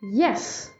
Yes. 0.00 0.70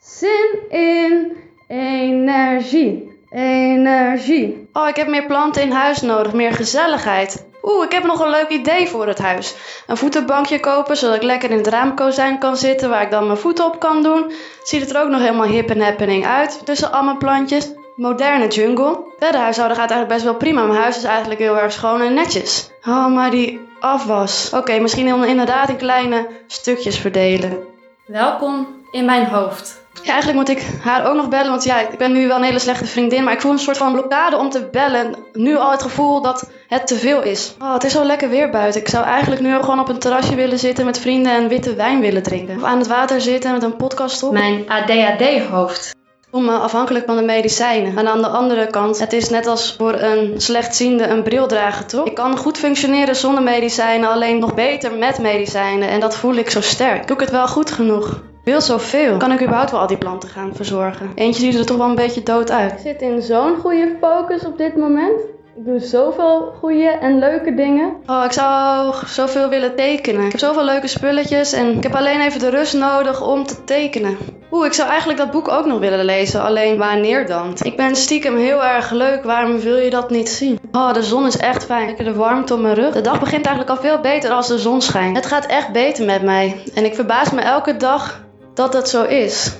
Zin 0.00 0.58
in 0.68 1.36
energie. 1.68 3.18
Energie. 3.30 4.68
Oh, 4.72 4.88
ik 4.88 4.96
heb 4.96 5.08
meer 5.08 5.26
planten 5.26 5.62
in 5.62 5.70
huis 5.70 6.00
nodig, 6.00 6.32
meer 6.32 6.52
gezelligheid. 6.52 7.46
Oeh, 7.62 7.84
ik 7.84 7.92
heb 7.92 8.04
nog 8.04 8.20
een 8.20 8.30
leuk 8.30 8.48
idee 8.48 8.88
voor 8.88 9.06
het 9.06 9.18
huis. 9.18 9.54
Een 9.86 9.96
voetenbankje 9.96 10.60
kopen, 10.60 10.96
zodat 10.96 11.16
ik 11.16 11.22
lekker 11.22 11.50
in 11.50 11.56
het 11.56 11.66
raamkozijn 11.66 12.38
kan 12.38 12.56
zitten, 12.56 12.88
waar 12.88 13.02
ik 13.02 13.10
dan 13.10 13.26
mijn 13.26 13.38
voeten 13.38 13.64
op 13.64 13.80
kan 13.80 14.02
doen. 14.02 14.32
Ziet 14.62 14.80
het 14.80 14.90
er 14.90 15.02
ook 15.02 15.08
nog 15.08 15.20
helemaal 15.20 15.46
hip 15.46 15.70
en 15.70 15.80
happening 15.80 16.26
uit, 16.26 16.60
tussen 16.64 16.92
allemaal 16.92 17.16
plantjes. 17.16 17.72
Moderne 17.94 18.48
jungle. 18.48 18.98
Verder 19.18 19.40
huishouden 19.40 19.76
gaat 19.76 19.90
eigenlijk 19.90 20.20
best 20.20 20.24
wel 20.24 20.34
prima. 20.34 20.64
Mijn 20.64 20.80
huis 20.80 20.96
is 20.96 21.04
eigenlijk 21.04 21.40
heel 21.40 21.58
erg 21.58 21.72
schoon 21.72 22.00
en 22.00 22.14
netjes. 22.14 22.70
Oh, 22.86 23.14
maar 23.14 23.30
die 23.30 23.60
afwas. 23.80 24.50
Oké, 24.54 24.78
misschien 24.78 25.24
inderdaad 25.24 25.68
in 25.68 25.76
kleine 25.76 26.28
stukjes 26.46 26.98
verdelen. 26.98 27.74
Welkom 28.06 28.66
in 28.90 29.04
mijn 29.04 29.26
hoofd. 29.26 29.80
Ja, 30.02 30.12
eigenlijk 30.12 30.38
moet 30.38 30.58
ik 30.58 30.66
haar 30.82 31.06
ook 31.06 31.16
nog 31.16 31.28
bellen, 31.28 31.50
want 31.50 31.64
ja, 31.64 31.80
ik 31.80 31.98
ben 31.98 32.12
nu 32.12 32.26
wel 32.26 32.36
een 32.36 32.42
hele 32.42 32.58
slechte 32.58 32.86
vriendin, 32.86 33.24
maar 33.24 33.32
ik 33.32 33.40
voel 33.40 33.52
een 33.52 33.58
soort 33.58 33.76
van 33.76 33.92
blokkade 33.92 34.36
om 34.36 34.50
te 34.50 34.68
bellen. 34.72 35.16
Nu 35.32 35.56
al 35.56 35.70
het 35.70 35.82
gevoel 35.82 36.22
dat 36.22 36.50
het 36.68 36.86
te 36.86 36.94
veel 36.94 37.22
is. 37.22 37.54
Oh, 37.62 37.72
het 37.72 37.84
is 37.84 37.92
zo 37.92 38.04
lekker 38.04 38.28
weer 38.28 38.50
buiten. 38.50 38.80
Ik 38.80 38.88
zou 38.88 39.04
eigenlijk 39.04 39.40
nu 39.40 39.54
gewoon 39.54 39.80
op 39.80 39.88
een 39.88 39.98
terrasje 39.98 40.34
willen 40.34 40.58
zitten 40.58 40.84
met 40.84 40.98
vrienden 40.98 41.32
en 41.32 41.48
witte 41.48 41.74
wijn 41.74 42.00
willen 42.00 42.22
drinken. 42.22 42.56
Of 42.56 42.64
aan 42.64 42.78
het 42.78 42.86
water 42.86 43.20
zitten 43.20 43.52
met 43.52 43.62
een 43.62 43.76
podcast 43.76 44.22
op. 44.22 44.32
Mijn 44.32 44.68
ADHD-hoofd. 44.68 45.94
Voel 46.30 46.40
me 46.40 46.52
afhankelijk 46.52 47.04
van 47.06 47.16
de 47.16 47.22
medicijnen. 47.22 47.96
En 47.96 48.08
aan 48.08 48.22
de 48.22 48.28
andere 48.28 48.66
kant, 48.66 48.98
het 48.98 49.12
is 49.12 49.30
net 49.30 49.46
als 49.46 49.74
voor 49.78 49.92
een 49.92 50.40
slechtziende 50.40 51.06
een 51.06 51.22
bril 51.22 51.46
dragen, 51.46 51.86
toch? 51.86 52.06
Ik 52.06 52.14
kan 52.14 52.36
goed 52.36 52.58
functioneren 52.58 53.16
zonder 53.16 53.42
medicijnen, 53.42 54.08
alleen 54.08 54.38
nog 54.38 54.54
beter 54.54 54.92
met 54.94 55.18
medicijnen. 55.18 55.88
En 55.88 56.00
dat 56.00 56.16
voel 56.16 56.34
ik 56.34 56.50
zo 56.50 56.60
sterk. 56.60 57.06
Doe 57.06 57.16
ik 57.16 57.22
het 57.22 57.30
wel 57.30 57.48
goed 57.48 57.70
genoeg? 57.70 58.22
Wil 58.44 58.60
zoveel. 58.60 59.16
Kan 59.16 59.32
ik 59.32 59.42
überhaupt 59.42 59.70
wel 59.70 59.80
al 59.80 59.86
die 59.86 59.96
planten 59.96 60.28
gaan 60.28 60.54
verzorgen? 60.54 61.12
Eentje 61.14 61.42
ziet 61.42 61.58
er 61.58 61.66
toch 61.66 61.76
wel 61.76 61.88
een 61.88 61.94
beetje 61.94 62.22
dood 62.22 62.50
uit. 62.50 62.72
Ik 62.72 62.78
zit 62.78 63.02
in 63.02 63.22
zo'n 63.22 63.56
goede 63.56 63.96
focus 64.00 64.44
op 64.44 64.58
dit 64.58 64.76
moment. 64.76 65.20
Ik 65.56 65.64
doe 65.64 65.78
zoveel 65.78 66.52
goede 66.58 66.88
en 66.88 67.18
leuke 67.18 67.54
dingen. 67.54 67.96
Oh, 68.06 68.24
ik 68.24 68.32
zou 68.32 68.94
zoveel 69.06 69.48
willen 69.48 69.76
tekenen. 69.76 70.24
Ik 70.24 70.30
heb 70.30 70.40
zoveel 70.40 70.64
leuke 70.64 70.86
spulletjes 70.86 71.52
en 71.52 71.76
ik 71.76 71.82
heb 71.82 71.94
alleen 71.94 72.20
even 72.20 72.40
de 72.40 72.48
rust 72.48 72.74
nodig 72.74 73.22
om 73.22 73.46
te 73.46 73.64
tekenen. 73.64 74.16
Oeh, 74.50 74.66
ik 74.66 74.72
zou 74.72 74.88
eigenlijk 74.88 75.18
dat 75.18 75.30
boek 75.30 75.48
ook 75.48 75.66
nog 75.66 75.78
willen 75.78 76.04
lezen, 76.04 76.42
alleen 76.42 76.78
wanneer 76.78 77.26
dan? 77.26 77.54
Ik 77.62 77.76
ben 77.76 77.96
stiekem 77.96 78.36
heel 78.36 78.64
erg 78.64 78.90
leuk, 78.90 79.24
waarom 79.24 79.58
wil 79.58 79.76
je 79.76 79.90
dat 79.90 80.10
niet 80.10 80.28
zien? 80.28 80.58
Oh, 80.72 80.92
de 80.92 81.02
zon 81.02 81.26
is 81.26 81.36
echt 81.36 81.64
fijn. 81.64 81.86
Lekker 81.86 82.04
de 82.04 82.14
warmte 82.14 82.54
op 82.54 82.60
mijn 82.60 82.74
rug. 82.74 82.94
De 82.94 83.00
dag 83.00 83.20
begint 83.20 83.46
eigenlijk 83.46 83.76
al 83.78 83.84
veel 83.88 84.00
beter 84.00 84.30
als 84.30 84.48
de 84.48 84.58
zon 84.58 84.80
schijnt. 84.80 85.16
Het 85.16 85.26
gaat 85.26 85.46
echt 85.46 85.72
beter 85.72 86.04
met 86.04 86.22
mij. 86.22 86.62
En 86.74 86.84
ik 86.84 86.94
verbaas 86.94 87.30
me 87.30 87.40
elke 87.40 87.76
dag 87.76 88.24
dat 88.54 88.72
het 88.72 88.88
zo 88.88 89.04
is. 89.04 89.52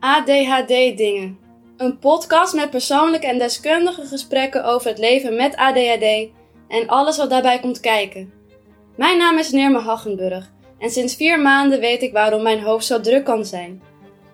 ADHD-dingen. 0.00 1.47
Een 1.78 1.98
podcast 1.98 2.54
met 2.54 2.70
persoonlijke 2.70 3.26
en 3.26 3.38
deskundige 3.38 4.06
gesprekken 4.06 4.64
over 4.64 4.88
het 4.88 4.98
leven 4.98 5.36
met 5.36 5.56
ADHD 5.56 6.28
en 6.68 6.86
alles 6.86 7.16
wat 7.16 7.30
daarbij 7.30 7.58
komt 7.58 7.80
kijken. 7.80 8.32
Mijn 8.96 9.18
naam 9.18 9.38
is 9.38 9.50
Neerme 9.50 9.78
Haggenburg 9.78 10.52
en 10.78 10.90
sinds 10.90 11.16
vier 11.16 11.40
maanden 11.40 11.80
weet 11.80 12.02
ik 12.02 12.12
waarom 12.12 12.42
mijn 12.42 12.60
hoofd 12.60 12.86
zo 12.86 13.00
druk 13.00 13.24
kan 13.24 13.44
zijn. 13.44 13.82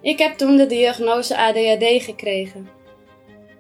Ik 0.00 0.18
heb 0.18 0.36
toen 0.36 0.56
de 0.56 0.66
diagnose 0.66 1.36
ADHD 1.36 2.02
gekregen. 2.02 2.68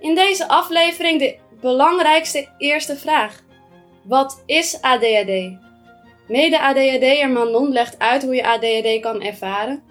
In 0.00 0.14
deze 0.14 0.48
aflevering 0.48 1.18
de 1.18 1.36
belangrijkste 1.60 2.48
eerste 2.58 2.96
vraag. 2.96 3.42
Wat 4.04 4.42
is 4.46 4.78
ADHD? 4.80 5.58
Mede-ADHD'er 6.28 7.30
Manon 7.30 7.72
legt 7.72 7.98
uit 7.98 8.22
hoe 8.22 8.34
je 8.34 8.46
ADHD 8.46 9.00
kan 9.00 9.22
ervaren. 9.22 9.82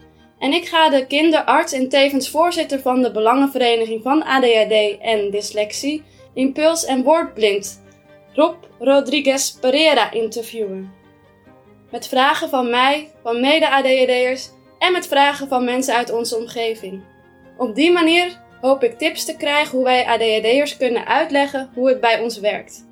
En 0.43 0.53
ik 0.53 0.67
ga 0.67 0.89
de 0.89 1.07
kinderarts 1.07 1.73
en 1.73 1.89
tevens 1.89 2.29
voorzitter 2.29 2.79
van 2.79 3.01
de 3.01 3.11
Belangenvereniging 3.11 4.03
van 4.03 4.23
ADHD 4.23 4.97
en 4.99 5.31
Dyslexie, 5.31 6.03
Impuls 6.33 6.85
en 6.85 7.03
Woordblind, 7.03 7.83
Rob 8.33 8.55
Rodriguez 8.79 9.51
Pereira 9.51 10.11
interviewen. 10.11 10.93
Met 11.91 12.07
vragen 12.07 12.49
van 12.49 12.69
mij, 12.69 13.11
van 13.21 13.41
mede-ADHD'ers 13.41 14.49
en 14.79 14.91
met 14.91 15.07
vragen 15.07 15.47
van 15.47 15.63
mensen 15.63 15.95
uit 15.95 16.11
onze 16.11 16.37
omgeving. 16.37 17.03
Op 17.57 17.75
die 17.75 17.91
manier 17.91 18.41
hoop 18.61 18.83
ik 18.83 18.97
tips 18.97 19.25
te 19.25 19.35
krijgen 19.37 19.75
hoe 19.75 19.83
wij 19.83 20.05
ADHD'ers 20.05 20.77
kunnen 20.77 21.07
uitleggen 21.07 21.71
hoe 21.73 21.89
het 21.89 21.99
bij 21.99 22.19
ons 22.19 22.39
werkt. 22.39 22.85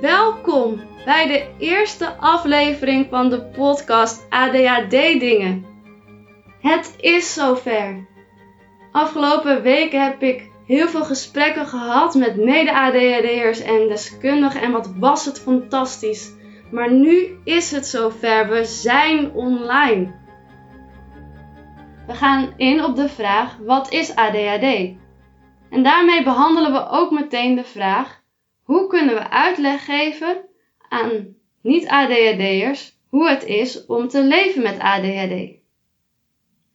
Welkom 0.00 0.89
bij 1.04 1.26
de 1.26 1.46
eerste 1.58 2.16
aflevering 2.16 3.06
van 3.10 3.30
de 3.30 3.42
podcast 3.42 4.26
ADHD 4.30 4.90
Dingen. 4.90 5.64
Het 6.60 6.94
is 7.00 7.34
zover. 7.34 8.08
Afgelopen 8.92 9.62
weken 9.62 10.02
heb 10.02 10.22
ik 10.22 10.50
heel 10.66 10.88
veel 10.88 11.04
gesprekken 11.04 11.66
gehad 11.66 12.14
met 12.14 12.36
mede-ADHD'ers 12.36 13.60
en 13.60 13.88
deskundigen 13.88 14.60
en 14.60 14.72
wat 14.72 14.92
was 14.98 15.24
het 15.24 15.40
fantastisch. 15.40 16.32
Maar 16.70 16.92
nu 16.92 17.38
is 17.44 17.70
het 17.70 17.86
zover. 17.86 18.48
We 18.48 18.64
zijn 18.64 19.32
online. 19.32 20.14
We 22.06 22.14
gaan 22.14 22.52
in 22.56 22.84
op 22.84 22.96
de 22.96 23.08
vraag: 23.08 23.56
wat 23.56 23.92
is 23.92 24.14
ADHD? 24.14 24.98
En 25.70 25.82
daarmee 25.82 26.22
behandelen 26.22 26.72
we 26.72 26.88
ook 26.88 27.10
meteen 27.10 27.54
de 27.54 27.64
vraag: 27.64 28.22
hoe 28.62 28.86
kunnen 28.86 29.14
we 29.14 29.30
uitleg 29.30 29.84
geven 29.84 30.48
aan 30.90 31.36
niet-ADHD'ers 31.60 32.98
hoe 33.08 33.28
het 33.28 33.44
is 33.44 33.86
om 33.86 34.08
te 34.08 34.22
leven 34.22 34.62
met 34.62 34.78
ADHD? 34.78 35.58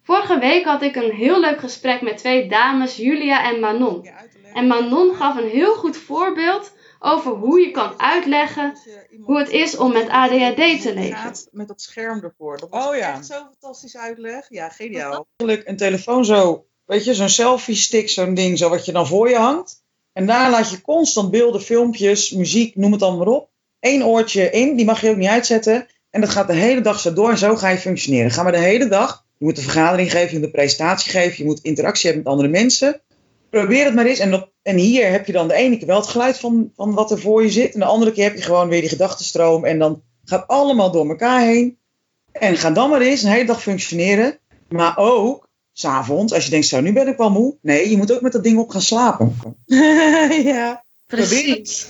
Vorige 0.02 0.40
week 0.40 0.66
had 0.66 0.82
ik 0.82 0.96
een 0.96 1.12
heel 1.12 1.40
leuk 1.40 1.60
gesprek 1.60 2.02
met 2.02 2.18
twee 2.18 2.50
dames, 2.50 2.96
Julia 2.96 3.44
en 3.44 3.60
Manon. 3.60 4.10
En 4.54 4.68
Manon 4.68 5.16
gaf 5.16 5.38
een 5.38 5.50
heel 5.50 5.76
goed 5.76 5.98
voorbeeld 5.98 6.72
over 7.00 7.32
hoe 7.32 7.60
je 7.60 7.72
kan 7.72 8.00
uitleggen 8.00 8.78
hoe 9.22 9.38
het 9.38 9.50
is 9.50 9.78
om 9.78 9.94
met 9.94 10.10
ADHD 10.10 10.82
te 10.82 10.94
leven. 10.94 11.34
Met 11.52 11.68
dat 11.68 11.82
scherm 11.82 12.24
ervoor. 12.24 12.58
Dat 12.58 12.70
was 12.70 12.88
oh, 12.88 12.96
ja. 12.96 13.14
echt 13.14 13.26
zo'n 13.26 13.48
fantastisch 13.60 13.98
uitleg. 13.98 14.46
Ja, 14.50 14.70
geniaal. 14.70 15.28
Eigenlijk 15.36 15.70
een 15.70 15.78
telefoon 15.78 16.26
zo, 16.26 16.66
weet 16.86 17.06
je, 17.06 17.14
zo'n 17.14 17.30
selfie 17.30 17.76
stick, 17.76 18.10
zo'n 18.10 18.34
ding, 18.34 18.58
zo 18.58 18.70
wat 18.70 18.86
je 18.86 18.92
dan 18.92 19.08
voor 19.08 19.30
je 19.30 19.38
hangt. 19.38 19.84
En 20.14 20.26
daar 20.26 20.50
laat 20.50 20.70
je 20.70 20.82
constant 20.82 21.32
beelden, 21.32 21.62
filmpjes, 21.62 22.32
muziek, 22.32 22.76
noem 22.76 22.92
het 22.92 23.00
dan 23.00 23.18
maar 23.18 23.28
op. 23.28 23.50
Eén 23.86 24.06
oortje 24.06 24.50
in, 24.50 24.76
die 24.76 24.86
mag 24.86 25.02
je 25.02 25.10
ook 25.10 25.18
niet 25.18 25.28
uitzetten. 25.28 25.88
En 26.10 26.22
dat 26.22 26.30
gaat 26.30 26.48
de 26.48 26.54
hele 26.54 26.82
dag 26.82 27.00
zo 27.00 27.14
door 27.14 27.30
en 27.30 27.38
zo 27.38 27.56
ga 27.56 27.70
je 27.70 27.78
functioneren. 27.78 28.32
Ga 28.32 28.44
maar 28.44 28.52
de 28.52 28.58
hele 28.58 28.88
dag. 28.88 29.26
Je 29.38 29.46
moet 29.46 29.58
een 29.58 29.64
vergadering 29.64 30.12
geven, 30.12 30.30
je 30.30 30.36
moet 30.36 30.46
een 30.46 30.52
presentatie 30.52 31.12
geven, 31.12 31.38
je 31.38 31.46
moet 31.46 31.60
interactie 31.62 32.06
hebben 32.06 32.24
met 32.24 32.32
andere 32.32 32.50
mensen. 32.50 33.02
Probeer 33.50 33.86
het 33.86 33.96
maar 33.96 34.06
eens. 34.06 34.20
En, 34.20 34.50
en 34.62 34.78
hier 34.78 35.12
heb 35.12 35.26
je 35.26 35.32
dan 35.32 35.48
de 35.48 35.54
ene 35.54 35.78
keer 35.78 35.88
wel 35.88 36.00
het 36.00 36.08
geluid 36.08 36.38
van, 36.38 36.72
van 36.76 36.94
wat 36.94 37.12
er 37.12 37.20
voor 37.20 37.44
je 37.44 37.50
zit. 37.50 37.74
En 37.74 37.80
de 37.80 37.86
andere 37.86 38.12
keer 38.12 38.24
heb 38.24 38.36
je 38.36 38.42
gewoon 38.42 38.70
weer 38.70 38.80
die 38.80 38.90
gedachtenstroom. 38.90 39.66
En 39.66 39.80
dan 39.80 40.02
gaat 40.24 40.48
allemaal 40.48 40.92
door 40.92 41.10
elkaar 41.10 41.42
heen. 41.42 41.78
En 42.32 42.58
ga 42.58 42.72
dan 42.72 42.90
maar 42.90 43.02
eens 43.02 43.24
een 43.24 43.32
hele 43.32 43.46
dag 43.46 43.62
functioneren. 43.62 44.40
Maar 44.70 44.98
ook 44.98 45.50
s'avonds, 45.74 46.34
als 46.34 46.44
je 46.44 46.50
denkt, 46.50 46.68
zo, 46.68 46.82
nu 46.82 46.94
ben 46.94 47.08
ik 47.08 47.18
wel 47.18 47.32
moe. 47.32 47.58
Nee, 47.62 47.90
je 47.90 47.98
moet 47.98 48.14
ook 48.14 48.22
met 48.22 48.32
dat 48.32 48.44
ding 48.44 48.58
op 48.60 48.70
gaan 48.70 48.82
slapen. 48.82 49.36
ja, 50.54 50.84
precies. 51.06 51.90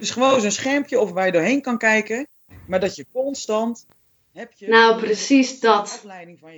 Dus 0.00 0.10
gewoon 0.10 0.40
zo'n 0.40 0.50
schermpje 0.50 1.00
of 1.00 1.12
waar 1.12 1.26
je 1.26 1.32
doorheen 1.32 1.62
kan 1.62 1.78
kijken. 1.78 2.26
Maar 2.66 2.80
dat 2.80 2.96
je 2.96 3.06
constant 3.12 3.86
heb 4.32 4.52
je 4.52 4.68
nou, 4.68 5.00
precies 5.00 5.60
dat. 5.60 6.06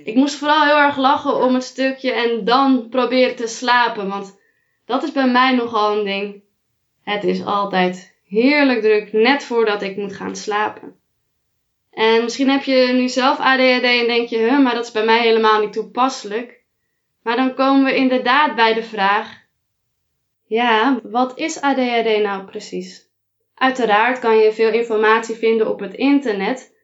Ik 0.03 0.15
moest 0.15 0.35
vooral 0.35 0.65
heel 0.65 0.77
erg 0.77 0.97
lachen 0.97 1.35
om 1.35 1.53
het 1.53 1.63
stukje 1.63 2.11
en 2.11 2.45
dan 2.45 2.89
proberen 2.89 3.35
te 3.35 3.47
slapen. 3.47 4.09
Want 4.09 4.39
dat 4.85 5.03
is 5.03 5.11
bij 5.11 5.27
mij 5.27 5.55
nogal 5.55 5.97
een 5.97 6.05
ding. 6.05 6.41
Het 7.01 7.23
is 7.23 7.45
altijd 7.45 8.15
heerlijk 8.27 8.81
druk 8.81 9.13
net 9.13 9.43
voordat 9.43 9.81
ik 9.81 9.97
moet 9.97 10.13
gaan 10.13 10.35
slapen. 10.35 10.95
En 11.91 12.23
misschien 12.23 12.49
heb 12.49 12.63
je 12.63 12.91
nu 12.93 13.09
zelf 13.09 13.39
ADHD 13.39 13.83
en 13.83 14.07
denk 14.07 14.27
je, 14.27 14.37
huh, 14.37 14.59
maar 14.59 14.75
dat 14.75 14.85
is 14.85 14.91
bij 14.91 15.05
mij 15.05 15.21
helemaal 15.21 15.59
niet 15.59 15.73
toepasselijk. 15.73 16.61
Maar 17.23 17.35
dan 17.35 17.53
komen 17.53 17.83
we 17.83 17.95
inderdaad 17.95 18.55
bij 18.55 18.73
de 18.73 18.83
vraag: 18.83 19.41
ja, 20.45 20.99
wat 21.03 21.37
is 21.37 21.61
ADHD 21.61 22.21
nou 22.21 22.45
precies? 22.45 23.11
Uiteraard 23.53 24.19
kan 24.19 24.37
je 24.37 24.53
veel 24.53 24.71
informatie 24.71 25.35
vinden 25.35 25.69
op 25.69 25.79
het 25.79 25.93
internet, 25.93 26.75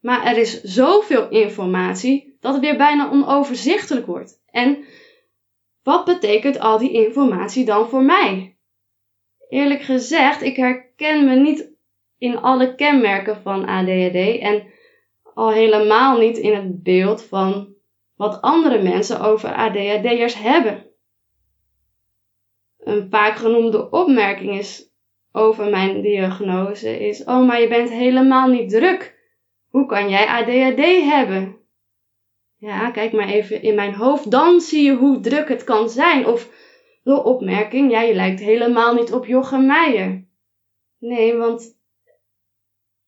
maar 0.00 0.24
er 0.24 0.36
is 0.36 0.62
zoveel 0.62 1.28
informatie 1.28 2.36
dat 2.40 2.52
het 2.52 2.62
weer 2.62 2.76
bijna 2.76 3.10
onoverzichtelijk 3.10 4.06
wordt. 4.06 4.42
En 4.50 4.84
wat 5.82 6.04
betekent 6.04 6.58
al 6.58 6.78
die 6.78 6.92
informatie 6.92 7.64
dan 7.64 7.88
voor 7.88 8.02
mij? 8.02 8.56
Eerlijk 9.48 9.82
gezegd, 9.82 10.42
ik 10.42 10.56
herken 10.56 11.24
me 11.24 11.34
niet 11.34 11.72
in 12.18 12.38
alle 12.38 12.74
kenmerken 12.74 13.42
van 13.42 13.66
ADHD 13.66 14.38
en 14.40 14.66
al 15.34 15.50
helemaal 15.50 16.18
niet 16.18 16.38
in 16.38 16.54
het 16.54 16.82
beeld 16.82 17.22
van 17.22 17.74
wat 18.16 18.40
andere 18.40 18.82
mensen 18.82 19.20
over 19.20 19.54
ADHD'ers 19.54 20.34
hebben. 20.34 20.86
Een 22.78 23.06
vaak 23.10 23.36
genoemde 23.36 23.90
opmerking 23.90 24.58
is 24.58 24.87
over 25.32 25.70
mijn 25.70 26.00
diagnose 26.00 26.98
is: 26.98 27.24
Oh, 27.24 27.46
maar 27.46 27.60
je 27.60 27.68
bent 27.68 27.90
helemaal 27.90 28.48
niet 28.48 28.70
druk. 28.70 29.16
Hoe 29.68 29.86
kan 29.86 30.08
jij 30.08 30.26
ADHD 30.26 30.84
hebben? 31.04 31.56
Ja, 32.56 32.90
kijk 32.90 33.12
maar 33.12 33.28
even 33.28 33.62
in 33.62 33.74
mijn 33.74 33.94
hoofd, 33.94 34.30
dan 34.30 34.60
zie 34.60 34.82
je 34.82 34.94
hoe 34.94 35.20
druk 35.20 35.48
het 35.48 35.64
kan 35.64 35.90
zijn. 35.90 36.26
Of 36.26 36.50
de 37.02 37.22
opmerking: 37.22 37.90
Ja, 37.90 38.00
je 38.00 38.14
lijkt 38.14 38.40
helemaal 38.40 38.94
niet 38.94 39.12
op 39.12 39.26
Jochem 39.26 39.66
Meijer. 39.66 40.26
Nee, 40.98 41.36
want 41.36 41.76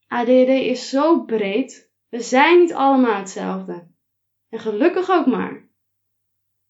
ADHD 0.08 0.48
is 0.48 0.88
zo 0.88 1.24
breed. 1.24 1.90
We 2.08 2.20
zijn 2.20 2.58
niet 2.58 2.74
allemaal 2.74 3.16
hetzelfde. 3.16 3.88
En 4.48 4.58
gelukkig 4.58 5.10
ook 5.10 5.26
maar. 5.26 5.68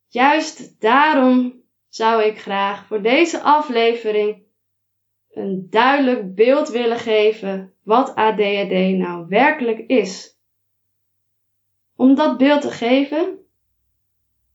Juist 0.09 0.81
daarom 0.81 1.63
zou 1.89 2.23
ik 2.23 2.39
graag 2.39 2.87
voor 2.87 3.03
deze 3.03 3.41
aflevering 3.41 4.43
een 5.31 5.67
duidelijk 5.71 6.35
beeld 6.35 6.69
willen 6.69 6.99
geven 6.99 7.73
wat 7.83 8.15
ADHD 8.15 8.97
nou 8.97 9.27
werkelijk 9.29 9.79
is. 9.79 10.39
Om 11.97 12.15
dat 12.15 12.39
beeld 12.39 12.61
te 12.61 12.71
geven, 12.71 13.39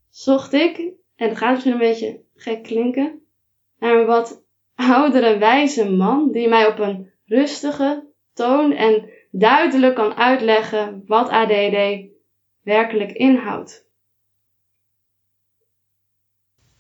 zocht 0.10 0.54
ik, 0.54 0.78
en 1.16 1.30
het 1.30 1.38
gaat 1.38 1.52
misschien 1.52 1.72
een 1.72 1.78
beetje 1.78 2.22
gek 2.36 2.64
klinken, 2.64 3.22
naar 3.80 4.00
een 4.00 4.06
wat 4.06 4.44
oudere 4.76 5.38
wijze 5.38 5.90
man 5.90 6.32
die 6.32 6.48
mij 6.48 6.68
op 6.68 6.80
een 6.80 7.12
rustige 7.26 8.08
toon 8.34 8.72
en 8.72 9.10
duidelijk 9.32 9.96
kan 9.96 10.14
uitleggen 10.14 11.04
wat 11.06 11.30
ADD 11.30 12.10
werkelijk 12.62 13.12
inhoudt. 13.12 13.90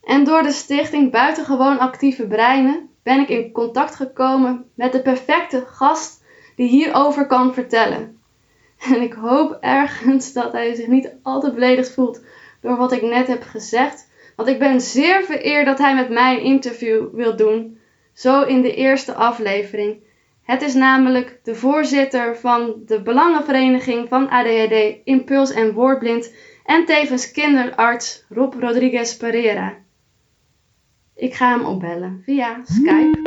En 0.01 0.23
door 0.23 0.43
de 0.43 0.51
stichting 0.51 1.11
Buitengewoon 1.11 1.79
Actieve 1.79 2.27
Breinen 2.27 2.94
ben 3.05 3.19
ik 3.19 3.29
in 3.29 3.51
contact 3.51 3.95
gekomen 3.95 4.65
met 4.73 4.91
de 4.91 5.01
perfecte 5.01 5.65
gast 5.67 6.23
die 6.55 6.67
hierover 6.67 7.27
kan 7.27 7.53
vertellen. 7.53 8.19
En 8.89 9.01
ik 9.01 9.13
hoop 9.13 9.57
ergens 9.61 10.33
dat 10.33 10.51
hij 10.51 10.73
zich 10.73 10.87
niet 10.87 11.11
al 11.23 11.39
te 11.39 11.51
beledigd 11.51 11.93
voelt 11.93 12.21
door 12.61 12.77
wat 12.77 12.91
ik 12.91 13.01
net 13.01 13.27
heb 13.27 13.43
gezegd. 13.43 14.09
Want 14.35 14.49
ik 14.49 14.59
ben 14.59 14.81
zeer 14.81 15.23
vereerd 15.23 15.65
dat 15.65 15.77
hij 15.77 15.95
met 15.95 16.09
mij 16.09 16.35
een 16.35 16.43
interview 16.43 17.07
wil 17.13 17.35
doen. 17.35 17.79
Zo 18.13 18.41
in 18.41 18.61
de 18.61 18.75
eerste 18.75 19.13
aflevering. 19.13 19.97
Het 20.43 20.61
is 20.61 20.73
namelijk 20.73 21.39
de 21.43 21.55
voorzitter 21.55 22.37
van 22.37 22.73
de 22.85 23.01
Belangenvereniging 23.01 24.09
van 24.09 24.29
ADHD, 24.29 24.97
Impuls 25.03 25.51
en 25.51 25.73
Woordblind 25.73 26.33
en 26.65 26.85
tevens 26.85 27.31
kinderarts 27.31 28.25
Rob 28.29 28.53
Rodriguez 28.59 29.17
Pereira. 29.17 29.83
Ik 31.15 31.33
ga 31.33 31.49
hem 31.49 31.65
opbellen 31.65 32.21
via 32.23 32.59
Skype. 32.63 33.19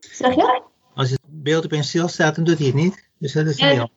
Zeg 0.00 0.34
je? 0.34 0.62
Als 0.94 1.10
het 1.10 1.20
beeld 1.24 1.64
opeens 1.64 1.88
stilstaat, 1.88 2.34
dan 2.34 2.44
doet 2.44 2.58
hij 2.58 2.66
het 2.66 2.76
niet. 2.76 3.08
Dus 3.18 3.32
dat 3.32 3.46
is 3.46 3.60
heel 3.60 3.90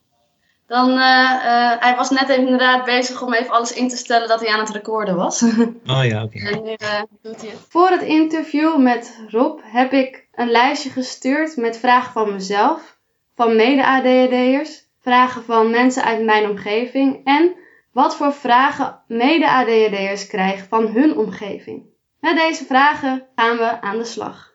dan, 0.71 0.89
uh, 0.89 0.95
uh, 0.95 1.71
hij 1.79 1.95
was 1.95 2.09
net 2.09 2.29
even 2.29 2.43
inderdaad 2.43 2.85
bezig 2.85 3.21
om 3.21 3.33
even 3.33 3.53
alles 3.53 3.73
in 3.73 3.87
te 3.87 3.97
stellen 3.97 4.27
dat 4.27 4.39
hij 4.39 4.49
aan 4.49 4.59
het 4.59 4.69
recorden 4.69 5.15
was. 5.15 5.41
Oh 5.85 6.05
ja, 6.05 6.23
oké. 6.23 6.39
En 6.39 6.63
nu 6.63 6.69
uh, 6.69 7.01
doet 7.21 7.41
hij 7.41 7.49
het. 7.49 7.59
Voor 7.69 7.89
het 7.89 8.01
interview 8.01 8.77
met 8.77 9.19
Rob 9.29 9.59
heb 9.63 9.93
ik 9.93 10.27
een 10.33 10.51
lijstje 10.51 10.89
gestuurd 10.89 11.57
met 11.57 11.77
vragen 11.77 12.11
van 12.11 12.33
mezelf, 12.33 12.97
van 13.35 13.55
mede-ADHD'ers, 13.55 14.83
vragen 15.01 15.43
van 15.43 15.69
mensen 15.69 16.03
uit 16.03 16.23
mijn 16.23 16.49
omgeving 16.49 17.21
en 17.23 17.55
wat 17.91 18.15
voor 18.15 18.33
vragen 18.33 18.99
mede-ADHD'ers 19.07 20.27
krijgen 20.27 20.67
van 20.67 20.87
hun 20.87 21.17
omgeving. 21.17 21.83
Met 22.19 22.35
deze 22.35 22.65
vragen 22.65 23.27
gaan 23.35 23.57
we 23.57 23.81
aan 23.81 23.97
de 23.97 24.05
slag. 24.05 24.53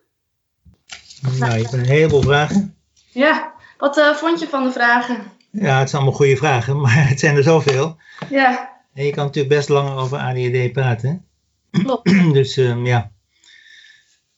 Nou, 1.38 1.53
je 1.53 1.61
hebt 1.61 1.73
een 1.73 1.87
heleboel 1.87 2.23
vragen. 2.23 2.77
Ja, 3.12 3.55
wat 3.79 4.17
vond 4.17 4.41
je 4.41 4.49
van 4.49 4.65
de 4.65 4.73
vragen? 4.73 5.23
Ja, 5.50 5.79
het 5.79 5.91
zijn 5.91 6.03
allemaal 6.03 6.19
goede 6.19 6.37
vragen, 6.37 6.81
maar 6.81 7.09
het 7.09 7.21
zijn 7.21 7.37
er 7.37 7.43
zoveel. 7.43 7.97
Ja. 8.31 8.75
En 8.94 9.05
je 9.05 9.12
kan 9.12 9.25
natuurlijk 9.25 9.55
best 9.55 9.69
langer 9.69 9.97
over 9.97 10.19
ADHD 10.19 10.73
praten. 10.73 11.27
Klopt. 11.71 12.05
dus 12.38 12.56
um, 12.56 12.87
ja, 12.87 13.11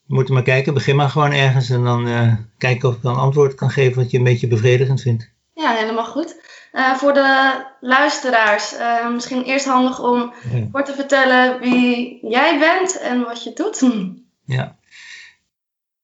we 0.06 0.14
moeten 0.14 0.34
maar 0.34 0.42
kijken. 0.42 0.74
Begin 0.74 0.96
maar 0.96 1.08
gewoon 1.08 1.32
ergens 1.32 1.70
en 1.70 1.84
dan 1.84 2.08
uh, 2.08 2.34
kijken 2.58 2.88
of 2.88 2.94
ik 2.94 3.02
dan 3.02 3.16
antwoord 3.16 3.54
kan 3.54 3.70
geven 3.70 4.02
wat 4.02 4.10
je 4.10 4.18
een 4.18 4.24
beetje 4.24 4.48
bevredigend 4.48 5.00
vindt. 5.00 5.30
Ja, 5.54 5.74
helemaal 5.74 6.06
goed. 6.06 6.40
Uh, 6.72 6.94
voor 6.94 7.12
de 7.12 7.64
luisteraars, 7.80 8.74
uh, 8.74 9.10
misschien 9.10 9.42
eerst 9.42 9.66
handig 9.66 10.02
om 10.02 10.32
ja. 10.52 10.68
kort 10.72 10.86
te 10.86 10.94
vertellen 10.94 11.60
wie 11.60 12.18
jij 12.22 12.58
bent 12.58 13.00
en 13.00 13.20
wat 13.20 13.44
je 13.44 13.52
doet. 13.54 13.82
Ja. 14.44 14.76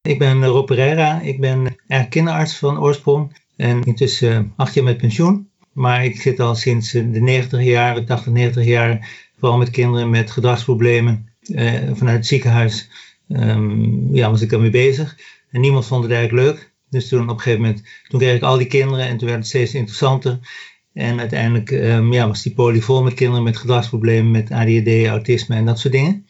Ik 0.02 0.18
ben 0.18 0.44
Rob 0.44 0.66
Pereira. 0.66 1.20
Ik 1.20 1.40
ben 1.40 1.76
kinderarts 2.08 2.56
van 2.56 2.80
oorsprong. 2.80 3.36
En 3.56 3.82
intussen 3.82 4.52
acht 4.56 4.74
jaar 4.74 4.84
met 4.84 4.96
pensioen. 4.96 5.50
Maar 5.72 6.04
ik 6.04 6.20
zit 6.20 6.40
al 6.40 6.54
sinds 6.54 6.90
de 6.90 7.02
90 7.02 7.62
jaren, 7.62 8.06
80, 8.06 8.32
90 8.32 8.64
jaren, 8.64 9.04
vooral 9.38 9.58
met 9.58 9.70
kinderen 9.70 10.10
met 10.10 10.30
gedragsproblemen. 10.30 11.28
Eh, 11.54 11.74
vanuit 11.92 12.16
het 12.16 12.26
ziekenhuis 12.26 12.88
um, 13.28 14.14
ja, 14.14 14.30
was 14.30 14.40
ik 14.40 14.52
ermee 14.52 14.70
bezig. 14.70 15.16
En 15.50 15.60
niemand 15.60 15.86
vond 15.86 16.02
het 16.02 16.12
eigenlijk 16.12 16.46
leuk. 16.46 16.72
Dus 16.94 17.08
toen 17.08 17.22
op 17.22 17.28
een 17.28 17.40
gegeven 17.40 17.60
moment, 17.60 17.82
toen 18.08 18.20
kreeg 18.20 18.36
ik 18.36 18.42
al 18.42 18.56
die 18.56 18.66
kinderen 18.66 19.06
en 19.06 19.16
toen 19.16 19.28
werd 19.28 19.38
het 19.38 19.48
steeds 19.48 19.74
interessanter. 19.74 20.38
En 20.92 21.18
uiteindelijk 21.18 21.70
um, 21.70 22.12
ja, 22.12 22.26
was 22.26 22.42
die 22.42 22.54
poly 22.54 22.80
vol 22.80 23.02
met 23.02 23.14
kinderen 23.14 23.44
met 23.44 23.56
gedragsproblemen, 23.56 24.30
met 24.30 24.50
ADHD, 24.50 25.06
autisme 25.06 25.56
en 25.56 25.64
dat 25.64 25.78
soort 25.78 25.94
dingen. 25.94 26.26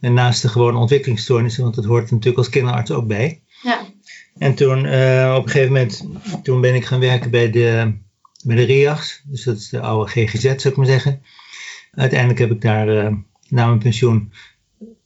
En 0.00 0.14
naast 0.14 0.42
de 0.42 0.48
gewone 0.48 0.78
ontwikkelingsstoornissen, 0.78 1.62
want 1.62 1.74
dat 1.74 1.84
hoort 1.84 2.10
natuurlijk 2.10 2.38
als 2.38 2.48
kinderarts 2.48 2.90
ook 2.90 3.06
bij. 3.06 3.42
Ja. 3.62 3.80
En 4.38 4.54
toen 4.54 4.84
uh, 4.84 5.34
op 5.36 5.44
een 5.44 5.50
gegeven 5.50 5.72
moment, 5.72 6.06
toen 6.42 6.60
ben 6.60 6.74
ik 6.74 6.84
gaan 6.84 7.00
werken 7.00 7.30
bij 7.30 7.50
de, 7.50 7.92
bij 8.44 8.56
de 8.56 8.62
RIAGS. 8.62 9.22
Dus 9.24 9.44
dat 9.44 9.56
is 9.56 9.68
de 9.68 9.80
oude 9.80 10.10
GGZ, 10.10 10.42
zou 10.42 10.68
ik 10.68 10.76
maar 10.76 10.86
zeggen. 10.86 11.22
Uiteindelijk 11.92 12.38
heb 12.38 12.50
ik 12.50 12.60
daar, 12.60 12.88
uh, 12.88 13.14
na 13.48 13.66
mijn 13.66 13.78
pensioen, 13.78 14.32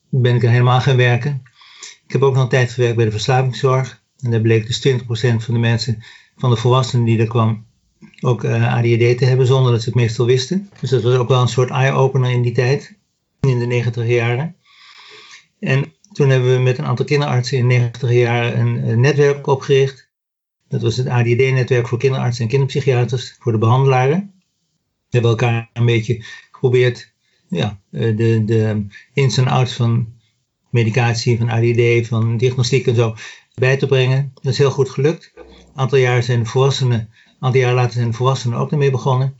ben 0.08 0.34
ik 0.34 0.42
er 0.42 0.50
helemaal 0.50 0.80
gaan 0.80 0.96
werken. 0.96 1.42
Ik 2.06 2.12
heb 2.12 2.22
ook 2.22 2.34
nog 2.34 2.42
een 2.42 2.48
tijd 2.48 2.70
gewerkt 2.70 2.96
bij 2.96 3.04
de 3.04 3.10
verslavingszorg. 3.10 4.02
En 4.24 4.30
daar 4.30 4.40
bleek 4.40 4.66
dus 4.66 4.88
20% 4.88 4.92
van 5.36 5.54
de 5.54 5.60
mensen, 5.60 6.02
van 6.36 6.50
de 6.50 6.56
volwassenen 6.56 7.04
die 7.04 7.18
er 7.18 7.26
kwam, 7.26 7.66
ook 8.20 8.44
uh, 8.44 8.74
ADHD 8.74 9.18
te 9.18 9.24
hebben, 9.24 9.46
zonder 9.46 9.72
dat 9.72 9.82
ze 9.82 9.88
het 9.88 9.98
meestal 9.98 10.26
wisten. 10.26 10.70
Dus 10.80 10.90
dat 10.90 11.02
was 11.02 11.14
ook 11.14 11.28
wel 11.28 11.40
een 11.40 11.48
soort 11.48 11.70
eye-opener 11.70 12.30
in 12.30 12.42
die 12.42 12.52
tijd, 12.52 12.96
in 13.40 13.58
de 13.58 13.66
90 13.66 14.06
jaren. 14.06 14.56
En 15.60 15.92
toen 16.12 16.28
hebben 16.28 16.52
we 16.52 16.62
met 16.62 16.78
een 16.78 16.84
aantal 16.84 17.04
kinderartsen 17.04 17.58
in 17.58 17.68
de 17.68 17.74
90 17.74 18.12
jaar 18.12 18.58
een, 18.58 18.88
een 18.88 19.00
netwerk 19.00 19.46
opgericht. 19.46 20.08
Dat 20.68 20.82
was 20.82 20.96
het 20.96 21.08
ADD-netwerk 21.08 21.88
voor 21.88 21.98
kinderartsen 21.98 22.42
en 22.42 22.50
kinderpsychiaters, 22.50 23.36
voor 23.38 23.52
de 23.52 23.58
behandelaren. 23.58 24.32
We 25.10 25.20
hebben 25.20 25.30
elkaar 25.30 25.70
een 25.72 25.86
beetje 25.86 26.24
geprobeerd 26.50 27.12
ja, 27.48 27.80
de, 27.90 28.42
de 28.44 28.86
ins 29.12 29.36
en 29.36 29.48
outs 29.48 29.72
van 29.72 30.12
medicatie, 30.70 31.38
van 31.38 31.50
ADD, 31.50 32.06
van 32.06 32.36
diagnostiek 32.36 32.86
en 32.86 32.94
zo 32.94 33.14
bij 33.54 33.76
te 33.76 33.86
brengen. 33.86 34.32
Dat 34.34 34.52
is 34.52 34.58
heel 34.58 34.70
goed 34.70 34.90
gelukt. 34.90 35.32
Een 35.36 35.44
aantal 35.74 35.98
jaar 35.98 36.22
zijn 36.22 36.46
aantal 37.38 37.60
jaar 37.60 37.74
later 37.74 37.92
zijn 37.92 38.14
volwassenen 38.14 38.58
ook 38.58 38.72
ermee 38.72 38.90
begonnen. 38.90 39.36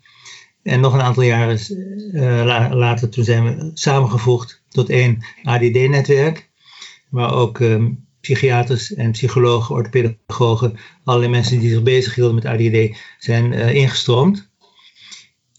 En 0.62 0.80
nog 0.80 0.92
een 0.92 1.00
aantal 1.00 1.22
jaren 1.22 1.58
uh, 2.12 2.70
later, 2.72 3.08
toen 3.08 3.24
zijn 3.24 3.44
we 3.44 3.70
samengevoegd 3.74 4.62
tot 4.68 4.90
één 4.90 5.24
ADD-netwerk 5.42 6.52
maar 7.14 7.34
ook 7.34 7.58
um, 7.58 8.06
psychiaters 8.20 8.94
en 8.94 9.10
psychologen, 9.10 9.74
orthopedagogen, 9.74 10.76
allerlei 11.04 11.32
mensen 11.32 11.58
die 11.58 11.70
zich 11.70 11.82
bezighielden 11.82 12.34
met 12.34 12.44
ADD, 12.44 12.98
zijn 13.18 13.52
uh, 13.52 13.74
ingestroomd. 13.74 14.48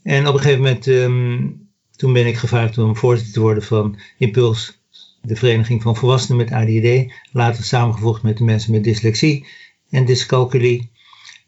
En 0.04 0.28
op 0.28 0.34
een 0.34 0.40
gegeven 0.40 0.62
moment, 0.62 0.86
um, 0.86 1.70
toen 1.96 2.14
ben 2.14 2.28
ik 2.28 2.38
gevraagd 2.38 2.78
om 2.78 2.96
voorzitter 2.96 3.34
te 3.34 3.40
worden 3.40 3.64
van 3.64 4.00
Impuls, 4.18 4.80
de 5.26 5.36
vereniging 5.36 5.82
van 5.82 5.96
volwassenen 5.96 6.38
met 6.38 6.52
ADD, 6.52 7.14
later 7.32 7.64
samengevoegd 7.64 8.24
met 8.24 8.38
de 8.38 8.44
mensen 8.44 8.72
met 8.72 8.84
dyslexie 8.84 9.46
en 9.90 10.06
dyscalculie. 10.06 10.92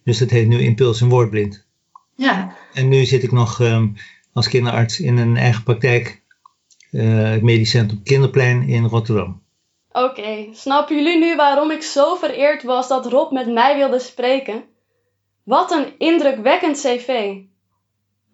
Dus 0.03 0.17
dat 0.17 0.29
heet 0.29 0.47
nu 0.47 0.59
Impuls 0.59 1.01
en 1.01 1.09
Woordblind. 1.09 1.65
Ja. 2.15 2.55
En 2.73 2.87
nu 2.87 3.05
zit 3.05 3.23
ik 3.23 3.31
nog 3.31 3.59
um, 3.59 3.95
als 4.33 4.47
kinderarts 4.47 4.99
in 4.99 5.17
een 5.17 5.37
eigen 5.37 5.63
praktijk, 5.63 6.21
uh, 6.91 7.29
het 7.29 7.41
Medisch 7.41 7.69
Centrum 7.69 8.03
Kinderplein 8.03 8.67
in 8.67 8.85
Rotterdam. 8.85 9.41
Oké, 9.91 10.05
okay. 10.05 10.49
snappen 10.53 10.95
jullie 10.95 11.17
nu 11.17 11.35
waarom 11.35 11.71
ik 11.71 11.81
zo 11.81 12.15
vereerd 12.15 12.63
was 12.63 12.87
dat 12.87 13.05
Rob 13.05 13.31
met 13.31 13.53
mij 13.53 13.75
wilde 13.75 13.99
spreken? 13.99 14.63
Wat 15.43 15.71
een 15.71 15.93
indrukwekkend 15.97 16.77
cv. 16.77 17.35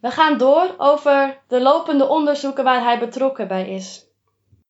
We 0.01 0.11
gaan 0.11 0.37
door 0.37 0.75
over 0.77 1.41
de 1.47 1.61
lopende 1.61 2.07
onderzoeken 2.07 2.63
waar 2.63 2.83
hij 2.83 2.99
betrokken 2.99 3.47
bij 3.47 3.69
is. 3.69 4.05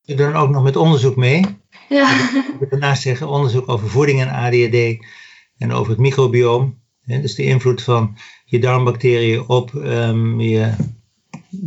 Ik 0.06 0.16
doe 0.16 0.32
dan 0.32 0.42
ook 0.42 0.50
nog 0.50 0.62
met 0.62 0.76
onderzoek 0.76 1.16
mee. 1.16 1.44
Ja. 1.88 2.10
Ik 2.30 2.56
wil 2.58 2.68
daarnaast 2.70 3.02
zeggen 3.02 3.28
onderzoek 3.28 3.68
over 3.68 3.88
voeding 3.88 4.20
en 4.20 4.28
ADHD 4.28 5.04
en 5.58 5.72
over 5.72 5.90
het 5.90 6.00
microbioom. 6.00 6.78
Dus 7.04 7.34
de 7.34 7.44
invloed 7.44 7.82
van 7.82 8.16
je 8.44 8.58
darmbacteriën 8.58 9.48
op 9.48 9.72
um, 9.72 10.40
je 10.40 10.72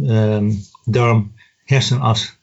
um, 0.02 0.60
darm-hersenas. 0.84 2.38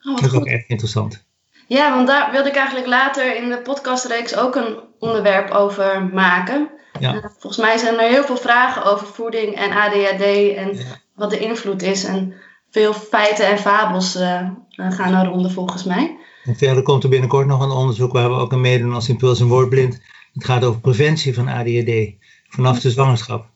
Oh, 0.00 0.14
dat 0.14 0.24
is 0.24 0.32
ook 0.32 0.46
echt 0.46 0.68
interessant. 0.68 1.26
Ja, 1.66 1.94
want 1.94 2.06
daar 2.06 2.32
wilde 2.32 2.48
ik 2.48 2.56
eigenlijk 2.56 2.86
later 2.86 3.36
in 3.36 3.48
de 3.48 3.58
podcastreeks 3.58 4.36
ook 4.36 4.56
een 4.56 4.78
onderwerp 4.98 5.50
over 5.50 6.10
maken. 6.12 6.68
Ja. 7.00 7.14
Uh, 7.14 7.24
volgens 7.38 7.56
mij 7.56 7.78
zijn 7.78 7.98
er 7.98 8.08
heel 8.08 8.24
veel 8.24 8.36
vragen 8.36 8.84
over 8.84 9.06
voeding 9.06 9.54
en 9.54 9.70
ADHD 9.70 10.54
en 10.56 10.78
wat 11.14 11.30
de 11.30 11.38
invloed 11.38 11.82
is. 11.82 12.04
En 12.04 12.34
veel 12.70 12.92
feiten 12.92 13.46
en 13.46 13.58
fabels 13.58 14.16
uh, 14.16 14.48
gaan 14.70 15.14
er 15.14 15.26
ronde 15.26 15.50
volgens 15.50 15.84
mij. 15.84 16.16
En 16.44 16.56
verder 16.56 16.82
komt 16.82 17.02
er 17.02 17.08
binnenkort 17.08 17.46
nog 17.46 17.62
een 17.62 17.70
onderzoek 17.70 18.12
waar 18.12 18.30
we 18.30 18.36
ook 18.36 18.52
aan 18.52 18.60
meedoen 18.60 18.94
als 18.94 19.08
Impuls 19.08 19.40
en 19.40 19.46
Woordblind. 19.46 20.00
Het 20.32 20.44
gaat 20.44 20.64
over 20.64 20.80
preventie 20.80 21.34
van 21.34 21.48
ADHD 21.48 22.12
vanaf 22.48 22.80
de 22.80 22.90
zwangerschap. 22.90 23.46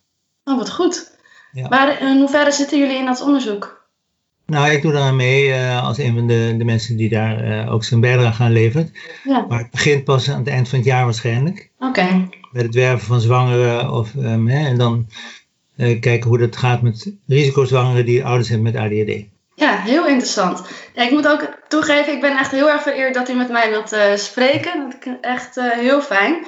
Oh, 0.44 0.58
wat 0.58 0.70
goed. 0.70 1.16
Ja. 1.52 1.68
Maar 1.68 2.00
in 2.00 2.18
hoeverre 2.18 2.52
zitten 2.52 2.78
jullie 2.78 2.98
in 2.98 3.06
dat 3.06 3.22
onderzoek? 3.22 3.80
Nou, 4.46 4.70
ik 4.70 4.82
doe 4.82 4.92
daar 4.92 5.14
mee 5.14 5.48
uh, 5.48 5.84
als 5.84 5.98
een 5.98 6.14
van 6.14 6.26
de, 6.26 6.54
de 6.58 6.64
mensen 6.64 6.96
die 6.96 7.08
daar 7.08 7.44
uh, 7.44 7.72
ook 7.72 7.84
zijn 7.84 8.00
bijdrage 8.00 8.42
aan 8.42 8.52
levert. 8.52 8.90
Ja. 9.24 9.46
Maar 9.48 9.58
het 9.58 9.70
begint 9.70 10.04
pas 10.04 10.30
aan 10.30 10.38
het 10.38 10.48
eind 10.48 10.68
van 10.68 10.78
het 10.78 10.86
jaar 10.86 11.04
waarschijnlijk. 11.04 11.70
Oké. 11.78 11.88
Okay. 11.88 12.28
Met 12.52 12.62
het 12.62 12.74
werven 12.74 13.06
van 13.06 13.20
zwangeren 13.20 13.92
of, 13.92 14.14
um, 14.14 14.48
hè, 14.48 14.66
en 14.66 14.78
dan 14.78 15.08
kijken 16.00 16.28
hoe 16.28 16.38
dat 16.38 16.56
gaat 16.56 16.82
met 16.82 17.12
risicozwangeren 17.26 18.04
die 18.04 18.24
ouders 18.24 18.48
hebben 18.48 18.72
met 18.72 18.82
ADHD. 18.82 19.24
Ja, 19.54 19.76
heel 19.76 20.06
interessant. 20.06 20.62
Ja, 20.94 21.02
ik 21.02 21.10
moet 21.10 21.28
ook 21.28 21.58
toegeven, 21.68 22.12
ik 22.12 22.20
ben 22.20 22.38
echt 22.38 22.50
heel 22.50 22.70
erg 22.70 22.82
vereerd 22.82 23.14
dat 23.14 23.28
u 23.28 23.34
met 23.34 23.50
mij 23.50 23.70
wilt 23.70 24.20
spreken. 24.20 24.90
Dat 24.90 25.04
is 25.04 25.12
echt 25.20 25.60
heel 25.60 26.02
fijn. 26.02 26.46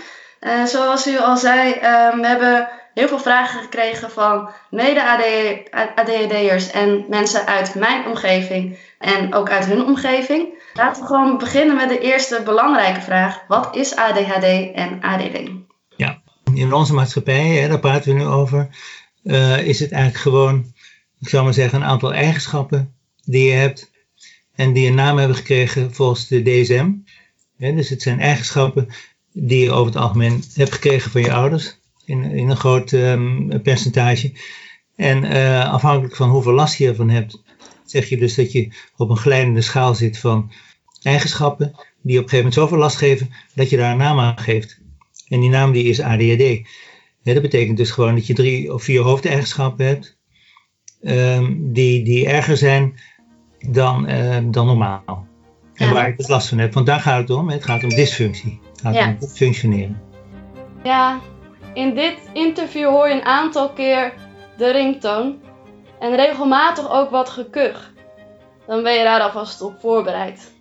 zoals 0.67 1.07
u 1.07 1.19
al 1.19 1.37
zei, 1.37 1.73
ehm, 1.73 2.21
we 2.21 2.27
hebben 2.27 2.69
heel 2.95 3.09
veel 3.09 3.19
vragen 3.19 3.61
gekregen 3.61 4.11
van 4.11 4.51
mede-ADHD'ers 4.71 6.71
en 6.71 7.05
mensen 7.09 7.47
uit 7.47 7.75
mijn 7.75 8.07
omgeving 8.07 8.79
en 8.99 9.35
ook 9.35 9.51
uit 9.51 9.67
hun 9.67 9.85
omgeving. 9.85 10.63
Laten 10.75 11.03
we 11.03 11.09
gewoon 11.09 11.39
beginnen 11.39 11.77
met 11.77 11.89
de 11.89 11.99
eerste 11.99 12.43
belangrijke 12.45 13.01
vraag. 13.01 13.45
Wat 13.49 13.77
is 13.77 13.97
ADHD 13.97 14.73
en 14.75 14.99
ADD? 15.01 15.51
Ja, 15.97 16.23
in 16.55 16.73
onze 16.73 16.95
maatschappij, 16.95 17.47
hè, 17.47 17.69
daar 17.69 17.79
praten 17.79 18.15
we 18.15 18.19
nu 18.19 18.27
over, 18.27 18.69
uh, 19.25 19.67
is 19.67 19.81
het 19.81 19.93
eigenlijk 19.93 20.23
gewoon, 20.23 20.73
ik 21.21 21.29
zou 21.29 21.45
maar 21.45 21.55
zeggen, 21.55 21.81
een 21.81 21.89
aantal 21.89 22.15
eigenschappen 22.15 22.95
die 23.25 23.45
je 23.45 23.53
hebt 23.53 23.91
en 24.55 24.73
die 24.73 24.89
een 24.89 24.95
naam 24.95 25.19
hebben 25.19 25.37
gekregen 25.37 25.95
volgens 25.95 26.29
de 26.29 26.43
DSM. 26.43 26.91
dus 27.57 27.89
het 27.89 28.03
zijn 28.03 28.21
eigenschappen 28.21 28.89
die 29.33 29.65
je 29.65 29.73
over 29.73 29.93
het 29.93 30.03
algemeen 30.03 30.43
hebt 30.55 30.73
gekregen 30.73 31.11
van 31.11 31.21
je 31.21 31.33
ouders 31.33 31.79
in, 32.05 32.25
in 32.25 32.51
een 32.51 32.57
groot 32.57 32.93
um, 32.93 33.63
percentage. 33.63 34.33
En 34.97 35.25
uh, 35.25 35.73
afhankelijk 35.73 36.17
van 36.17 36.31
hoeveel 36.31 36.53
last 36.53 36.77
je 36.77 36.89
ervan 36.89 37.11
hebt, 37.11 37.43
zeg 37.85 38.09
je 38.09 38.17
dus 38.17 38.35
dat 38.35 38.53
je 38.53 38.69
op 38.97 39.11
een 39.11 39.17
glijdende 39.17 39.61
schaal 39.61 39.95
zit 39.95 40.19
van 40.19 40.53
eigenschappen 41.03 41.73
die 42.03 42.19
op 42.19 42.23
een 42.23 42.31
gegeven 42.31 42.37
moment 42.37 42.55
zoveel 42.55 42.79
last 42.79 42.97
geven 42.97 43.31
dat 43.55 43.71
je 43.71 43.77
daar 43.77 43.91
een 43.93 43.99
naam 43.99 44.19
aan 44.19 44.39
geeft. 44.39 44.79
En 45.29 45.41
die 45.41 45.51
naam 45.51 45.73
die 45.73 45.85
is 45.85 46.01
ADHD. 46.01 46.69
Ja, 47.25 47.33
dat 47.33 47.43
betekent 47.43 47.77
dus 47.77 47.91
gewoon 47.91 48.15
dat 48.15 48.27
je 48.27 48.35
drie 48.35 48.75
of 48.75 48.83
vier 48.83 49.01
hoofdeigenschappen 49.01 49.87
hebt 49.87 50.17
um, 51.03 51.73
die, 51.73 52.05
die 52.05 52.29
erger 52.29 52.57
zijn 52.57 53.01
dan, 53.59 54.11
uh, 54.11 54.39
dan 54.45 54.67
normaal. 54.67 55.27
En 55.75 55.93
waar 55.93 56.09
ik 56.09 56.17
dus 56.17 56.29
last 56.29 56.49
van 56.49 56.59
heb. 56.59 56.75
Want 56.75 56.87
daar 56.87 57.01
gaat 57.01 57.21
het 57.21 57.31
om. 57.31 57.51
Het 57.51 57.65
gaat 57.65 57.83
om 57.83 57.89
dysfunctie. 57.89 58.61
Het 58.71 58.81
gaat 58.81 58.95
ja. 58.95 59.17
om 59.21 59.29
functioneren. 59.29 60.03
Ja, 60.83 61.21
in 61.75 61.95
dit 61.95 62.19
interview 62.33 62.89
hoor 62.89 63.09
je 63.09 63.15
een 63.15 63.25
aantal 63.25 63.71
keer 63.71 64.13
de 64.57 64.71
ringtoon 64.71 65.41
en 66.01 66.17
regelmatig 66.17 66.91
ook 66.91 67.11
wat 67.11 67.29
gekuch. 67.29 67.93
Dan 68.67 68.83
ben 68.83 68.93
je 68.93 69.05
daar 69.05 69.21
alvast 69.21 69.61
op 69.61 69.81
voorbereid. 69.81 70.53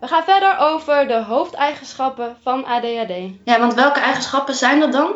We 0.00 0.06
gaan 0.06 0.24
verder 0.24 0.56
over 0.58 1.08
de 1.08 1.24
hoofdeigenschappen 1.24 2.36
van 2.42 2.64
ADHD. 2.64 3.12
Ja, 3.44 3.58
want 3.58 3.74
welke 3.74 4.00
eigenschappen 4.00 4.54
zijn 4.54 4.80
dat 4.80 4.92
dan? 4.92 5.14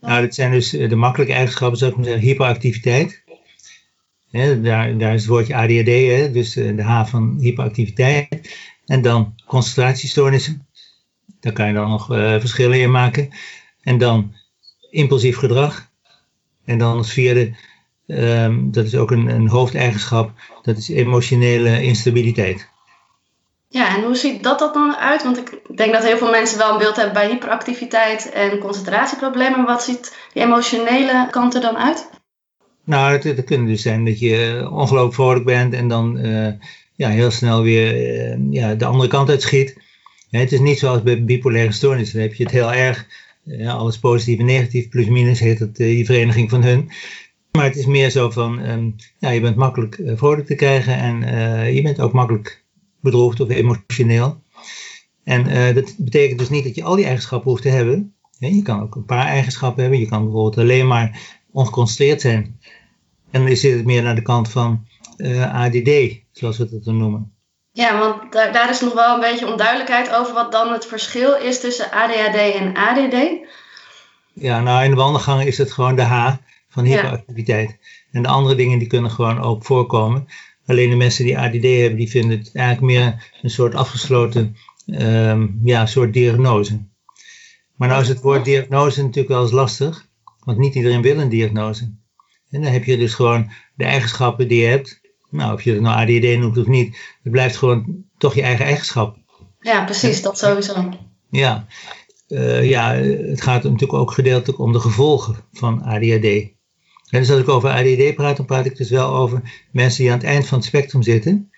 Nou, 0.00 0.20
dit 0.20 0.34
zijn 0.34 0.50
dus 0.50 0.72
eh, 0.72 0.88
de 0.88 0.96
makkelijke 0.96 1.34
eigenschappen, 1.34 1.78
zou 1.78 1.90
ik 1.90 1.96
maar 1.96 2.06
zeggen, 2.06 2.22
hyperactiviteit. 2.22 3.22
daar, 4.62 4.98
daar 4.98 5.14
is 5.14 5.20
het 5.20 5.30
woordje 5.30 5.54
ADHD, 5.54 6.32
dus 6.32 6.56
eh, 6.56 6.76
de 6.76 6.82
H 6.82 7.06
van 7.06 7.38
hyperactiviteit. 7.40 8.58
En 8.86 9.02
dan 9.02 9.34
concentratiestoornissen. 9.46 10.66
Daar 11.40 11.52
kan 11.52 11.66
je 11.66 11.72
dan 11.72 11.90
nog 11.90 12.12
uh, 12.12 12.40
verschillen 12.40 12.80
in 12.80 12.90
maken. 12.90 13.28
En 13.82 13.98
dan 13.98 14.34
impulsief 14.90 15.36
gedrag. 15.36 15.90
En 16.64 16.78
dan 16.78 16.96
als 16.96 17.12
vierde, 17.12 17.56
um, 18.06 18.72
dat 18.72 18.84
is 18.84 18.94
ook 18.94 19.10
een, 19.10 19.28
een 19.28 19.48
hoofdeigenschap, 19.48 20.32
dat 20.62 20.76
is 20.76 20.88
emotionele 20.88 21.82
instabiliteit. 21.82 22.69
Ja, 23.72 23.96
en 23.96 24.02
hoe 24.02 24.14
ziet 24.14 24.42
dat, 24.42 24.58
dat 24.58 24.74
dan 24.74 24.96
uit? 24.96 25.22
Want 25.22 25.38
ik 25.38 25.60
denk 25.76 25.92
dat 25.92 26.04
heel 26.04 26.16
veel 26.16 26.30
mensen 26.30 26.58
wel 26.58 26.72
een 26.72 26.78
beeld 26.78 26.96
hebben 26.96 27.14
bij 27.14 27.28
hyperactiviteit 27.28 28.30
en 28.32 28.58
concentratieproblemen. 28.58 29.64
Wat 29.64 29.82
ziet 29.82 30.16
die 30.32 30.42
emotionele 30.42 31.28
kant 31.30 31.54
er 31.54 31.60
dan 31.60 31.76
uit? 31.76 32.10
Nou, 32.84 33.12
het, 33.12 33.44
kan 33.44 33.66
dus 33.66 33.82
zijn 33.82 34.04
dat 34.04 34.18
je 34.18 34.68
ongelooflijk 34.70 35.14
vrolijk 35.14 35.44
bent 35.44 35.74
en 35.74 35.88
dan 35.88 36.26
uh, 36.26 36.48
ja, 36.94 37.08
heel 37.08 37.30
snel 37.30 37.62
weer 37.62 37.94
uh, 37.96 38.52
ja, 38.52 38.74
de 38.74 38.84
andere 38.84 39.08
kant 39.08 39.28
uitschiet. 39.28 39.76
Ja, 40.28 40.38
het 40.38 40.52
is 40.52 40.60
niet 40.60 40.78
zoals 40.78 41.02
bij 41.02 41.24
bipolaire 41.24 41.72
stoornissen. 41.72 42.18
Dan 42.18 42.28
heb 42.28 42.36
je 42.36 42.42
het 42.42 42.52
heel 42.52 42.72
erg 42.72 43.06
ja, 43.42 43.72
alles 43.72 43.98
positief 43.98 44.38
en 44.38 44.44
negatief, 44.44 44.88
plus 44.88 45.06
minus 45.06 45.40
heet 45.40 45.60
eh, 45.60 45.68
die 45.72 46.04
vereniging 46.04 46.50
van 46.50 46.62
hun. 46.62 46.90
Maar 47.52 47.64
het 47.64 47.76
is 47.76 47.86
meer 47.86 48.10
zo 48.10 48.30
van, 48.30 48.58
um, 48.68 48.96
ja, 49.18 49.30
je 49.30 49.40
bent 49.40 49.56
makkelijk 49.56 50.00
vrolijk 50.04 50.46
te 50.46 50.54
krijgen 50.54 50.96
en 50.96 51.74
je 51.74 51.82
bent 51.82 52.00
ook 52.00 52.12
makkelijk 52.12 52.62
bedroefd 53.00 53.40
of 53.40 53.48
emotioneel. 53.48 54.42
En 55.24 55.48
uh, 55.48 55.74
dat 55.74 55.94
betekent 55.98 56.38
dus 56.38 56.48
niet 56.48 56.64
dat 56.64 56.74
je 56.74 56.84
al 56.84 56.96
die 56.96 57.04
eigenschappen 57.04 57.50
hoeft 57.50 57.62
te 57.62 57.68
hebben. 57.68 58.14
Je 58.38 58.62
kan 58.62 58.82
ook 58.82 58.94
een 58.94 59.04
paar 59.04 59.26
eigenschappen 59.26 59.82
hebben. 59.82 60.00
Je 60.00 60.08
kan 60.08 60.22
bijvoorbeeld 60.22 60.58
alleen 60.58 60.86
maar 60.86 61.20
ongeconcentreerd 61.52 62.20
zijn. 62.20 62.60
En 63.30 63.46
dan 63.46 63.56
zit 63.56 63.76
het 63.76 63.84
meer 63.84 64.02
naar 64.02 64.14
de 64.14 64.22
kant 64.22 64.50
van 64.50 64.86
ADD, 65.52 65.90
zoals 66.32 66.58
we 66.58 66.70
dat 66.70 66.84
dan 66.84 66.96
noemen. 66.96 67.32
Ja, 67.72 67.98
want 67.98 68.32
daar, 68.32 68.52
daar 68.52 68.70
is 68.70 68.80
nog 68.80 68.94
wel 68.94 69.14
een 69.14 69.20
beetje 69.20 69.50
onduidelijkheid 69.50 70.14
over 70.14 70.34
wat 70.34 70.52
dan 70.52 70.72
het 70.72 70.86
verschil 70.86 71.36
is 71.36 71.60
tussen 71.60 71.90
ADHD 71.90 72.54
en 72.54 72.76
ADD. 72.76 73.16
Ja, 74.32 74.60
nou 74.60 74.84
in 74.84 74.90
de 74.90 74.96
wandelgangen 74.96 75.46
is 75.46 75.58
het 75.58 75.72
gewoon 75.72 75.96
de 75.96 76.02
H 76.02 76.36
van 76.68 76.84
hyperactiviteit. 76.84 77.78
En 78.12 78.22
de 78.22 78.28
andere 78.28 78.54
dingen 78.54 78.78
die 78.78 78.88
kunnen 78.88 79.10
gewoon 79.10 79.40
ook 79.40 79.64
voorkomen. 79.64 80.28
Alleen 80.70 80.90
de 80.90 80.96
mensen 80.96 81.24
die 81.24 81.38
ADD 81.38 81.62
hebben, 81.62 81.96
die 81.96 82.10
vinden 82.10 82.38
het 82.38 82.50
eigenlijk 82.54 82.86
meer 82.86 83.30
een 83.42 83.50
soort 83.50 83.74
afgesloten 83.74 84.56
um, 84.86 85.60
ja, 85.64 85.86
soort 85.86 86.12
diagnose. 86.12 86.88
Maar 87.76 87.88
nou 87.88 88.02
is 88.02 88.08
het 88.08 88.20
woord 88.20 88.44
diagnose 88.44 89.00
natuurlijk 89.00 89.28
wel 89.28 89.42
eens 89.42 89.52
lastig, 89.52 90.06
want 90.44 90.58
niet 90.58 90.74
iedereen 90.74 91.02
wil 91.02 91.18
een 91.18 91.28
diagnose. 91.28 91.82
En 92.50 92.62
dan 92.62 92.72
heb 92.72 92.84
je 92.84 92.96
dus 92.96 93.14
gewoon 93.14 93.50
de 93.74 93.84
eigenschappen 93.84 94.48
die 94.48 94.60
je 94.60 94.66
hebt, 94.66 95.00
nou, 95.30 95.54
of 95.54 95.62
je 95.62 95.72
het 95.72 95.80
nou 95.80 95.96
ADD 95.96 96.38
noemt 96.38 96.58
of 96.58 96.66
niet, 96.66 96.96
het 97.22 97.32
blijft 97.32 97.56
gewoon 97.56 98.04
toch 98.18 98.34
je 98.34 98.42
eigen 98.42 98.64
eigenschap. 98.64 99.16
Ja, 99.60 99.84
precies, 99.84 100.22
dat 100.22 100.38
sowieso. 100.38 100.88
Ja, 101.30 101.66
uh, 102.28 102.68
ja 102.68 102.94
het 102.94 103.42
gaat 103.42 103.62
natuurlijk 103.62 103.92
ook 103.92 104.12
gedeeltelijk 104.12 104.58
om 104.58 104.72
de 104.72 104.80
gevolgen 104.80 105.36
van 105.52 105.82
ADHD. 105.82 106.58
En 107.10 107.20
dus 107.20 107.30
als 107.30 107.40
ik 107.40 107.48
over 107.48 107.70
ADD 107.70 108.14
praat, 108.14 108.36
dan 108.36 108.46
praat 108.46 108.66
ik 108.66 108.76
dus 108.76 108.90
wel 108.90 109.14
over 109.14 109.66
mensen 109.72 110.02
die 110.02 110.12
aan 110.12 110.18
het 110.18 110.26
eind 110.26 110.46
van 110.46 110.58
het 110.58 110.66
spectrum 110.66 111.02
zitten. 111.02 111.50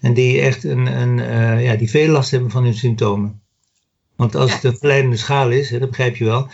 En 0.00 0.14
die 0.14 0.40
echt 0.40 0.64
een, 0.64 0.86
een 0.86 1.18
uh, 1.18 1.64
ja, 1.64 1.76
die 1.76 1.90
veel 1.90 2.08
last 2.08 2.30
hebben 2.30 2.50
van 2.50 2.64
hun 2.64 2.74
symptomen. 2.74 3.42
Want 4.16 4.34
als 4.34 4.52
het 4.52 4.64
een 4.64 4.76
verleidende 4.76 5.16
schaal 5.16 5.50
is, 5.50 5.70
hè, 5.70 5.78
dat 5.78 5.88
begrijp 5.88 6.16
je 6.16 6.24
wel, 6.24 6.48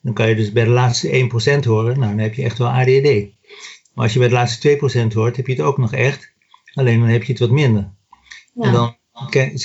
dan 0.00 0.14
kan 0.14 0.28
je 0.28 0.34
dus 0.34 0.52
bij 0.52 0.64
de 0.64 0.70
laatste 0.70 1.28
1% 1.62 1.66
horen, 1.66 1.98
nou 1.98 2.10
dan 2.10 2.18
heb 2.18 2.34
je 2.34 2.42
echt 2.42 2.58
wel 2.58 2.68
ADHD. 2.68 3.32
Maar 3.94 4.04
als 4.04 4.12
je 4.12 4.18
bij 4.18 4.28
de 4.28 4.34
laatste 4.34 4.78
2% 5.10 5.14
hoort, 5.14 5.36
heb 5.36 5.46
je 5.46 5.52
het 5.52 5.62
ook 5.62 5.78
nog 5.78 5.92
echt. 5.92 6.32
Alleen 6.74 7.00
dan 7.00 7.08
heb 7.08 7.22
je 7.22 7.32
het 7.32 7.40
wat 7.40 7.50
minder. 7.50 7.92
En 8.60 8.72
dan 8.72 8.96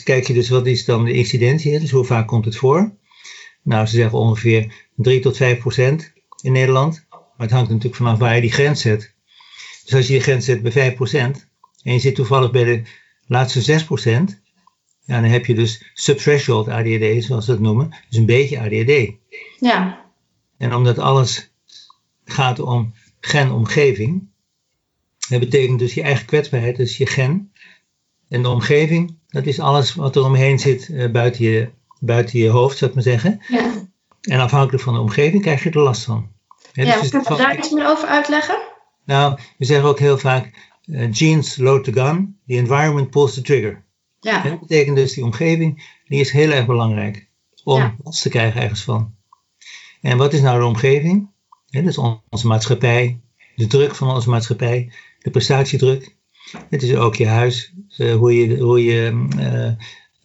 kijk 0.04 0.28
je 0.28 0.34
dus 0.34 0.50
wat 0.50 0.68
is 0.68 0.86
dan 0.86 1.06
de 1.06 1.14
incidentie, 1.14 1.80
dus 1.80 1.92
hoe 1.92 2.06
vaak 2.06 2.28
komt 2.28 2.46
het 2.46 2.56
voor. 2.56 2.92
Nou, 3.64 3.86
ze 3.86 3.96
zeggen 3.96 4.18
ongeveer 4.18 4.88
3 4.96 5.20
tot 5.20 5.38
5 5.38 5.60
procent 5.60 6.14
in 6.42 6.52
Nederland. 6.52 7.08
Maar 7.40 7.48
het 7.48 7.56
hangt 7.56 7.70
natuurlijk 7.70 8.02
vanaf 8.02 8.20
waar 8.20 8.36
je 8.36 8.42
die 8.42 8.52
grens 8.52 8.82
zet. 8.82 9.14
Dus 9.84 9.94
als 9.94 10.08
je 10.08 10.14
die 10.14 10.22
grens 10.22 10.46
zet 10.46 10.62
bij 10.62 10.72
5 10.72 10.96
procent 10.96 11.48
en 11.84 11.94
je 11.94 12.00
zit 12.00 12.16
toevallig 12.16 12.52
bij 12.52 12.64
de 12.64 12.82
laatste 13.28 13.62
6 13.62 13.84
procent, 13.84 14.42
ja, 15.06 15.22
dan 15.22 15.30
heb 15.30 15.46
je 15.46 15.56
dus 15.56 15.92
subthreshold 15.94 16.68
ADHD, 16.68 17.24
zoals 17.24 17.46
ze 17.46 17.52
dat 17.52 17.60
noemen. 17.60 17.90
Dus 18.10 18.20
een 18.20 18.26
beetje 18.26 18.60
ADHD. 18.60 19.12
Ja. 19.60 20.06
En 20.58 20.76
omdat 20.76 20.98
alles 20.98 21.52
gaat 22.26 22.60
om 22.60 22.94
genomgeving. 23.20 24.28
Dat 25.30 25.40
betekent 25.40 25.80
dus 25.80 25.94
je 25.94 26.02
eigen 26.02 26.26
kwetsbaarheid, 26.26 26.76
dus 26.76 26.98
je 26.98 27.06
gen. 27.06 27.52
En 28.30 28.42
de 28.42 28.50
omgeving, 28.50 29.18
dat 29.28 29.46
is 29.46 29.60
alles 29.60 29.96
wat 29.96 30.16
er 30.16 30.24
omheen 30.24 30.60
zit 30.60 30.88
uh, 30.88 31.12
buiten, 31.12 31.46
je, 31.46 31.70
buiten 32.00 32.40
je 32.40 32.50
hoofd, 32.50 32.78
zou 32.78 32.90
ik 32.90 32.96
maar 32.96 33.06
zeggen. 33.06 33.42
Ja. 33.48 33.88
En 34.22 34.40
afhankelijk 34.40 34.84
van 34.84 34.94
de 34.94 35.00
omgeving 35.00 35.42
krijg 35.42 35.64
je 35.64 35.70
er 35.70 35.80
last 35.80 36.04
van. 36.04 36.38
Ja, 36.74 36.84
ja 36.84 37.00
dus 37.00 37.10
kun 37.10 37.24
je 37.30 37.36
daar 37.36 37.58
iets 37.58 37.70
meer 37.70 37.88
over 37.88 38.08
uitleggen? 38.08 38.62
Nou, 39.06 39.40
we 39.58 39.66
zeggen 39.66 39.88
ook 39.90 40.00
heel 40.00 40.18
vaak, 40.18 40.72
uh, 40.86 41.08
genes 41.12 41.58
load 41.58 41.84
the 41.84 41.94
gun, 41.94 42.38
the 42.48 42.56
environment 42.56 43.10
pulls 43.10 43.34
the 43.34 43.42
trigger. 43.42 43.84
Ja. 44.20 44.44
dat 44.44 44.60
betekent 44.60 44.96
dus 44.96 45.14
die 45.14 45.24
omgeving, 45.24 45.98
die 46.08 46.20
is 46.20 46.32
heel 46.32 46.52
erg 46.52 46.66
belangrijk 46.66 47.28
om 47.64 47.80
ja. 47.80 47.96
last 48.04 48.22
te 48.22 48.30
krijgen 48.30 48.62
ergens 48.62 48.84
van. 48.84 49.16
En 50.02 50.18
wat 50.18 50.34
is 50.34 50.42
nou 50.42 50.60
de 50.60 50.66
omgeving? 50.66 51.30
Dat 51.66 51.84
is 51.84 51.98
onze 52.30 52.48
maatschappij, 52.48 53.20
de 53.56 53.68
druk 53.68 53.96
van 53.96 54.10
onze 54.10 54.30
maatschappij, 54.30 54.92
de 55.20 55.30
prestatiedruk. 55.30 56.16
Het 56.70 56.84
is 56.84 56.96
ook 56.96 57.16
je 57.16 57.28
huis, 57.28 57.74
uh, 57.98 58.16
hoe 58.16 58.36
je, 58.36 58.60
hoe 58.60 58.84
je 58.84 59.28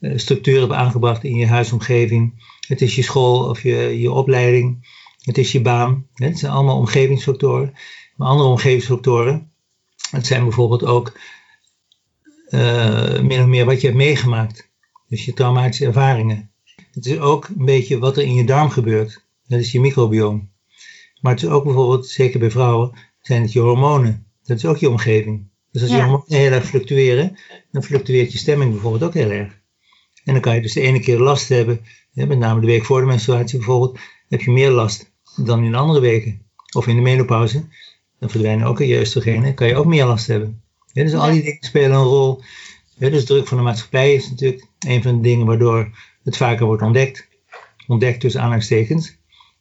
uh, 0.00 0.12
structuur 0.18 0.60
hebt 0.60 0.72
aangebracht 0.72 1.24
in 1.24 1.36
je 1.36 1.46
huisomgeving. 1.46 2.42
Het 2.68 2.80
is 2.80 2.94
je 2.94 3.02
school 3.02 3.48
of 3.48 3.62
je, 3.62 4.00
je 4.00 4.12
opleiding. 4.12 4.88
Het 5.24 5.38
is 5.38 5.52
je 5.52 5.60
baan. 5.60 6.06
Het 6.14 6.38
zijn 6.38 6.52
allemaal 6.52 6.78
omgevingsfactoren. 6.78 7.74
Maar 8.16 8.28
andere 8.28 8.48
omgevingsfactoren, 8.48 9.52
het 10.10 10.26
zijn 10.26 10.42
bijvoorbeeld 10.42 10.84
ook 10.84 11.18
uh, 12.48 13.20
min 13.20 13.40
of 13.40 13.46
meer 13.46 13.64
wat 13.64 13.80
je 13.80 13.86
hebt 13.86 13.98
meegemaakt. 13.98 14.70
Dus 15.08 15.24
je 15.24 15.32
traumatische 15.32 15.86
ervaringen. 15.86 16.50
Het 16.92 17.06
is 17.06 17.18
ook 17.18 17.48
een 17.48 17.64
beetje 17.64 17.98
wat 17.98 18.16
er 18.16 18.22
in 18.22 18.34
je 18.34 18.44
darm 18.44 18.70
gebeurt. 18.70 19.24
Dat 19.46 19.60
is 19.60 19.72
je 19.72 19.80
microbioom. 19.80 20.50
Maar 21.20 21.32
het 21.32 21.42
is 21.42 21.48
ook 21.48 21.64
bijvoorbeeld, 21.64 22.06
zeker 22.06 22.38
bij 22.38 22.50
vrouwen, 22.50 22.92
zijn 23.20 23.42
het 23.42 23.52
je 23.52 23.60
hormonen. 23.60 24.26
Dat 24.42 24.56
is 24.56 24.66
ook 24.66 24.76
je 24.76 24.90
omgeving. 24.90 25.48
Dus 25.72 25.82
als 25.82 25.90
je 25.90 25.96
hormonen 25.96 26.24
heel 26.26 26.52
erg 26.52 26.66
fluctueren, 26.66 27.36
dan 27.70 27.82
fluctueert 27.82 28.32
je 28.32 28.38
stemming 28.38 28.70
bijvoorbeeld 28.72 29.02
ook 29.02 29.14
heel 29.14 29.30
erg. 29.30 29.62
En 30.24 30.32
dan 30.32 30.42
kan 30.42 30.54
je 30.54 30.60
dus 30.60 30.72
de 30.72 30.80
ene 30.80 31.00
keer 31.00 31.18
last 31.18 31.48
hebben, 31.48 31.84
met 32.12 32.38
name 32.38 32.60
de 32.60 32.66
week 32.66 32.84
voor 32.84 33.00
de 33.00 33.06
menstruatie 33.06 33.58
bijvoorbeeld, 33.58 33.98
heb 34.28 34.40
je 34.40 34.50
meer 34.50 34.70
last 34.70 35.12
dan 35.36 35.64
in 35.64 35.70
de 35.70 35.76
andere 35.76 36.00
weken. 36.00 36.42
Of 36.76 36.86
in 36.86 36.96
de 36.96 37.02
menopauze, 37.02 37.64
dan 38.18 38.30
verdwijnen 38.30 38.66
ook 38.66 38.78
je 38.78 39.00
oestrogenen, 39.00 39.54
kan 39.54 39.66
je 39.66 39.76
ook 39.76 39.86
meer 39.86 40.04
last 40.04 40.26
hebben. 40.26 40.62
Ja, 40.92 41.02
dus 41.02 41.14
al 41.14 41.30
die 41.30 41.42
dingen 41.42 41.56
spelen 41.60 41.96
een 41.96 42.02
rol. 42.02 42.42
Ja, 42.94 43.10
dus 43.10 43.24
druk 43.24 43.46
van 43.46 43.56
de 43.56 43.62
maatschappij 43.62 44.14
is 44.14 44.30
natuurlijk 44.30 44.66
een 44.78 45.02
van 45.02 45.14
de 45.14 45.20
dingen 45.20 45.46
waardoor 45.46 45.90
het 46.24 46.36
vaker 46.36 46.66
wordt 46.66 46.82
ontdekt. 46.82 47.28
Ontdekt 47.86 48.20
tussen 48.20 48.40
aanhalingstekens. 48.40 49.16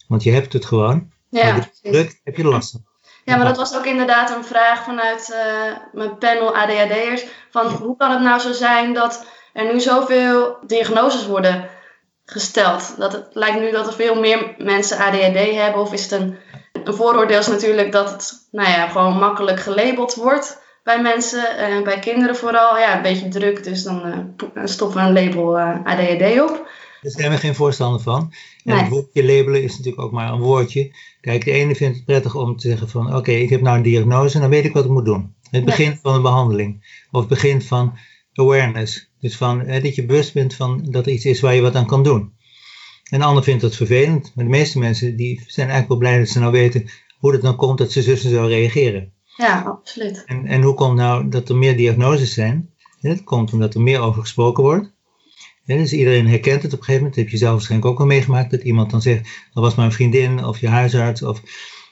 Want 0.07 0.23
je 0.23 0.31
hebt 0.31 0.53
het 0.53 0.65
gewoon. 0.65 1.11
Ja, 1.29 1.51
maar 1.51 1.69
druk 1.81 2.19
heb 2.23 2.37
je 2.37 2.43
last 2.43 2.71
van. 2.71 2.85
Ja, 3.25 3.35
maar 3.35 3.45
dat 3.45 3.57
was 3.57 3.77
ook 3.77 3.85
inderdaad 3.85 4.35
een 4.35 4.45
vraag 4.45 4.83
vanuit 4.83 5.29
uh, 5.29 5.77
mijn 5.93 6.17
panel 6.17 6.55
ADHD'ers. 6.55 7.25
Van 7.51 7.67
hoe 7.67 7.97
kan 7.97 8.11
het 8.11 8.21
nou 8.21 8.39
zo 8.39 8.51
zijn 8.51 8.93
dat 8.93 9.25
er 9.53 9.73
nu 9.73 9.79
zoveel 9.79 10.57
diagnoses 10.67 11.27
worden 11.27 11.69
gesteld? 12.25 12.95
Dat 12.97 13.11
het 13.11 13.27
lijkt 13.31 13.59
nu 13.59 13.71
dat 13.71 13.87
er 13.87 13.93
veel 13.93 14.19
meer 14.19 14.55
mensen 14.57 14.97
ADHD 14.97 15.55
hebben. 15.55 15.81
Of 15.81 15.93
is 15.93 16.03
het 16.03 16.11
een, 16.11 16.35
een 16.83 16.93
vooroordeel 16.93 17.39
is 17.39 17.47
natuurlijk 17.47 17.91
dat 17.91 18.11
het 18.11 18.47
nou 18.51 18.69
ja, 18.69 18.87
gewoon 18.87 19.17
makkelijk 19.17 19.59
gelabeld 19.59 20.15
wordt 20.15 20.61
bij 20.83 21.01
mensen, 21.01 21.45
uh, 21.59 21.83
bij 21.83 21.99
kinderen 21.99 22.35
vooral. 22.35 22.77
Ja, 22.77 22.95
een 22.95 23.01
beetje 23.01 23.27
druk, 23.27 23.63
dus 23.63 23.83
dan 23.83 24.27
uh, 24.55 24.65
stoppen 24.65 24.97
we 24.97 25.03
een 25.03 25.25
label 25.25 25.59
uh, 25.59 25.77
ADHD 25.83 26.41
op. 26.41 26.67
Daar 27.01 27.11
zijn 27.11 27.31
we 27.31 27.37
geen 27.37 27.55
voorstander 27.55 28.01
van. 28.01 28.33
En 28.63 28.77
het 28.77 28.89
woordje 28.89 29.25
labelen 29.25 29.63
is 29.63 29.77
natuurlijk 29.77 30.03
ook 30.03 30.11
maar 30.11 30.31
een 30.31 30.39
woordje. 30.39 30.95
Kijk, 31.21 31.45
de 31.45 31.51
ene 31.51 31.75
vindt 31.75 31.95
het 31.95 32.05
prettig 32.05 32.35
om 32.35 32.57
te 32.57 32.67
zeggen 32.67 32.89
van... 32.89 33.15
oké, 33.15 33.31
ik 33.31 33.49
heb 33.49 33.61
nou 33.61 33.77
een 33.77 33.83
diagnose 33.83 34.35
en 34.35 34.41
dan 34.41 34.49
weet 34.49 34.65
ik 34.65 34.73
wat 34.73 34.85
ik 34.85 34.89
moet 34.89 35.05
doen. 35.05 35.35
Het 35.51 35.65
begin 35.65 35.99
van 36.01 36.15
een 36.15 36.21
behandeling. 36.21 37.01
Of 37.11 37.19
het 37.19 37.29
begin 37.29 37.61
van 37.61 37.97
awareness. 38.33 39.11
Dus 39.23 39.37
van, 39.37 39.67
dat 39.67 39.95
je 39.95 40.05
bewust 40.05 40.33
bent 40.33 40.55
van 40.55 40.85
dat 40.89 41.05
er 41.05 41.11
iets 41.11 41.25
is 41.25 41.39
waar 41.39 41.55
je 41.55 41.61
wat 41.61 41.75
aan 41.75 41.85
kan 41.85 42.03
doen. 42.03 42.33
En 43.09 43.19
de 43.19 43.25
ander 43.25 43.43
vindt 43.43 43.61
dat 43.61 43.75
vervelend. 43.75 44.31
Maar 44.35 44.45
de 44.45 44.51
meeste 44.51 44.79
mensen 44.79 45.15
die 45.15 45.43
zijn 45.47 45.69
eigenlijk 45.69 45.87
wel 45.87 45.97
blij 45.97 46.19
dat 46.19 46.29
ze 46.29 46.39
nou 46.39 46.51
weten... 46.51 46.89
hoe 47.17 47.31
het 47.31 47.41
dan 47.41 47.55
komt 47.55 47.77
dat 47.77 47.91
ze 47.91 48.01
zussen 48.01 48.29
zo 48.29 48.45
reageren. 48.45 49.13
Ja, 49.37 49.61
absoluut. 49.61 50.23
En, 50.25 50.45
en 50.45 50.61
hoe 50.61 50.73
komt 50.73 50.95
nou 50.95 51.29
dat 51.29 51.49
er 51.49 51.55
meer 51.55 51.77
diagnoses 51.77 52.33
zijn? 52.33 52.69
Het 53.01 53.23
komt 53.23 53.53
omdat 53.53 53.73
er 53.73 53.81
meer 53.81 53.99
over 53.99 54.21
gesproken 54.21 54.63
wordt. 54.63 54.91
dus 55.65 55.93
iedereen 55.93 56.27
herkent 56.27 56.61
het 56.61 56.73
op 56.73 56.79
een 56.79 56.85
gegeven 56.85 56.93
moment. 56.93 57.15
Dat 57.15 57.23
heb 57.23 57.33
je 57.33 57.39
zelf 57.39 57.53
waarschijnlijk 57.53 57.91
ook 57.91 57.99
al 57.99 58.05
meegemaakt. 58.05 58.51
Dat 58.51 58.63
iemand 58.63 58.91
dan 58.91 59.01
zegt, 59.01 59.29
dat 59.53 59.63
was 59.63 59.75
mijn 59.75 59.91
vriendin 59.91 60.45
of 60.45 60.59
je 60.59 60.67
huisarts 60.67 61.21
of 61.21 61.41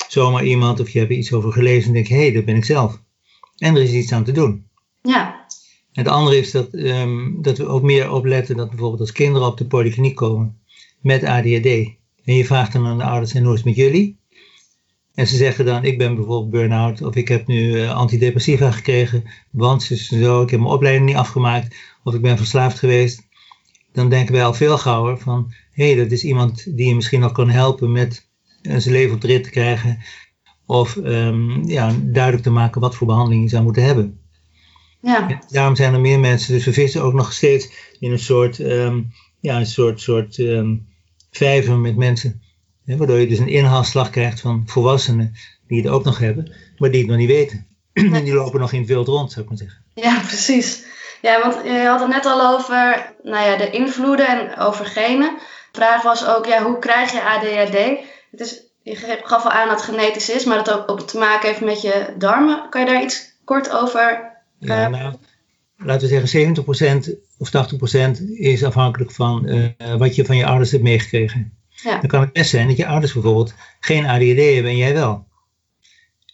zomaar 0.08 0.44
iemand. 0.44 0.80
Of 0.80 0.90
je 0.90 1.00
hebt 1.00 1.12
er 1.12 1.18
iets 1.18 1.34
over 1.34 1.52
gelezen 1.52 1.88
en 1.88 1.94
denk 1.94 2.08
hé, 2.08 2.16
hey, 2.16 2.32
dat 2.32 2.46
ben 2.46 2.56
ik 2.56 2.66
zelf. 2.66 3.00
En 3.58 3.76
er 3.76 3.82
is 3.82 3.92
iets 3.92 4.12
aan 4.12 4.24
te 4.24 4.32
doen. 4.32 4.70
Ja. 5.02 5.41
En 5.94 6.04
het 6.04 6.14
andere 6.14 6.38
is 6.38 6.52
dat, 6.52 6.74
um, 6.74 7.42
dat 7.42 7.58
we 7.58 7.68
ook 7.68 7.82
meer 7.82 8.12
opletten 8.12 8.58
dat 8.58 8.70
bijvoorbeeld 8.70 9.00
als 9.02 9.12
kinderen 9.12 9.48
op 9.48 9.58
de 9.58 9.66
polykliniek 9.66 10.16
komen 10.16 10.58
met 11.02 11.24
ADHD. 11.24 11.66
En 12.24 12.36
je 12.36 12.46
vraagt 12.46 12.74
dan 12.74 12.86
aan 12.86 12.98
de 12.98 13.04
ouders, 13.04 13.34
en 13.34 13.44
hoe 13.44 13.54
is 13.54 13.64
met 13.64 13.76
jullie? 13.76 14.20
En 15.14 15.28
ze 15.28 15.36
zeggen 15.36 15.66
dan, 15.66 15.84
ik 15.84 15.98
ben 15.98 16.16
bijvoorbeeld 16.16 16.50
burn-out 16.50 17.02
of 17.02 17.16
ik 17.16 17.28
heb 17.28 17.48
nu 17.48 17.76
uh, 17.76 17.92
antidepressiva 17.92 18.72
gekregen, 18.72 19.24
want 19.50 19.84
ze 19.84 19.96
zo, 19.96 20.42
ik 20.42 20.50
heb 20.50 20.60
mijn 20.60 20.72
opleiding 20.72 21.06
niet 21.06 21.16
afgemaakt 21.16 21.76
of 22.04 22.14
ik 22.14 22.22
ben 22.22 22.38
verslaafd 22.38 22.80
geweest. 22.80 23.28
Dan 23.92 24.10
denken 24.10 24.34
wij 24.34 24.46
al 24.46 24.54
veel 24.54 24.78
gauwer 24.78 25.18
van, 25.18 25.54
hé, 25.72 25.86
hey, 25.86 25.96
dat 25.96 26.12
is 26.12 26.24
iemand 26.24 26.78
die 26.78 26.88
je 26.88 26.96
misschien 26.96 27.20
nog 27.20 27.32
kan 27.32 27.50
helpen 27.50 27.92
met 27.92 28.30
uh, 28.62 28.78
zijn 28.78 28.94
leven 28.94 29.16
op 29.16 29.22
de 29.22 29.28
rit 29.28 29.44
te 29.44 29.50
krijgen. 29.50 30.00
Of 30.66 30.96
um, 30.96 31.68
ja, 31.68 31.96
duidelijk 32.04 32.44
te 32.44 32.50
maken 32.50 32.82
wat 32.82 32.96
voor 32.96 33.08
behandeling 33.08 33.44
je 33.44 33.50
zou 33.50 33.64
moeten 33.64 33.84
hebben. 33.84 34.21
Ja. 35.02 35.40
daarom 35.48 35.76
zijn 35.76 35.94
er 35.94 36.00
meer 36.00 36.20
mensen, 36.20 36.54
dus 36.54 36.66
we 36.66 36.74
vissen 36.74 37.02
ook 37.02 37.14
nog 37.14 37.34
steeds 37.34 37.70
in 38.00 38.12
een 38.12 38.20
soort, 38.20 38.60
um, 38.60 39.14
ja, 39.40 39.58
een 39.58 39.66
soort, 39.66 40.02
soort 40.02 40.38
um, 40.38 40.88
vijver 41.32 41.78
met 41.78 41.96
mensen 41.96 42.42
waardoor 42.86 43.20
je 43.20 43.28
dus 43.28 43.40
een 43.40 43.48
inhaalslag 43.48 44.10
krijgt 44.10 44.40
van 44.40 44.64
volwassenen 44.66 45.34
die 45.68 45.82
het 45.82 45.92
ook 45.92 46.04
nog 46.04 46.20
hebben, 46.20 46.52
maar 46.78 46.92
die 46.92 47.00
het 47.00 47.10
nog 47.10 47.18
niet 47.18 47.28
weten. 47.28 47.68
en 47.94 48.24
die 48.24 48.34
lopen 48.34 48.60
nog 48.60 48.72
in 48.72 48.80
het 48.80 48.88
wild 48.88 49.08
rond, 49.08 49.32
zou 49.32 49.44
ik 49.44 49.50
maar 49.50 49.58
zeggen. 49.58 49.84
Ja, 49.94 50.20
precies. 50.20 50.84
Ja, 51.22 51.42
want 51.42 51.66
je 51.66 51.86
had 51.86 52.00
het 52.00 52.10
net 52.10 52.26
al 52.26 52.56
over 52.56 53.14
nou 53.24 53.50
ja, 53.50 53.58
de 53.58 53.70
invloeden 53.70 54.28
en 54.28 54.58
over 54.58 54.86
genen. 54.86 55.38
De 55.72 55.78
vraag 55.78 56.02
was 56.02 56.26
ook, 56.26 56.46
ja, 56.46 56.64
hoe 56.64 56.80
krijg 56.80 57.12
je 57.12 57.24
ADHD? 57.24 58.08
Het 58.32 58.40
is, 58.40 58.62
je 58.84 59.20
gaf 59.24 59.44
al 59.44 59.52
aan 59.52 59.68
dat 59.68 59.86
het 59.86 59.90
genetisch 59.90 60.30
is, 60.30 60.46
maar 60.46 60.64
dat 60.64 60.72
ook, 60.72 60.92
ook 60.92 61.02
te 61.02 61.18
maken 61.18 61.48
heeft 61.48 61.62
met 61.62 61.82
je 61.82 62.14
darmen. 62.18 62.70
Kan 62.70 62.82
je 62.82 62.88
daar 62.88 63.04
iets 63.04 63.34
kort 63.46 63.72
over? 63.72 64.31
Ja, 64.62 64.86
uh, 64.86 65.00
nou, 65.00 65.16
laten 65.78 66.10
we 66.10 66.28
zeggen 66.28 66.56
70% 67.08 67.10
of 67.38 67.52
80% 68.20 68.24
is 68.34 68.64
afhankelijk 68.64 69.12
van 69.12 69.48
uh, 69.48 69.96
wat 69.98 70.16
je 70.16 70.26
van 70.26 70.38
je 70.38 70.46
ouders 70.46 70.72
hebt 70.72 70.84
meegekregen. 70.84 71.54
Ja. 71.70 72.00
Dan 72.00 72.10
kan 72.10 72.22
het 72.22 72.34
best 72.34 72.50
zijn 72.50 72.68
dat 72.68 72.78
je 72.78 72.88
ouders 72.88 73.14
bijvoorbeeld 73.14 73.54
geen 73.80 74.06
ADHD 74.06 74.54
hebben 74.54 74.72
en 74.72 74.78
jij 74.78 74.94
wel. 74.94 75.26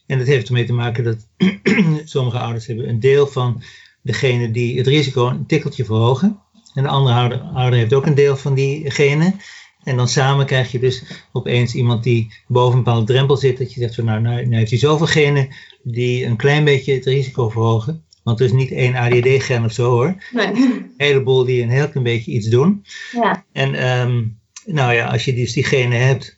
En 0.05 0.17
dat 0.17 0.27
heeft 0.27 0.47
ermee 0.47 0.65
te 0.65 0.73
maken 0.73 1.03
dat 1.03 1.27
sommige 2.05 2.39
ouders 2.39 2.67
hebben 2.67 2.89
een 2.89 2.99
deel 2.99 3.27
van 3.27 3.63
degene 4.01 4.51
die 4.51 4.77
het 4.77 4.87
risico 4.87 5.27
een 5.27 5.45
tikkeltje 5.45 5.85
verhogen. 5.85 6.39
En 6.73 6.83
de 6.83 6.89
andere 6.89 7.15
ouder, 7.15 7.39
ouder 7.39 7.79
heeft 7.79 7.93
ook 7.93 8.05
een 8.05 8.15
deel 8.15 8.37
van 8.37 8.53
die 8.53 8.91
genen. 8.91 9.39
En 9.83 9.97
dan 9.97 10.07
samen 10.07 10.45
krijg 10.45 10.71
je 10.71 10.79
dus 10.79 11.03
opeens 11.31 11.73
iemand 11.73 12.03
die 12.03 12.33
boven 12.47 12.77
een 12.77 12.83
bepaalde 12.83 13.05
drempel 13.05 13.37
zit. 13.37 13.57
Dat 13.57 13.73
je 13.73 13.79
zegt 13.79 13.95
van 13.95 14.05
nou, 14.05 14.21
nou, 14.21 14.41
nou 14.41 14.55
heeft 14.55 14.69
hij 14.69 14.79
zoveel 14.79 15.07
genen 15.07 15.47
die 15.83 16.25
een 16.25 16.35
klein 16.35 16.63
beetje 16.63 16.93
het 16.93 17.05
risico 17.05 17.49
verhogen. 17.49 18.05
Want 18.27 18.39
er 18.39 18.45
is 18.45 18.51
niet 18.51 18.71
één 18.71 18.95
ADD-gen 18.95 19.63
of 19.63 19.71
zo 19.71 19.89
hoor. 19.89 20.15
Nee. 20.31 20.47
Een 20.47 20.93
heleboel 20.97 21.45
die 21.45 21.61
een 21.61 21.69
heel 21.69 21.89
klein 21.89 22.03
beetje 22.03 22.31
iets 22.31 22.47
doen. 22.47 22.85
Ja. 23.11 23.45
En 23.51 23.99
um, 23.99 24.39
nou 24.65 24.93
ja, 24.93 25.07
als 25.07 25.25
je 25.25 25.33
dus 25.33 25.53
die 25.53 25.63
genen 25.63 26.05
hebt, 26.05 26.37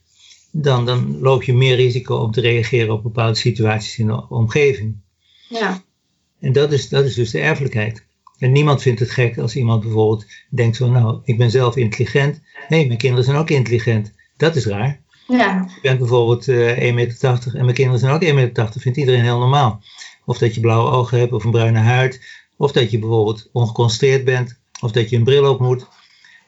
dan, 0.51 0.85
dan 0.85 1.19
loop 1.19 1.43
je 1.43 1.53
meer 1.53 1.75
risico 1.75 2.15
om 2.15 2.31
te 2.31 2.41
reageren 2.41 2.93
op 2.93 3.03
bepaalde 3.03 3.35
situaties 3.35 3.97
in 3.97 4.07
de 4.07 4.29
omgeving. 4.29 4.95
Ja. 5.47 5.83
En 6.39 6.51
dat 6.51 6.71
is, 6.71 6.89
dat 6.89 7.05
is 7.05 7.13
dus 7.13 7.31
de 7.31 7.39
erfelijkheid. 7.39 8.03
En 8.37 8.51
niemand 8.51 8.81
vindt 8.81 8.99
het 8.99 9.11
gek 9.11 9.37
als 9.37 9.55
iemand 9.55 9.81
bijvoorbeeld 9.81 10.25
denkt 10.49 10.77
van, 10.77 10.91
nou, 10.91 11.19
ik 11.23 11.37
ben 11.37 11.51
zelf 11.51 11.75
intelligent. 11.75 12.41
Nee, 12.67 12.87
mijn 12.87 12.99
kinderen 12.99 13.25
zijn 13.25 13.37
ook 13.37 13.49
intelligent. 13.49 14.13
Dat 14.37 14.55
is 14.55 14.65
raar. 14.65 15.01
Ja. 15.27 15.67
Je 15.75 15.81
bent 15.81 15.99
bijvoorbeeld 15.99 16.47
uh, 16.47 16.71
eh, 16.71 16.89
1,80 16.89 16.93
meter 16.95 17.55
en 17.55 17.63
mijn 17.63 17.73
kinderen 17.73 17.99
zijn 17.99 18.13
ook 18.13 18.23
1,80 18.23 18.33
meter. 18.33 18.71
Vindt 18.77 18.97
iedereen 18.97 19.23
heel 19.23 19.39
normaal. 19.39 19.81
Of 20.29 20.37
dat 20.37 20.55
je 20.55 20.61
blauwe 20.61 20.91
ogen 20.91 21.19
hebt 21.19 21.31
of 21.31 21.43
een 21.43 21.51
bruine 21.51 21.79
huid. 21.79 22.21
Of 22.57 22.71
dat 22.71 22.91
je 22.91 22.99
bijvoorbeeld 22.99 23.49
ongeconcentreerd 23.51 24.23
bent. 24.25 24.59
Of 24.81 24.91
dat 24.91 25.09
je 25.09 25.15
een 25.15 25.23
bril 25.23 25.49
op 25.49 25.59
moet. 25.59 25.87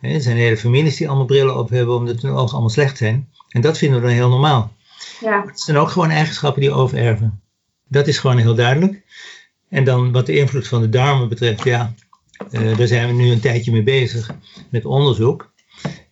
Er 0.02 0.22
zijn 0.22 0.38
hele 0.38 0.58
families 0.58 0.98
die 0.98 1.08
allemaal 1.08 1.26
brillen 1.26 1.58
op 1.58 1.70
hebben 1.70 1.96
omdat 1.96 2.22
hun 2.22 2.32
ogen 2.32 2.52
allemaal 2.52 2.70
slecht 2.70 2.98
zijn. 2.98 3.30
En 3.50 3.62
dat 3.62 3.78
vinden 3.78 4.02
we 4.02 4.08
dan 4.08 4.15
heel 4.15 4.30
normaal. 4.30 4.74
Ja. 5.20 5.44
Het 5.46 5.60
zijn 5.60 5.78
ook 5.78 5.89
gewoon 5.89 6.10
eigenschappen 6.10 6.62
die 6.62 6.72
overerven. 6.72 7.41
Dat 7.88 8.08
is 8.08 8.17
gewoon 8.17 8.38
heel 8.38 8.56
duidelijk. 8.56 9.02
En 9.70 9.84
dan 9.84 10.12
wat 10.12 10.26
de 10.26 10.38
invloed 10.38 10.67
van 10.67 10.82
de 10.82 10.89
darmen 10.89 11.30
betreft, 11.30 11.63
ja, 11.63 11.94
uh, 12.52 12.78
daar 12.78 12.88
zijn 12.88 13.08
we 13.08 13.13
nu 13.13 13.32
een 13.32 13.39
tijdje 13.39 13.72
mee 13.72 13.84
bezig 13.84 14.32
met 14.70 14.86
onderzoek. 14.86 15.54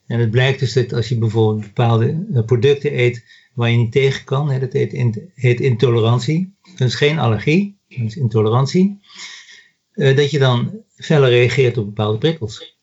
En 0.07 0.19
het 0.19 0.31
blijkt 0.31 0.59
dus 0.59 0.73
dat 0.73 0.93
als 0.93 1.09
je 1.09 1.17
bijvoorbeeld 1.17 1.65
bepaalde 1.65 2.25
eh, 2.33 2.43
producten 2.45 2.99
eet 2.99 3.23
waar 3.59 3.69
je 3.69 3.77
niet 3.77 3.91
tegen 3.91 4.23
kan, 4.23 4.49
hè, 4.49 4.59
dat 4.59 4.73
heet, 4.73 5.19
heet 5.33 5.59
intolerantie. 5.59 6.53
Dat 6.75 6.87
is 6.87 6.95
geen 6.95 7.19
allergie, 7.19 7.77
dat 7.87 8.05
is 8.05 8.15
intolerantie. 8.15 8.99
Uh, 9.93 10.15
dat 10.15 10.31
je 10.31 10.39
dan 10.39 10.71
feller 10.95 11.29
reageert 11.29 11.77
op 11.77 11.85
bepaalde 11.85 12.17
prikkels. 12.17 12.77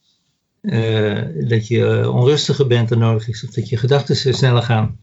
Uh, 0.62 1.22
dat 1.48 1.66
je 1.68 2.10
onrustiger 2.10 2.66
bent 2.66 2.88
dan 2.88 2.98
nodig 2.98 3.28
is, 3.28 3.44
of 3.44 3.50
dat 3.50 3.68
je 3.68 3.76
gedachten 3.76 4.34
sneller 4.34 4.62
gaan. 4.62 5.00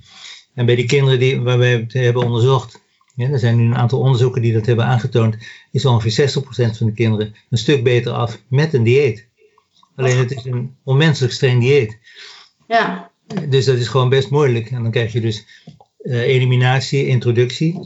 En 0.53 0.65
bij 0.65 0.75
die 0.75 0.86
kinderen 0.86 1.19
die, 1.19 1.39
waar 1.41 1.57
wij 1.57 1.71
het 1.71 1.93
hebben 1.93 2.23
onderzocht, 2.23 2.81
er 3.15 3.39
zijn 3.39 3.57
nu 3.57 3.65
een 3.65 3.75
aantal 3.75 3.99
onderzoeken 3.99 4.41
die 4.41 4.53
dat 4.53 4.65
hebben 4.65 4.86
aangetoond. 4.86 5.38
Is 5.71 5.86
ongeveer 5.86 6.29
60% 6.29 6.43
van 6.77 6.88
de 6.88 6.93
kinderen 6.93 7.36
een 7.49 7.57
stuk 7.57 7.83
beter 7.83 8.12
af 8.12 8.41
met 8.47 8.73
een 8.73 8.83
dieet. 8.83 9.27
Alleen 9.95 10.17
het 10.17 10.31
is 10.31 10.45
een 10.45 10.75
onmenselijk 10.83 11.33
streng 11.33 11.62
dieet. 11.62 11.99
Ja. 12.67 13.12
Dus 13.50 13.65
dat 13.65 13.78
is 13.78 13.88
gewoon 13.88 14.10
best 14.10 14.30
moeilijk. 14.30 14.72
En 14.72 14.82
dan 14.82 14.91
krijg 14.91 15.12
je 15.12 15.22
dus 15.22 15.46
uh, 16.04 16.22
eliminatie, 16.22 17.08
introductie. 17.08 17.80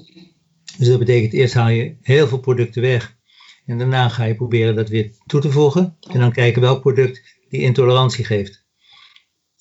Dus 0.78 0.88
dat 0.88 1.00
betekent 1.00 1.34
eerst 1.34 1.54
haal 1.54 1.70
je 1.70 1.96
heel 2.02 2.28
veel 2.28 2.40
producten 2.40 2.82
weg. 2.82 3.16
En 3.66 3.78
daarna 3.78 4.10
ga 4.10 4.24
je 4.24 4.36
proberen 4.36 4.76
dat 4.76 4.90
weer 4.90 5.12
toe 5.26 5.42
te 5.42 5.52
voegen. 5.52 5.98
En 6.12 6.20
dan 6.20 6.32
kijken 6.32 6.62
welk 6.62 6.82
product 6.82 7.22
die 7.50 7.62
intolerantie 7.62 8.26
geeft. 8.26 8.66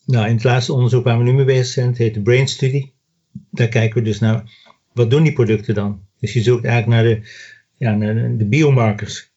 Nou, 0.05 0.27
in 0.27 0.35
het 0.35 0.44
laatste 0.44 0.72
onderzoek 0.72 1.05
waar 1.05 1.18
we 1.18 1.25
nu 1.25 1.33
mee 1.33 1.44
bezig 1.44 1.66
zijn, 1.66 1.88
het 1.88 1.99
heet 1.99 2.14
de 2.14 2.22
Brain 2.22 2.49
Study. 2.49 2.90
Daar 3.51 3.68
kijken 3.68 3.99
we 3.99 4.05
dus 4.05 4.18
naar, 4.18 4.44
wat 4.92 5.11
doen 5.11 5.22
die 5.22 5.33
producten 5.33 5.75
dan? 5.75 6.01
Dus 6.20 6.33
je 6.33 6.42
zoekt 6.42 6.64
eigenlijk 6.64 7.03
naar 7.03 7.14
de, 7.14 7.29
ja, 7.77 7.94
naar 7.94 8.37
de 8.37 8.44
biomarkers. 8.44 9.31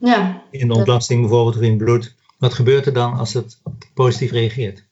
Ja. 0.00 0.44
In 0.50 0.68
de 0.68 0.74
ontlasting 0.74 1.20
bijvoorbeeld 1.20 1.56
of 1.56 1.62
in 1.62 1.68
het 1.68 1.78
bloed. 1.78 2.14
Wat 2.38 2.54
gebeurt 2.54 2.86
er 2.86 2.92
dan 2.92 3.14
als 3.14 3.32
het 3.32 3.62
positief 3.94 4.30
reageert? 4.30 4.85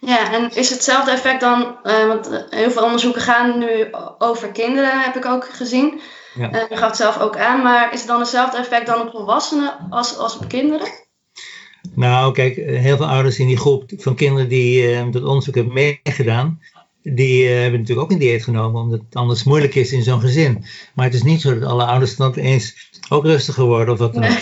Ja, 0.00 0.32
en 0.32 0.50
is 0.54 0.70
hetzelfde 0.70 1.10
effect 1.10 1.40
dan, 1.40 1.76
uh, 1.84 2.06
want 2.06 2.46
heel 2.50 2.70
veel 2.70 2.84
onderzoeken 2.84 3.22
gaan 3.22 3.58
nu 3.58 3.88
over 4.18 4.48
kinderen, 4.48 5.00
heb 5.00 5.16
ik 5.16 5.26
ook 5.26 5.48
gezien. 5.48 6.00
Ja. 6.34 6.54
Uh, 6.54 6.68
je 6.68 6.76
gaf 6.76 6.88
het 6.88 6.96
zelf 6.96 7.18
ook 7.18 7.36
aan, 7.36 7.62
maar 7.62 7.92
is 7.92 7.98
het 7.98 8.08
dan 8.08 8.20
hetzelfde 8.20 8.58
effect 8.58 8.86
dan 8.86 9.00
op 9.00 9.10
volwassenen 9.10 9.86
als, 9.90 10.16
als 10.16 10.36
op 10.36 10.48
kinderen? 10.48 10.88
Nou, 11.94 12.32
kijk, 12.32 12.56
heel 12.56 12.96
veel 12.96 13.06
ouders 13.06 13.38
in 13.38 13.46
die 13.46 13.56
groep 13.56 13.90
van 13.96 14.14
kinderen 14.14 14.48
die 14.48 14.90
uh, 14.90 15.12
dat 15.12 15.24
onderzoek 15.24 15.54
hebben 15.54 15.74
meegedaan, 15.74 16.60
die 17.02 17.44
uh, 17.44 17.60
hebben 17.60 17.80
natuurlijk 17.80 18.06
ook 18.06 18.12
een 18.12 18.18
dieet 18.18 18.44
genomen, 18.44 18.80
omdat 18.80 19.00
het 19.00 19.14
anders 19.14 19.44
moeilijk 19.44 19.74
is 19.74 19.92
in 19.92 20.02
zo'n 20.02 20.20
gezin. 20.20 20.64
Maar 20.94 21.04
het 21.04 21.14
is 21.14 21.22
niet 21.22 21.40
zo 21.40 21.58
dat 21.58 21.68
alle 21.68 21.84
ouders 21.84 22.16
dan 22.16 22.28
opeens 22.28 22.90
ook 23.08 23.24
rustiger 23.24 23.64
worden 23.64 23.94
of 23.94 23.98
wat 24.00 24.14
dan 24.14 24.24
ook. 24.24 24.38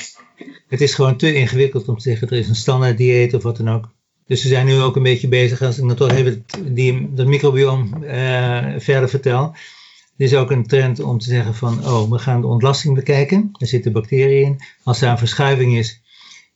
Het 0.68 0.80
is 0.80 0.94
gewoon 0.94 1.16
te 1.16 1.34
ingewikkeld 1.34 1.88
om 1.88 1.96
te 1.96 2.02
zeggen, 2.02 2.28
er 2.28 2.38
is 2.38 2.48
een 2.48 2.54
standaard 2.54 2.96
dieet 2.96 3.34
of 3.34 3.42
wat 3.42 3.56
dan 3.56 3.70
ook. 3.70 3.96
Dus 4.28 4.42
we 4.42 4.48
zijn 4.48 4.66
nu 4.66 4.80
ook 4.80 4.96
een 4.96 5.02
beetje 5.02 5.28
bezig, 5.28 5.62
als 5.62 5.78
ik 5.78 5.86
dan 5.86 5.96
toch 5.96 6.10
even 6.10 6.44
die, 6.66 7.14
dat 7.14 7.26
microbiome 7.26 8.06
uh, 8.06 8.80
verder 8.80 9.08
vertel. 9.08 9.42
Er 10.16 10.24
is 10.24 10.34
ook 10.34 10.50
een 10.50 10.66
trend 10.66 11.00
om 11.00 11.18
te 11.18 11.28
zeggen 11.28 11.54
van, 11.54 11.86
oh, 11.86 12.10
we 12.10 12.18
gaan 12.18 12.40
de 12.40 12.46
ontlasting 12.46 12.94
bekijken. 12.94 13.50
Er 13.58 13.66
zitten 13.66 13.92
bacteriën 13.92 14.44
in. 14.44 14.60
Als 14.82 15.00
er 15.00 15.08
een 15.08 15.18
verschuiving 15.18 15.76
is 15.76 16.02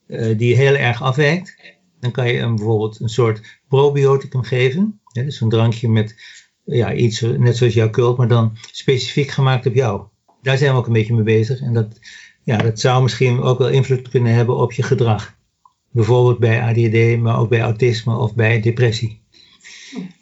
uh, 0.07 0.39
die 0.39 0.57
heel 0.57 0.75
erg 0.75 1.03
afwijkt, 1.03 1.57
dan 2.01 2.11
kan 2.11 2.29
je 2.29 2.39
hem 2.39 2.57
bijvoorbeeld 2.57 3.01
een 3.01 3.09
soort 3.09 3.61
probioticum 3.69 4.43
geven. 4.43 5.01
Ja, 5.13 5.23
dus 5.23 5.41
een 5.41 5.49
drankje 5.49 5.89
met 5.89 6.15
ja, 6.65 6.93
iets, 6.95 7.21
net 7.21 7.57
zoals 7.57 7.75
jouw 7.75 7.91
kult, 7.91 8.17
maar 8.17 8.29
dan 8.29 8.57
specifiek 8.71 9.31
gemaakt 9.31 9.67
op 9.67 9.75
jou. 9.75 10.03
Daar 10.43 10.59
zijn 10.59 10.73
we 10.73 10.79
ook 10.79 10.87
een 10.87 10.93
beetje 10.93 11.15
mee 11.15 11.23
bezig. 11.23 11.61
En 11.61 11.73
dat, 11.73 11.99
ja, 12.45 12.57
dat 12.57 12.81
zou 12.81 13.03
misschien 13.03 13.41
ook 13.41 13.59
wel 13.59 13.69
invloed 13.69 14.09
kunnen 14.09 14.35
hebben 14.35 14.57
op 14.57 14.73
je 14.73 14.83
gedrag. 14.83 15.35
Bijvoorbeeld 15.93 16.39
bij 16.39 16.63
ADD, 16.63 17.21
maar 17.21 17.39
ook 17.39 17.49
bij 17.49 17.61
autisme 17.61 18.17
of 18.17 18.35
bij 18.35 18.61
depressie. 18.61 19.21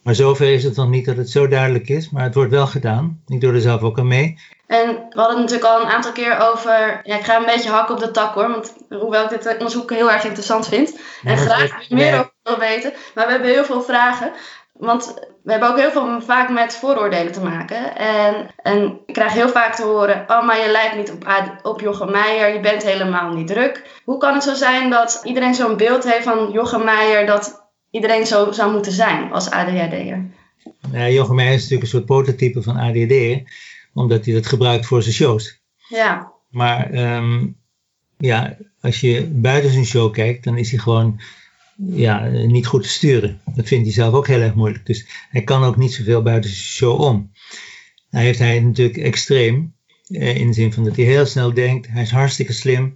Maar 0.02 0.14
zover 0.14 0.52
is 0.52 0.64
het 0.64 0.76
nog 0.76 0.88
niet 0.88 1.04
dat 1.04 1.16
het 1.16 1.30
zo 1.30 1.48
duidelijk 1.48 1.88
is, 1.88 2.10
maar 2.10 2.22
het 2.22 2.34
wordt 2.34 2.50
wel 2.50 2.66
gedaan. 2.66 3.22
Ik 3.26 3.40
doe 3.40 3.52
er 3.52 3.60
zelf 3.60 3.82
ook 3.82 3.98
aan 3.98 4.06
mee. 4.06 4.38
En 4.66 4.86
we 4.86 5.20
hadden 5.20 5.40
het 5.40 5.50
natuurlijk 5.50 5.64
al 5.64 5.80
een 5.80 5.92
aantal 5.92 6.12
keer 6.12 6.38
over. 6.38 7.00
Ja, 7.02 7.16
ik 7.16 7.24
ga 7.24 7.36
een 7.36 7.46
beetje 7.46 7.70
hakken 7.70 7.94
op 7.94 8.00
de 8.00 8.10
tak 8.10 8.34
hoor, 8.34 8.48
want 8.48 8.74
hoewel 8.88 9.24
ik 9.24 9.42
dit 9.42 9.52
onderzoek 9.52 9.90
heel 9.90 10.10
erg 10.10 10.24
interessant 10.24 10.68
vind 10.68 10.98
en 11.24 11.38
graag 11.38 11.88
meer 11.88 12.14
over 12.14 12.32
wil 12.42 12.58
weten, 12.58 12.92
maar 13.14 13.26
we 13.26 13.32
hebben 13.32 13.50
heel 13.50 13.64
veel 13.64 13.82
vragen. 13.82 14.32
Want 14.80 15.14
we 15.42 15.50
hebben 15.50 15.70
ook 15.70 15.78
heel 15.78 15.90
veel 15.90 16.20
vaak 16.22 16.50
met 16.50 16.76
vooroordelen 16.76 17.32
te 17.32 17.40
maken. 17.40 17.96
En, 17.96 18.46
en 18.62 19.00
ik 19.06 19.14
krijg 19.14 19.32
heel 19.32 19.48
vaak 19.48 19.74
te 19.74 19.82
horen: 19.82 20.24
Oh, 20.26 20.46
maar 20.46 20.60
je 20.60 20.70
lijkt 20.70 20.96
niet 20.96 21.10
op, 21.10 21.26
op 21.62 21.80
Jochem 21.80 22.10
Meijer, 22.10 22.54
je 22.54 22.60
bent 22.60 22.82
helemaal 22.82 23.32
niet 23.32 23.46
druk. 23.46 24.00
Hoe 24.04 24.18
kan 24.18 24.34
het 24.34 24.42
zo 24.42 24.54
zijn 24.54 24.90
dat 24.90 25.20
iedereen 25.24 25.54
zo'n 25.54 25.76
beeld 25.76 26.12
heeft 26.12 26.24
van 26.24 26.50
Jochem 26.52 26.84
Meijer 26.84 27.26
dat 27.26 27.70
iedereen 27.90 28.26
zo 28.26 28.52
zou 28.52 28.72
moeten 28.72 28.92
zijn 28.92 29.32
als 29.32 29.50
ADHD'er? 29.50 30.26
Ja, 30.92 31.08
Jochem 31.08 31.34
Meijer 31.34 31.54
is 31.54 31.60
natuurlijk 31.60 31.82
een 31.82 31.98
soort 31.98 32.06
prototype 32.06 32.62
van 32.62 32.76
ADHD, 32.76 33.50
omdat 33.94 34.24
hij 34.24 34.34
dat 34.34 34.46
gebruikt 34.46 34.86
voor 34.86 35.02
zijn 35.02 35.14
shows. 35.14 35.60
Ja. 35.88 36.32
Maar 36.50 36.94
um, 36.94 37.56
ja, 38.16 38.56
als 38.80 39.00
je 39.00 39.26
buiten 39.26 39.70
zijn 39.70 39.84
show 39.84 40.12
kijkt, 40.12 40.44
dan 40.44 40.56
is 40.58 40.70
hij 40.70 40.78
gewoon 40.78 41.20
ja, 41.86 42.26
niet 42.28 42.66
goed 42.66 42.82
te 42.82 42.88
sturen. 42.88 43.40
Dat 43.54 43.66
vindt 43.66 43.84
hij 43.84 43.94
zelf 43.94 44.14
ook 44.14 44.26
heel 44.26 44.40
erg 44.40 44.54
moeilijk. 44.54 44.86
Dus 44.86 45.06
hij 45.30 45.42
kan 45.42 45.64
ook 45.64 45.76
niet 45.76 45.92
zoveel 45.92 46.22
buiten 46.22 46.50
zijn 46.50 46.62
show 46.62 47.00
om. 47.00 47.32
Hij 48.10 48.22
heeft 48.22 48.38
hij 48.38 48.60
natuurlijk 48.60 48.98
extreem. 48.98 49.74
Eh, 50.08 50.36
in 50.36 50.46
de 50.46 50.52
zin 50.52 50.72
van 50.72 50.84
dat 50.84 50.96
hij 50.96 51.04
heel 51.04 51.26
snel 51.26 51.54
denkt. 51.54 51.88
Hij 51.88 52.02
is 52.02 52.10
hartstikke 52.10 52.52
slim. 52.52 52.94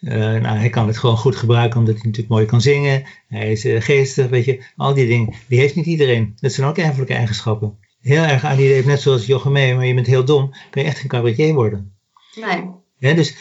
Uh, 0.00 0.12
nou, 0.14 0.58
hij 0.58 0.68
kan 0.68 0.86
het 0.86 0.98
gewoon 0.98 1.16
goed 1.16 1.36
gebruiken 1.36 1.78
omdat 1.78 1.94
hij 1.94 2.04
natuurlijk 2.04 2.34
mooi 2.34 2.46
kan 2.46 2.60
zingen. 2.60 3.04
Hij 3.28 3.52
is 3.52 3.64
uh, 3.64 3.80
geestig, 3.80 4.28
weet 4.28 4.44
je. 4.44 4.64
Al 4.76 4.94
die 4.94 5.06
dingen. 5.06 5.34
Die 5.48 5.58
heeft 5.58 5.74
niet 5.74 5.86
iedereen. 5.86 6.32
Dat 6.36 6.52
zijn 6.52 6.66
ook 6.66 6.78
erfelijke 6.78 7.14
eigenschappen. 7.14 7.78
Heel 8.00 8.22
erg 8.22 8.44
aan 8.44 8.56
die 8.56 8.72
heeft 8.72 8.86
net 8.86 9.00
zoals 9.00 9.26
Jochem 9.26 9.52
mee, 9.52 9.74
maar 9.74 9.86
je 9.86 9.94
bent 9.94 10.06
heel 10.06 10.24
dom. 10.24 10.50
Kan 10.70 10.82
je 10.82 10.88
echt 10.88 10.98
geen 10.98 11.08
cabaretier 11.08 11.54
worden. 11.54 11.94
Nee. 12.34 12.70
Ja, 12.98 13.14
dus 13.14 13.36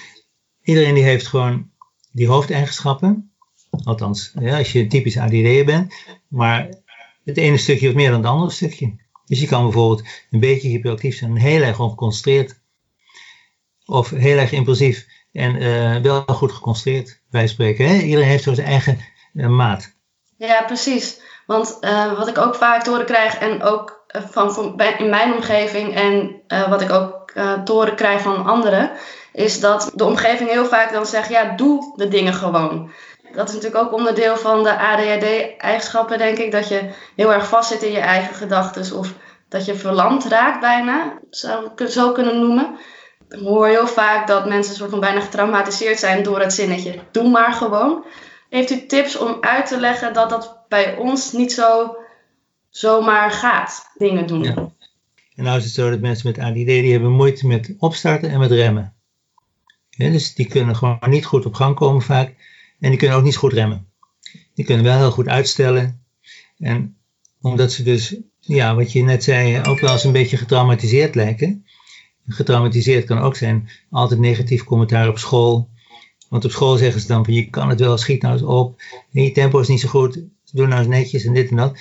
iedereen 0.63 0.93
die 0.93 1.03
heeft 1.03 1.27
gewoon 1.27 1.69
die 2.11 2.27
hoofdeigenschappen. 2.27 3.32
Althans, 3.83 4.33
ja, 4.39 4.57
als 4.57 4.71
je 4.71 4.87
typisch 4.87 5.17
ADD 5.17 5.65
bent. 5.65 5.93
Maar 6.27 6.69
het 7.23 7.37
ene 7.37 7.57
stukje 7.57 7.87
of 7.87 7.93
meer 7.93 8.09
dan 8.09 8.19
het 8.19 8.29
andere 8.29 8.51
stukje. 8.51 8.95
Dus 9.25 9.39
je 9.39 9.47
kan 9.47 9.63
bijvoorbeeld 9.63 10.03
een 10.31 10.39
beetje 10.39 10.67
hyperactief 10.67 11.17
zijn 11.17 11.31
en 11.31 11.37
heel 11.37 11.61
erg 11.61 11.79
ongeconcentreerd. 11.79 12.61
Of 13.85 14.09
heel 14.09 14.37
erg 14.37 14.51
impulsief 14.51 15.07
en 15.31 15.55
uh, 15.55 16.01
wel 16.01 16.23
goed 16.27 16.51
geconcentreerd, 16.51 17.21
wij 17.29 17.47
spreken. 17.47 17.87
Hè? 17.87 17.95
Iedereen 18.01 18.27
heeft 18.27 18.43
zo 18.43 18.53
zijn 18.53 18.67
eigen 18.67 18.99
uh, 19.33 19.47
maat. 19.47 19.95
Ja, 20.37 20.63
precies. 20.63 21.19
Want 21.45 21.77
uh, 21.81 22.17
wat 22.17 22.27
ik 22.27 22.37
ook 22.37 22.55
vaak 22.55 22.83
te 22.83 22.89
horen 22.89 23.05
krijg, 23.05 23.37
en 23.37 23.63
ook 23.63 24.05
van, 24.07 24.53
van, 24.53 24.81
in 24.97 25.09
mijn 25.09 25.33
omgeving 25.33 25.95
en 25.95 26.41
wat 26.69 26.81
ik 26.81 26.91
ook 26.91 27.31
te 27.65 27.71
horen 27.71 27.95
krijg 27.95 28.21
van 28.21 28.45
anderen, 28.45 28.91
is 29.33 29.59
dat 29.59 29.91
de 29.95 30.05
omgeving 30.05 30.49
heel 30.49 30.65
vaak 30.65 30.91
dan 30.91 31.05
zegt: 31.05 31.29
ja, 31.29 31.55
doe 31.55 31.93
de 31.95 32.07
dingen 32.07 32.33
gewoon 32.33 32.91
dat 33.33 33.49
is 33.49 33.55
natuurlijk 33.55 33.83
ook 33.83 33.93
onderdeel 33.93 34.37
van 34.37 34.63
de 34.63 34.79
ADHD-eigenschappen, 34.79 36.17
denk 36.17 36.37
ik. 36.37 36.51
Dat 36.51 36.67
je 36.67 36.89
heel 37.15 37.33
erg 37.33 37.47
vastzit 37.47 37.83
in 37.83 37.91
je 37.91 37.99
eigen 37.99 38.35
gedachten. 38.35 38.97
Of 38.97 39.13
dat 39.49 39.65
je 39.65 39.75
verlamd 39.75 40.25
raakt 40.25 40.59
bijna, 40.59 41.19
zou 41.29 41.65
ik 41.65 41.79
het 41.79 41.91
zo 41.91 42.11
kunnen 42.11 42.39
noemen. 42.39 42.77
Ik 43.29 43.39
hoor 43.39 43.67
heel 43.67 43.87
vaak 43.87 44.27
dat 44.27 44.47
mensen 44.47 44.75
soort 44.75 44.89
van 44.89 44.99
bijna 44.99 45.19
getraumatiseerd 45.19 45.99
zijn 45.99 46.23
door 46.23 46.39
het 46.39 46.53
zinnetje. 46.53 46.99
Doe 47.11 47.29
maar 47.29 47.53
gewoon. 47.53 48.05
Heeft 48.49 48.71
u 48.71 48.85
tips 48.85 49.17
om 49.17 49.37
uit 49.41 49.65
te 49.65 49.79
leggen 49.79 50.13
dat 50.13 50.29
dat 50.29 50.57
bij 50.67 50.95
ons 50.95 51.31
niet 51.31 51.53
zo 51.53 51.95
zomaar 52.69 53.31
gaat, 53.31 53.91
dingen 53.97 54.27
doen? 54.27 54.43
Ja. 54.43 54.71
En 55.35 55.43
nou 55.43 55.57
is 55.57 55.63
het 55.63 55.73
zo 55.73 55.89
dat 55.89 55.99
mensen 55.99 56.27
met 56.27 56.39
ADD 56.39 56.53
die 56.53 56.91
hebben 56.91 57.11
moeite 57.11 57.47
met 57.47 57.75
opstarten 57.79 58.29
en 58.29 58.39
met 58.39 58.51
remmen. 58.51 58.93
dus 59.97 60.35
die 60.35 60.47
kunnen 60.47 60.75
gewoon 60.75 60.99
niet 61.05 61.25
goed 61.25 61.45
op 61.45 61.53
gang 61.53 61.75
komen 61.75 62.01
vaak. 62.01 62.35
En 62.83 62.89
die 62.89 62.97
kunnen 62.97 63.17
ook 63.17 63.23
niet 63.23 63.35
goed 63.35 63.53
remmen. 63.53 63.87
Die 64.53 64.65
kunnen 64.65 64.85
wel 64.85 64.97
heel 64.97 65.11
goed 65.11 65.27
uitstellen. 65.27 66.03
En 66.57 66.97
omdat 67.41 67.71
ze 67.71 67.83
dus, 67.83 68.15
ja, 68.39 68.75
wat 68.75 68.91
je 68.91 69.03
net 69.03 69.23
zei, 69.23 69.61
ook 69.63 69.79
wel 69.79 69.91
eens 69.91 70.03
een 70.03 70.11
beetje 70.11 70.37
getraumatiseerd 70.37 71.15
lijken. 71.15 71.65
Getraumatiseerd 72.27 73.05
kan 73.05 73.19
ook 73.19 73.35
zijn 73.35 73.69
altijd 73.89 74.19
negatief 74.19 74.63
commentaar 74.63 75.07
op 75.07 75.17
school. 75.17 75.69
Want 76.29 76.45
op 76.45 76.51
school 76.51 76.77
zeggen 76.77 77.01
ze 77.01 77.07
dan 77.07 77.25
van 77.25 77.33
je 77.33 77.49
kan 77.49 77.69
het 77.69 77.79
wel, 77.79 77.97
schiet 77.97 78.21
nou 78.21 78.33
eens 78.33 78.43
op. 78.43 78.81
Je 79.09 79.31
tempo 79.31 79.59
is 79.59 79.67
niet 79.67 79.79
zo 79.79 79.89
goed, 79.89 80.21
doe 80.51 80.67
nou 80.67 80.79
eens 80.79 80.89
netjes 80.89 81.25
en 81.25 81.33
dit 81.33 81.49
en 81.49 81.55
dat. 81.55 81.77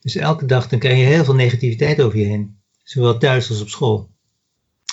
Dus 0.00 0.16
elke 0.16 0.46
dag 0.46 0.68
dan 0.68 0.78
krijg 0.78 0.98
je 0.98 1.04
heel 1.04 1.24
veel 1.24 1.34
negativiteit 1.34 2.00
over 2.02 2.18
je 2.18 2.24
heen. 2.24 2.56
Zowel 2.82 3.18
thuis 3.18 3.50
als 3.50 3.60
op 3.60 3.68
school. 3.68 4.10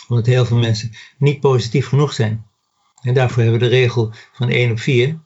Omdat 0.07 0.25
heel 0.25 0.45
veel 0.45 0.57
mensen 0.57 0.91
niet 1.17 1.39
positief 1.39 1.87
genoeg 1.87 2.13
zijn. 2.13 2.45
En 3.01 3.13
daarvoor 3.13 3.43
hebben 3.43 3.59
we 3.59 3.67
de 3.67 3.75
regel 3.75 4.11
van 4.33 4.49
1 4.49 4.71
op 4.71 4.79
4. 4.79 5.19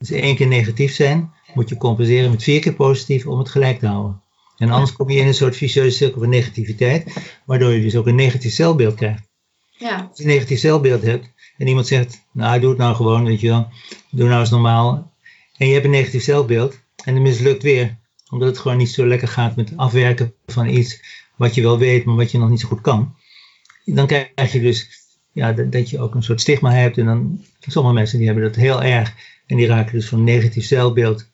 Dus 0.00 0.10
één 0.10 0.36
keer 0.36 0.46
negatief 0.46 0.94
zijn, 0.94 1.32
moet 1.54 1.68
je 1.68 1.76
compenseren 1.76 2.30
met 2.30 2.42
vier 2.42 2.60
keer 2.60 2.74
positief 2.74 3.26
om 3.26 3.38
het 3.38 3.48
gelijk 3.48 3.78
te 3.78 3.86
houden. 3.86 4.22
En 4.56 4.70
anders 4.70 4.92
kom 4.92 5.10
je 5.10 5.18
in 5.18 5.26
een 5.26 5.34
soort 5.34 5.56
vicieuze 5.56 5.96
cirkel 5.96 6.20
van 6.20 6.28
negativiteit, 6.28 7.32
waardoor 7.44 7.72
je 7.72 7.80
dus 7.80 7.96
ook 7.96 8.06
een 8.06 8.14
negatief 8.14 8.52
celbeeld 8.52 8.94
krijgt. 8.94 9.28
Ja. 9.70 10.06
Als 10.08 10.18
je 10.18 10.24
een 10.24 10.30
negatief 10.30 10.58
celbeeld 10.58 11.02
hebt 11.02 11.32
en 11.56 11.66
iemand 11.66 11.86
zegt, 11.86 12.26
nou 12.32 12.60
doe 12.60 12.68
het 12.68 12.78
nou 12.78 12.94
gewoon, 12.94 13.24
weet 13.24 13.40
je 13.40 13.48
wel, 13.48 13.68
doe 14.10 14.28
nou 14.28 14.40
eens 14.40 14.50
normaal. 14.50 15.12
En 15.56 15.66
je 15.66 15.72
hebt 15.72 15.84
een 15.84 15.90
negatief 15.90 16.22
celbeeld 16.22 16.80
en 17.04 17.14
het 17.14 17.22
mislukt 17.22 17.62
weer, 17.62 17.98
omdat 18.30 18.48
het 18.48 18.58
gewoon 18.58 18.76
niet 18.76 18.90
zo 18.90 19.06
lekker 19.06 19.28
gaat 19.28 19.56
met 19.56 19.72
afwerken 19.76 20.34
van 20.46 20.68
iets 20.68 21.00
wat 21.36 21.54
je 21.54 21.62
wel 21.62 21.78
weet, 21.78 22.04
maar 22.04 22.16
wat 22.16 22.30
je 22.30 22.38
nog 22.38 22.50
niet 22.50 22.60
zo 22.60 22.68
goed 22.68 22.80
kan. 22.80 23.14
Dan 23.84 24.06
krijg 24.06 24.52
je 24.52 24.60
dus 24.60 24.88
ja, 25.32 25.52
dat, 25.52 25.90
je 25.90 26.00
ook 26.00 26.14
een 26.14 26.22
soort 26.22 26.40
stigma 26.40 26.72
hebt. 26.72 26.98
En 26.98 27.06
dan, 27.06 27.44
sommige 27.60 27.94
mensen 27.94 28.18
die 28.18 28.26
hebben 28.26 28.44
dat 28.44 28.56
heel 28.56 28.82
erg. 28.82 29.14
En 29.50 29.56
die 29.56 29.66
raken 29.66 29.92
dus 29.92 30.08
van 30.08 30.24
negatief 30.24 30.66
zelfbeeld 30.66 31.26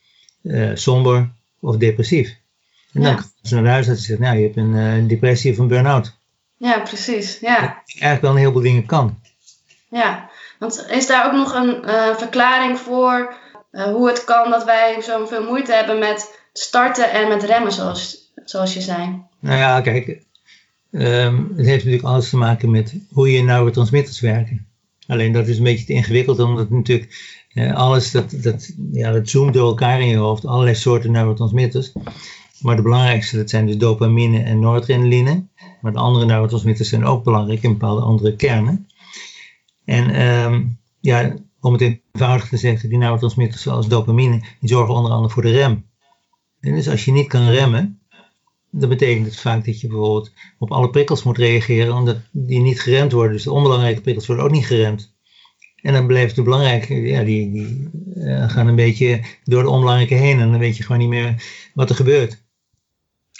uh, 0.42 0.70
somber 0.74 1.28
of 1.60 1.76
depressief. 1.76 2.36
En 2.92 3.02
dan 3.02 3.12
ja. 3.12 3.24
ze 3.42 3.54
naar 3.54 3.62
de 3.62 3.68
huisarts 3.68 4.00
en 4.00 4.06
zeggen, 4.06 4.24
nou, 4.24 4.38
je 4.38 4.44
hebt 4.44 4.56
een 4.56 5.02
uh, 5.02 5.08
depressie 5.08 5.52
of 5.52 5.58
een 5.58 5.68
burn-out. 5.68 6.16
Ja, 6.56 6.78
precies. 6.78 7.38
Ja. 7.40 7.60
Dat 7.60 7.70
eigenlijk 7.86 8.20
wel 8.20 8.30
een 8.30 8.36
heleboel 8.36 8.62
dingen 8.62 8.86
kan. 8.86 9.20
Ja, 9.90 10.30
want 10.58 10.86
is 10.90 11.06
daar 11.06 11.26
ook 11.26 11.32
nog 11.32 11.54
een 11.54 11.82
uh, 11.84 12.16
verklaring 12.16 12.78
voor 12.78 13.34
hoe 13.70 14.08
het 14.08 14.24
kan 14.24 14.50
dat 14.50 14.64
wij 14.64 14.96
zoveel 15.00 15.44
moeite 15.44 15.72
hebben 15.72 15.98
met 15.98 16.38
starten 16.52 17.10
en 17.10 17.28
met 17.28 17.42
remmen, 17.42 17.72
zoals, 17.72 18.32
zoals 18.44 18.74
je 18.74 18.80
zei? 18.80 19.22
Nou 19.38 19.58
ja, 19.58 19.80
kijk, 19.80 20.06
um, 20.90 21.52
het 21.56 21.66
heeft 21.66 21.84
natuurlijk 21.84 22.12
alles 22.12 22.28
te 22.28 22.36
maken 22.36 22.70
met 22.70 22.94
hoe 23.10 23.32
je 23.32 23.42
neurotransmitters 23.42 24.20
werken. 24.20 24.66
Alleen 25.06 25.32
dat 25.32 25.46
is 25.46 25.58
een 25.58 25.64
beetje 25.64 25.84
te 25.84 25.92
ingewikkeld, 25.92 26.38
omdat 26.38 26.70
natuurlijk 26.70 27.35
alles, 27.56 28.10
dat, 28.10 28.42
dat, 28.42 28.72
ja, 28.92 29.12
dat 29.12 29.28
zoomt 29.28 29.54
door 29.54 29.68
elkaar 29.68 30.00
in 30.00 30.08
je 30.08 30.16
hoofd, 30.16 30.46
allerlei 30.46 30.74
soorten 30.74 31.12
neurotransmitters. 31.12 31.92
Maar 32.60 32.76
de 32.76 32.82
belangrijkste, 32.82 33.36
dat 33.36 33.50
zijn 33.50 33.66
dus 33.66 33.76
dopamine 33.76 34.42
en 34.42 34.60
noradrenaline. 34.60 35.46
Maar 35.80 35.92
de 35.92 35.98
andere 35.98 36.26
neurotransmitters 36.26 36.88
zijn 36.88 37.04
ook 37.04 37.24
belangrijk 37.24 37.62
in 37.62 37.72
bepaalde 37.72 38.00
andere 38.00 38.36
kernen. 38.36 38.86
En 39.84 40.22
um, 40.22 40.78
ja, 41.00 41.34
om 41.60 41.72
het 41.72 41.80
eenvoudig 42.12 42.48
te 42.48 42.56
zeggen, 42.56 42.88
die 42.88 42.98
neurotransmitters 42.98 43.62
zoals 43.62 43.88
dopamine, 43.88 44.40
die 44.60 44.68
zorgen 44.68 44.94
onder 44.94 45.12
andere 45.12 45.32
voor 45.32 45.42
de 45.42 45.50
rem. 45.50 45.86
En 46.60 46.74
dus 46.74 46.88
als 46.88 47.04
je 47.04 47.12
niet 47.12 47.28
kan 47.28 47.48
remmen, 47.48 48.00
dan 48.70 48.88
betekent 48.88 49.26
het 49.26 49.36
vaak 49.36 49.64
dat 49.64 49.80
je 49.80 49.86
bijvoorbeeld 49.86 50.32
op 50.58 50.72
alle 50.72 50.90
prikkels 50.90 51.22
moet 51.22 51.38
reageren, 51.38 51.94
omdat 51.94 52.16
die 52.30 52.60
niet 52.60 52.80
geremd 52.80 53.12
worden. 53.12 53.32
Dus 53.32 53.42
de 53.42 53.52
onbelangrijke 53.52 54.00
prikkels 54.00 54.26
worden 54.26 54.44
ook 54.44 54.50
niet 54.50 54.66
geremd. 54.66 55.15
En 55.86 55.92
dan 55.92 56.06
blijft 56.06 56.34
de 56.34 56.42
belangrijke, 56.42 56.94
ja, 56.94 57.22
die, 57.22 57.52
die 57.52 57.88
uh, 58.16 58.50
gaan 58.50 58.66
een 58.66 58.74
beetje 58.74 59.20
door 59.44 59.62
de 59.62 59.68
onbelangrijke 59.68 60.14
heen 60.14 60.40
en 60.40 60.50
dan 60.50 60.58
weet 60.58 60.76
je 60.76 60.82
gewoon 60.82 60.98
niet 60.98 61.08
meer 61.08 61.34
wat 61.74 61.90
er 61.90 61.96
gebeurt. 61.96 62.42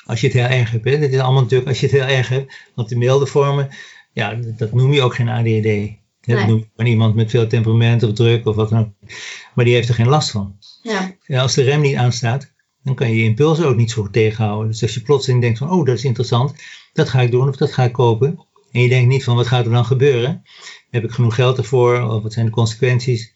Als 0.05 0.21
je 0.21 0.27
het 0.27 0.37
heel 0.37 0.47
erg 0.47 0.71
hebt, 0.71 0.85
hè. 0.85 0.99
Dit 0.99 1.13
is 1.13 1.19
allemaal 1.19 1.43
natuurlijk 1.43 1.69
als 1.69 1.81
je 1.81 1.87
het 1.87 1.95
heel 1.95 2.17
erg 2.17 2.29
hebt, 2.29 2.55
want 2.75 2.89
de 2.89 2.97
milde 2.97 3.27
vormen, 3.27 3.69
ja, 4.13 4.35
dat 4.57 4.73
noem 4.73 4.93
je 4.93 5.03
ook 5.03 5.15
geen 5.15 5.29
ADHD. 5.29 5.95
Dat 6.21 6.47
noem 6.47 6.59
je 6.59 6.67
gewoon 6.77 6.91
iemand 6.91 7.15
met 7.15 7.31
veel 7.31 7.47
temperament 7.47 8.03
of 8.03 8.13
druk 8.13 8.47
of 8.47 8.57
wat 8.57 8.69
dan 8.69 8.79
ook. 8.79 9.11
Maar 9.55 9.65
die 9.65 9.75
heeft 9.75 9.89
er 9.89 9.95
geen 9.95 10.09
last 10.09 10.31
van. 10.31 10.57
Ja. 10.83 11.15
ja 11.27 11.43
als 11.43 11.55
de 11.55 11.63
rem 11.63 11.81
niet 11.81 11.97
aanstaat, 11.97 12.53
dan 12.83 12.95
kan 12.95 13.09
je 13.09 13.17
je 13.17 13.25
impulsen 13.25 13.67
ook 13.67 13.77
niet 13.77 13.91
zo 13.91 14.03
goed 14.03 14.13
tegenhouden. 14.13 14.71
Dus 14.71 14.83
als 14.83 14.95
je 14.95 15.03
plotseling 15.03 15.41
denkt 15.41 15.59
van, 15.59 15.71
oh, 15.71 15.85
dat 15.85 15.97
is 15.97 16.05
interessant, 16.05 16.55
dat 16.93 17.09
ga 17.09 17.21
ik 17.21 17.31
doen 17.31 17.49
of 17.49 17.57
dat 17.57 17.73
ga 17.73 17.85
ik 17.85 17.93
kopen. 17.93 18.45
En 18.73 18.81
je 18.83 18.89
denkt 18.89 19.09
niet 19.09 19.25
van, 19.25 19.37
wat 19.37 19.47
gaat 19.47 19.65
er 19.67 19.73
dan 19.73 19.85
gebeuren? 19.85 20.43
Heb 20.91 21.05
ik 21.05 21.11
genoeg 21.11 21.35
geld 21.35 21.59
ervoor? 21.59 22.01
Of 22.01 22.23
wat 22.23 22.33
zijn 22.33 22.47
de 22.47 22.53
consequenties? 22.53 23.33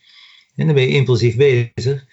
En 0.57 0.67
dan 0.67 0.75
ben 0.75 0.85
je 0.85 0.95
impulsief 0.95 1.37
bezig. 1.37 2.07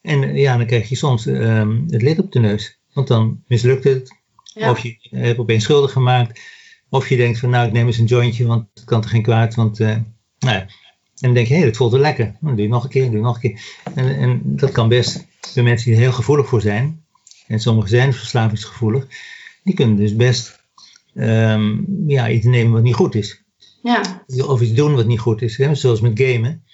En 0.00 0.34
ja, 0.34 0.56
dan 0.56 0.66
krijg 0.66 0.88
je 0.88 0.96
soms 0.96 1.26
um, 1.26 1.84
het 1.88 2.02
lid 2.02 2.18
op 2.18 2.32
de 2.32 2.38
neus. 2.38 2.78
Want 2.92 3.08
dan 3.08 3.42
mislukt 3.46 3.84
het. 3.84 4.16
Of 4.54 4.78
je 4.78 4.96
hebt 5.10 5.38
opeens 5.38 5.64
schuldig 5.64 5.92
gemaakt. 5.92 6.40
Of 6.88 7.08
je 7.08 7.16
denkt 7.16 7.38
van, 7.38 7.50
nou, 7.50 7.66
ik 7.66 7.72
neem 7.72 7.86
eens 7.86 7.98
een 7.98 8.04
jointje, 8.04 8.46
want 8.46 8.66
het 8.74 8.84
kan 8.84 9.00
toch 9.00 9.10
geen 9.10 9.22
kwaad. 9.22 9.54
Want, 9.54 9.80
uh, 9.80 9.96
nou 10.38 10.56
ja. 10.56 10.60
En 10.60 11.28
dan 11.28 11.34
denk 11.34 11.46
je, 11.46 11.52
hé, 11.52 11.58
hey, 11.58 11.68
dat 11.68 11.76
voelt 11.76 11.92
wel 11.92 12.00
lekker. 12.00 12.36
Dan 12.40 12.56
doe 12.56 12.62
je 12.62 12.68
nog 12.68 12.84
een 12.84 12.90
keer, 12.90 13.04
doe 13.04 13.16
je 13.16 13.22
nog 13.22 13.34
een 13.34 13.40
keer. 13.40 13.60
En, 13.94 14.16
en 14.16 14.40
dat 14.44 14.72
kan 14.72 14.88
best 14.88 15.26
bij 15.54 15.62
mensen 15.62 15.86
die 15.86 15.94
er 15.94 16.00
heel 16.00 16.12
gevoelig 16.12 16.48
voor 16.48 16.60
zijn, 16.60 17.04
en 17.46 17.60
sommigen 17.60 17.90
zijn 17.90 18.14
verslavingsgevoelig, 18.14 19.06
die 19.64 19.74
kunnen 19.74 19.96
dus 19.96 20.16
best 20.16 20.60
um, 21.14 21.86
ja, 22.06 22.30
iets 22.30 22.46
nemen 22.46 22.72
wat 22.72 22.82
niet 22.82 22.94
goed 22.94 23.14
is. 23.14 23.41
Ja. 23.82 24.24
Of 24.46 24.60
iets 24.60 24.72
doen 24.72 24.94
wat 24.94 25.06
niet 25.06 25.20
goed 25.20 25.42
is, 25.42 25.56
hè? 25.56 25.74
zoals 25.74 26.00
met 26.00 26.20
gamen. 26.20 26.64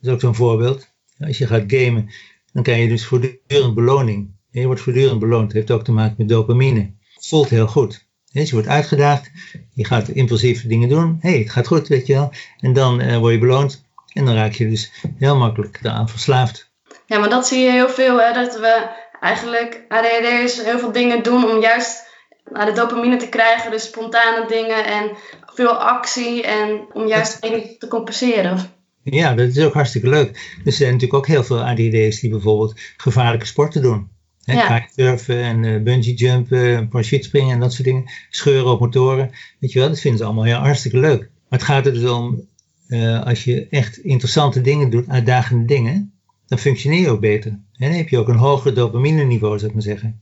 Dat 0.00 0.08
is 0.08 0.10
ook 0.10 0.20
zo'n 0.20 0.34
voorbeeld. 0.34 0.88
Als 1.18 1.38
je 1.38 1.46
gaat 1.46 1.64
gamen, 1.66 2.10
dan 2.52 2.62
krijg 2.62 2.82
je 2.82 2.88
dus 2.88 3.06
voortdurend 3.06 3.74
beloning. 3.74 4.30
Je 4.50 4.66
wordt 4.66 4.80
voortdurend 4.80 5.18
beloond. 5.18 5.44
Dat 5.44 5.52
heeft 5.52 5.70
ook 5.70 5.84
te 5.84 5.92
maken 5.92 6.14
met 6.18 6.28
dopamine. 6.28 6.92
Het 7.14 7.26
voelt 7.26 7.48
heel 7.48 7.66
goed. 7.66 8.06
Dus 8.32 8.48
je 8.48 8.54
wordt 8.54 8.68
uitgedaagd, 8.68 9.30
je 9.74 9.84
gaat 9.84 10.08
impulsieve 10.08 10.68
dingen 10.68 10.88
doen. 10.88 11.18
Hé, 11.20 11.30
hey, 11.30 11.38
het 11.38 11.50
gaat 11.50 11.66
goed, 11.66 11.88
weet 11.88 12.06
je 12.06 12.12
wel. 12.12 12.32
En 12.60 12.72
dan 12.72 13.00
uh, 13.00 13.16
word 13.16 13.32
je 13.32 13.38
beloond. 13.38 13.84
En 14.12 14.24
dan 14.24 14.34
raak 14.34 14.52
je 14.52 14.68
dus 14.68 14.92
heel 15.18 15.36
makkelijk 15.36 15.82
daaraan 15.82 16.08
verslaafd. 16.08 16.70
Ja, 17.06 17.18
maar 17.18 17.28
dat 17.28 17.46
zie 17.46 17.58
je 17.58 17.70
heel 17.70 17.88
veel, 17.88 18.20
hè, 18.20 18.32
dat 18.32 18.58
we 18.58 18.88
eigenlijk 19.20 19.84
ADHD'ers 19.88 20.64
heel 20.64 20.78
veel 20.78 20.92
dingen 20.92 21.22
doen 21.22 21.50
om 21.50 21.60
juist 21.60 22.06
de 22.44 22.72
dopamine 22.74 23.16
te 23.16 23.28
krijgen, 23.28 23.70
dus 23.70 23.84
spontane 23.84 24.46
dingen 24.46 24.84
en 24.84 25.16
veel 25.56 25.78
actie 25.78 26.42
en 26.42 26.80
om 26.92 27.06
juist 27.06 27.42
dingen 27.42 27.78
te 27.78 27.88
compenseren. 27.88 28.58
Ja, 29.02 29.34
dat 29.34 29.48
is 29.48 29.64
ook 29.64 29.72
hartstikke 29.72 30.08
leuk. 30.08 30.58
Er 30.64 30.72
zijn 30.72 30.92
natuurlijk 30.92 31.18
ook 31.18 31.26
heel 31.26 31.44
veel 31.44 31.60
ADHD'ers 31.60 32.20
die 32.20 32.30
bijvoorbeeld 32.30 32.80
gevaarlijke 32.96 33.46
sporten 33.46 33.82
doen. 33.82 34.08
Hè, 34.44 34.54
ja. 34.54 34.88
Surfen 34.94 35.42
en 35.42 35.62
uh, 35.62 35.82
bungee 35.82 36.14
jumpen, 36.14 36.88
parachutespringen 36.88 37.54
en 37.54 37.60
dat 37.60 37.72
soort 37.72 37.84
dingen. 37.84 38.04
Scheuren 38.30 38.72
op 38.72 38.80
motoren. 38.80 39.30
Weet 39.60 39.72
je 39.72 39.78
wel, 39.78 39.88
dat 39.88 40.00
vinden 40.00 40.20
ze 40.20 40.24
allemaal 40.24 40.44
heel 40.44 40.56
hartstikke 40.56 40.98
leuk. 40.98 41.20
Maar 41.20 41.58
het 41.58 41.62
gaat 41.62 41.86
er 41.86 41.92
dus 41.92 42.10
om, 42.10 42.48
uh, 42.88 43.22
als 43.22 43.44
je 43.44 43.66
echt 43.70 43.96
interessante 43.96 44.60
dingen 44.60 44.90
doet, 44.90 45.08
uitdagende 45.08 45.64
dingen, 45.64 46.12
dan 46.46 46.58
functioneer 46.58 47.00
je 47.00 47.10
ook 47.10 47.20
beter. 47.20 47.50
En 47.50 47.88
dan 47.88 47.90
heb 47.90 48.08
je 48.08 48.18
ook 48.18 48.28
een 48.28 48.36
hoger 48.36 48.74
dopamine 48.74 49.24
niveau, 49.24 49.56
zou 49.56 49.68
ik 49.68 49.74
maar 49.74 49.82
zeggen. 49.82 50.20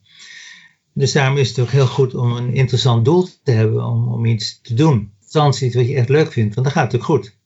Dus 0.92 1.12
daarom 1.12 1.36
is 1.36 1.48
het 1.48 1.58
ook 1.58 1.70
heel 1.70 1.86
goed 1.86 2.14
om 2.14 2.36
een 2.36 2.54
interessant 2.54 3.04
doel 3.04 3.28
te 3.42 3.50
hebben 3.50 3.84
om, 3.84 4.08
om 4.08 4.24
iets 4.24 4.60
te 4.60 4.74
doen. 4.74 5.12
Iets 5.34 5.74
wat 5.74 5.88
je 5.88 5.94
echt 5.94 6.08
leuk 6.08 6.32
vindt, 6.32 6.54
want 6.54 6.66
dan 6.66 6.76
gaat 6.76 6.92
het 6.92 7.00
ook 7.00 7.06
goed. 7.06 7.36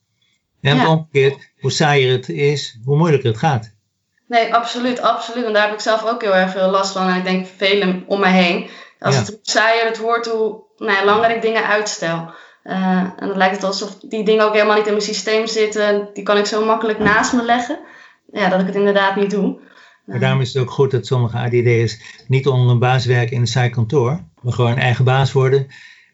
En 0.60 0.76
ja. 0.76 0.90
omgekeerd, 0.90 1.50
hoe 1.60 1.70
saaier 1.70 2.12
het 2.12 2.28
is, 2.28 2.78
hoe 2.84 2.96
moeilijker 2.96 3.30
het 3.30 3.38
gaat. 3.38 3.70
Nee, 4.26 4.54
absoluut, 4.54 5.00
absoluut. 5.00 5.44
En 5.44 5.52
daar 5.52 5.64
heb 5.64 5.74
ik 5.74 5.80
zelf 5.80 6.04
ook 6.04 6.22
heel 6.22 6.34
erg 6.34 6.50
veel 6.50 6.70
last 6.70 6.92
van. 6.92 7.08
En 7.08 7.16
ik 7.16 7.24
denk 7.24 7.46
velen 7.56 8.04
om 8.06 8.20
me 8.20 8.28
heen. 8.28 8.68
Als 9.00 9.16
het 9.16 9.38
saaier 9.42 9.84
het 9.84 9.98
wordt, 9.98 10.26
hoe 10.26 10.62
nou 10.76 11.04
langer 11.04 11.30
ik 11.30 11.42
dingen 11.42 11.66
uitstel. 11.66 12.30
Uh, 12.64 12.74
en 13.16 13.28
dan 13.28 13.36
lijkt 13.36 13.54
het 13.54 13.64
alsof 13.64 13.98
die 14.00 14.24
dingen 14.24 14.44
ook 14.44 14.52
helemaal 14.52 14.76
niet 14.76 14.86
in 14.86 14.92
mijn 14.92 15.04
systeem 15.04 15.46
zitten. 15.46 16.08
Die 16.12 16.22
kan 16.22 16.36
ik 16.36 16.46
zo 16.46 16.64
makkelijk 16.64 16.98
naast 16.98 17.32
me 17.32 17.44
leggen 17.44 17.78
ja, 18.32 18.48
dat 18.48 18.60
ik 18.60 18.66
het 18.66 18.74
inderdaad 18.74 19.16
niet 19.16 19.30
doe. 19.30 19.58
Maar 20.04 20.20
daarom 20.20 20.40
is 20.40 20.52
het 20.52 20.62
ook 20.62 20.70
goed 20.70 20.90
dat 20.90 21.06
sommige 21.06 21.38
ADD'ers 21.38 22.24
niet 22.26 22.46
onder 22.46 22.70
een 22.70 22.78
baas 22.78 23.04
werken 23.04 23.34
in 23.34 23.40
een 23.40 23.46
saai 23.46 23.70
kantoor, 23.70 24.20
maar 24.40 24.52
gewoon 24.52 24.76
eigen 24.76 25.04
baas 25.04 25.32
worden. 25.32 25.66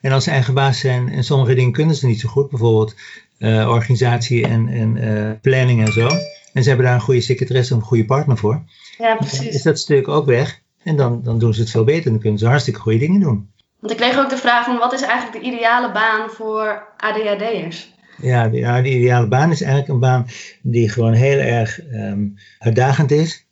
En 0.04 0.12
als 0.12 0.24
ze 0.24 0.30
eigen 0.30 0.54
baas 0.54 0.78
zijn 0.78 1.08
en 1.08 1.24
sommige 1.24 1.54
dingen 1.54 1.72
kunnen 1.72 1.96
ze 1.96 2.06
niet 2.06 2.20
zo 2.20 2.28
goed, 2.28 2.50
bijvoorbeeld 2.50 2.94
uh, 3.38 3.68
organisatie 3.68 4.46
en, 4.46 4.68
en 4.68 4.96
uh, 4.96 5.30
planning 5.40 5.86
en 5.86 5.92
zo. 5.92 6.08
En 6.52 6.62
ze 6.62 6.68
hebben 6.68 6.86
daar 6.86 6.94
een 6.94 7.00
goede 7.00 7.20
secretaresse 7.20 7.74
of 7.74 7.80
een 7.80 7.86
goede 7.86 8.04
partner 8.04 8.36
voor. 8.36 8.62
Ja, 8.98 9.16
precies. 9.16 9.54
Is 9.54 9.62
dat 9.62 9.78
stuk 9.78 10.08
ook 10.08 10.26
weg 10.26 10.60
en 10.82 10.96
dan, 10.96 11.22
dan 11.22 11.38
doen 11.38 11.54
ze 11.54 11.60
het 11.60 11.70
veel 11.70 11.84
beter. 11.84 12.10
Dan 12.10 12.20
kunnen 12.20 12.38
ze 12.38 12.46
hartstikke 12.46 12.80
goede 12.80 12.98
dingen 12.98 13.20
doen. 13.20 13.50
Want 13.80 13.92
ik 13.92 13.98
kreeg 13.98 14.18
ook 14.18 14.30
de 14.30 14.36
vraag 14.36 14.64
van 14.64 14.78
wat 14.78 14.92
is 14.92 15.02
eigenlijk 15.02 15.44
de 15.44 15.50
ideale 15.50 15.92
baan 15.92 16.30
voor 16.30 16.86
ADHD'ers? 16.96 17.94
Ja, 18.16 18.48
de, 18.48 18.90
ideale 18.90 19.28
baan 19.28 19.50
is 19.50 19.60
eigenlijk 19.60 19.92
een 19.92 20.00
baan 20.00 20.26
die 20.62 20.88
gewoon 20.88 21.12
heel 21.12 21.38
erg 21.38 21.80
um, 21.92 22.34
uitdagend 22.58 23.10
is. 23.10 23.46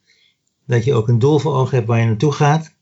Dat 0.66 0.84
je 0.84 0.94
ook 0.94 1.08
een 1.08 1.18
doel 1.18 1.38
voor 1.38 1.54
ogen 1.54 1.76
hebt 1.76 1.88
waar 1.88 1.98
je 1.98 2.06
naartoe 2.06 2.32
gaat. 2.32 2.72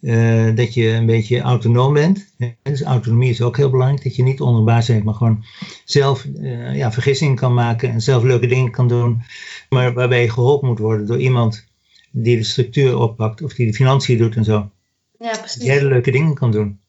Uh, 0.00 0.56
dat 0.56 0.74
je 0.74 0.88
een 0.88 1.06
beetje 1.06 1.40
autonoom 1.40 1.92
bent. 1.92 2.34
Dus 2.62 2.82
autonomie 2.82 3.30
is 3.30 3.42
ook 3.42 3.56
heel 3.56 3.70
belangrijk. 3.70 4.02
Dat 4.02 4.16
je 4.16 4.22
niet 4.22 4.40
onder 4.40 4.64
baas 4.64 4.86
bent, 4.86 5.04
maar 5.04 5.14
gewoon 5.14 5.44
zelf 5.84 6.24
uh, 6.24 6.76
ja, 6.76 6.92
vergissingen 6.92 7.36
kan 7.36 7.54
maken 7.54 7.90
en 7.90 8.00
zelf 8.00 8.22
leuke 8.22 8.46
dingen 8.46 8.70
kan 8.70 8.88
doen. 8.88 9.22
Maar 9.68 9.92
waarbij 9.92 10.22
je 10.22 10.30
geholpen 10.30 10.68
moet 10.68 10.78
worden 10.78 11.06
door 11.06 11.18
iemand 11.18 11.66
die 12.10 12.36
de 12.36 12.44
structuur 12.44 12.98
oppakt 12.98 13.42
of 13.42 13.54
die 13.54 13.66
de 13.66 13.74
financiën 13.74 14.18
doet 14.18 14.36
en 14.36 14.44
zo. 14.44 14.70
Ja, 15.18 15.38
precies. 15.38 15.60
Die 15.60 15.70
hele 15.70 15.88
leuke 15.88 16.10
dingen 16.10 16.34
kan 16.34 16.50
doen. 16.50 16.80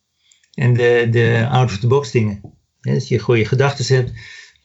En 0.53 0.73
de, 0.73 1.07
de 1.11 1.47
out-of-the-box 1.49 2.11
dingen. 2.11 2.41
Ja, 2.81 2.93
dat 2.93 3.07
je 3.07 3.19
goede 3.19 3.45
gedachten 3.45 3.95
hebt, 3.95 4.11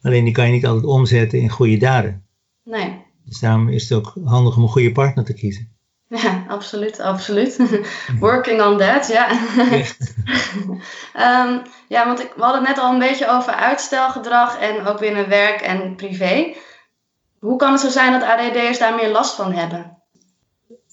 alleen 0.01 0.25
die 0.25 0.33
kan 0.33 0.47
je 0.47 0.53
niet 0.53 0.67
altijd 0.67 0.85
omzetten 0.85 1.41
in 1.41 1.49
goede 1.49 1.77
daden. 1.77 2.27
Nee. 2.65 3.01
Dus 3.25 3.41
daarom 3.41 3.69
is 3.69 3.89
het 3.89 3.99
ook 3.99 4.17
handig 4.25 4.57
om 4.57 4.63
een 4.63 4.69
goede 4.69 4.93
partner 4.93 5.25
te 5.25 5.35
kiezen. 5.35 5.72
Ja, 6.21 6.45
absoluut, 6.49 7.01
absoluut. 7.01 7.59
Working 8.21 8.63
on 8.63 8.79
that, 8.79 9.09
ja. 9.09 9.31
um, 11.47 11.63
ja, 11.95 12.07
want 12.07 12.21
ik, 12.21 12.33
we 12.37 12.43
hadden 12.43 12.61
het 12.61 12.69
net 12.69 12.79
al 12.79 12.93
een 12.93 12.99
beetje 12.99 13.31
over 13.31 13.53
uitstelgedrag 13.53 14.59
en 14.59 14.87
ook 14.87 14.99
binnen 14.99 15.29
werk 15.29 15.61
en 15.61 15.95
privé. 15.95 16.55
Hoe 17.39 17.57
kan 17.57 17.73
het 17.73 17.81
zo 17.81 17.89
zijn 17.89 18.13
dat 18.13 18.23
ADD'ers 18.23 18.79
daar 18.79 18.95
meer 18.95 19.11
last 19.11 19.35
van 19.35 19.53
hebben? 19.53 19.99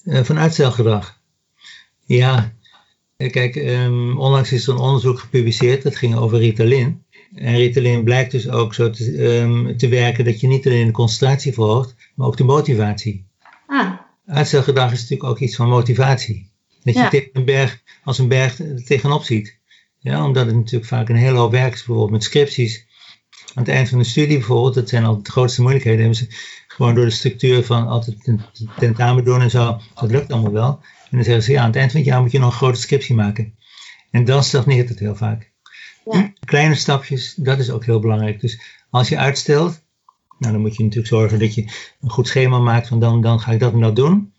Uh, 0.04 0.22
van 0.22 0.38
uitstelgedrag? 0.38 1.18
Ja, 2.04 2.52
kijk, 3.16 3.56
um, 3.56 4.18
onlangs 4.18 4.52
is 4.52 4.66
er 4.66 4.74
een 4.74 4.80
onderzoek 4.80 5.18
gepubliceerd, 5.18 5.82
dat 5.82 5.96
ging 5.96 6.16
over 6.16 6.38
Ritalin. 6.38 7.04
En 7.34 7.56
Ritalin 7.56 8.04
blijkt 8.04 8.30
dus 8.30 8.48
ook 8.48 8.74
zo 8.74 8.90
te, 8.90 9.38
um, 9.38 9.76
te 9.76 9.88
werken 9.88 10.24
dat 10.24 10.40
je 10.40 10.46
niet 10.46 10.66
alleen 10.66 10.86
de 10.86 10.92
concentratie 10.92 11.52
verhoogt, 11.52 11.94
maar 12.14 12.26
ook 12.26 12.36
de 12.36 12.44
motivatie. 12.44 13.26
Ah. 13.66 14.08
Uitstelgedrag 14.26 14.92
is 14.92 15.00
natuurlijk 15.00 15.30
ook 15.30 15.38
iets 15.38 15.56
van 15.56 15.68
motivatie. 15.68 16.50
Dat 16.82 16.94
je 16.94 17.08
tegen 17.08 17.30
een 17.32 17.44
berg, 17.44 17.82
als 18.04 18.18
een 18.18 18.28
berg 18.28 18.60
tegenop 18.84 19.22
ziet. 19.22 19.58
Ja, 19.98 20.24
omdat 20.24 20.46
het 20.46 20.54
natuurlijk 20.54 20.86
vaak 20.86 21.08
een 21.08 21.16
hele 21.16 21.38
hoop 21.38 21.50
werk 21.50 21.72
is, 21.72 21.78
bijvoorbeeld 21.78 22.10
met 22.10 22.24
scripties. 22.24 22.86
Aan 23.54 23.62
het 23.62 23.72
eind 23.72 23.88
van 23.88 23.98
de 23.98 24.04
studie 24.04 24.38
bijvoorbeeld, 24.38 24.74
dat 24.74 24.88
zijn 24.88 25.04
altijd 25.04 25.24
de 25.24 25.30
grootste 25.30 25.60
moeilijkheden, 25.60 26.00
hebben 26.00 26.18
ze 26.18 26.26
gewoon 26.68 26.94
door 26.94 27.04
de 27.04 27.10
structuur 27.10 27.64
van 27.64 27.88
altijd 27.88 28.38
tentamen 28.78 29.24
doen 29.24 29.40
en 29.40 29.50
zo, 29.50 29.80
dat 29.94 30.10
lukt 30.10 30.32
allemaal 30.32 30.52
wel. 30.52 30.80
En 30.82 31.16
dan 31.16 31.24
zeggen 31.24 31.42
ze, 31.42 31.52
ja, 31.52 31.60
aan 31.60 31.66
het 31.66 31.76
eind 31.76 31.90
van 31.90 32.00
het 32.00 32.08
jaar 32.08 32.20
moet 32.20 32.32
je 32.32 32.38
nog 32.38 32.50
een 32.50 32.56
grote 32.56 32.80
scriptie 32.80 33.14
maken. 33.14 33.54
En 34.10 34.24
dan 34.24 34.44
stagneert 34.44 34.88
het 34.88 34.98
heel 34.98 35.16
vaak. 35.16 35.52
Ja. 36.04 36.32
Kleine 36.44 36.74
stapjes, 36.74 37.34
dat 37.36 37.58
is 37.58 37.70
ook 37.70 37.84
heel 37.84 38.00
belangrijk. 38.00 38.40
Dus 38.40 38.60
als 38.90 39.08
je 39.08 39.18
uitstelt, 39.18 39.82
nou, 40.40 40.52
dan 40.52 40.60
moet 40.60 40.76
je 40.76 40.82
natuurlijk 40.82 41.12
zorgen 41.12 41.38
dat 41.38 41.54
je 41.54 41.62
een 42.00 42.10
goed 42.10 42.28
schema 42.28 42.58
maakt 42.58 42.88
van 42.88 43.00
dan, 43.00 43.20
dan 43.20 43.40
ga 43.40 43.52
ik 43.52 43.60
dat 43.60 43.72
en 43.72 43.80
dat 43.80 43.96
doen. 43.96 44.32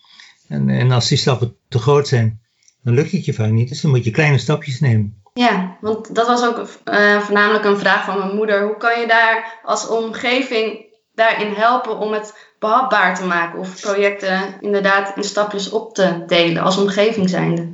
En, 0.47 0.69
en 0.69 0.91
als 0.91 1.07
die 1.07 1.17
stappen 1.17 1.55
te 1.67 1.79
groot 1.79 2.07
zijn, 2.07 2.41
dan 2.83 2.93
lukt 2.93 3.11
het 3.11 3.25
je 3.25 3.33
vaak 3.33 3.51
niet. 3.51 3.69
Dus 3.69 3.81
dan 3.81 3.91
moet 3.91 4.03
je 4.03 4.11
kleine 4.11 4.37
stapjes 4.37 4.79
nemen. 4.79 5.21
Ja, 5.33 5.77
want 5.81 6.15
dat 6.15 6.27
was 6.27 6.45
ook 6.45 6.57
uh, 6.57 7.19
voornamelijk 7.19 7.65
een 7.65 7.77
vraag 7.77 8.05
van 8.05 8.17
mijn 8.17 8.35
moeder. 8.35 8.65
Hoe 8.65 8.77
kan 8.77 8.99
je 8.99 9.07
daar 9.07 9.59
als 9.63 9.87
omgeving 9.87 10.85
daarin 11.15 11.53
helpen 11.53 11.97
om 11.97 12.11
het 12.13 12.33
behapbaar 12.59 13.15
te 13.15 13.25
maken? 13.25 13.59
Of 13.59 13.81
projecten 13.81 14.57
inderdaad 14.59 15.17
in 15.17 15.23
stapjes 15.23 15.69
op 15.69 15.93
te 15.93 16.23
delen 16.27 16.63
als 16.63 16.77
omgeving 16.77 17.29
zijnde? 17.29 17.71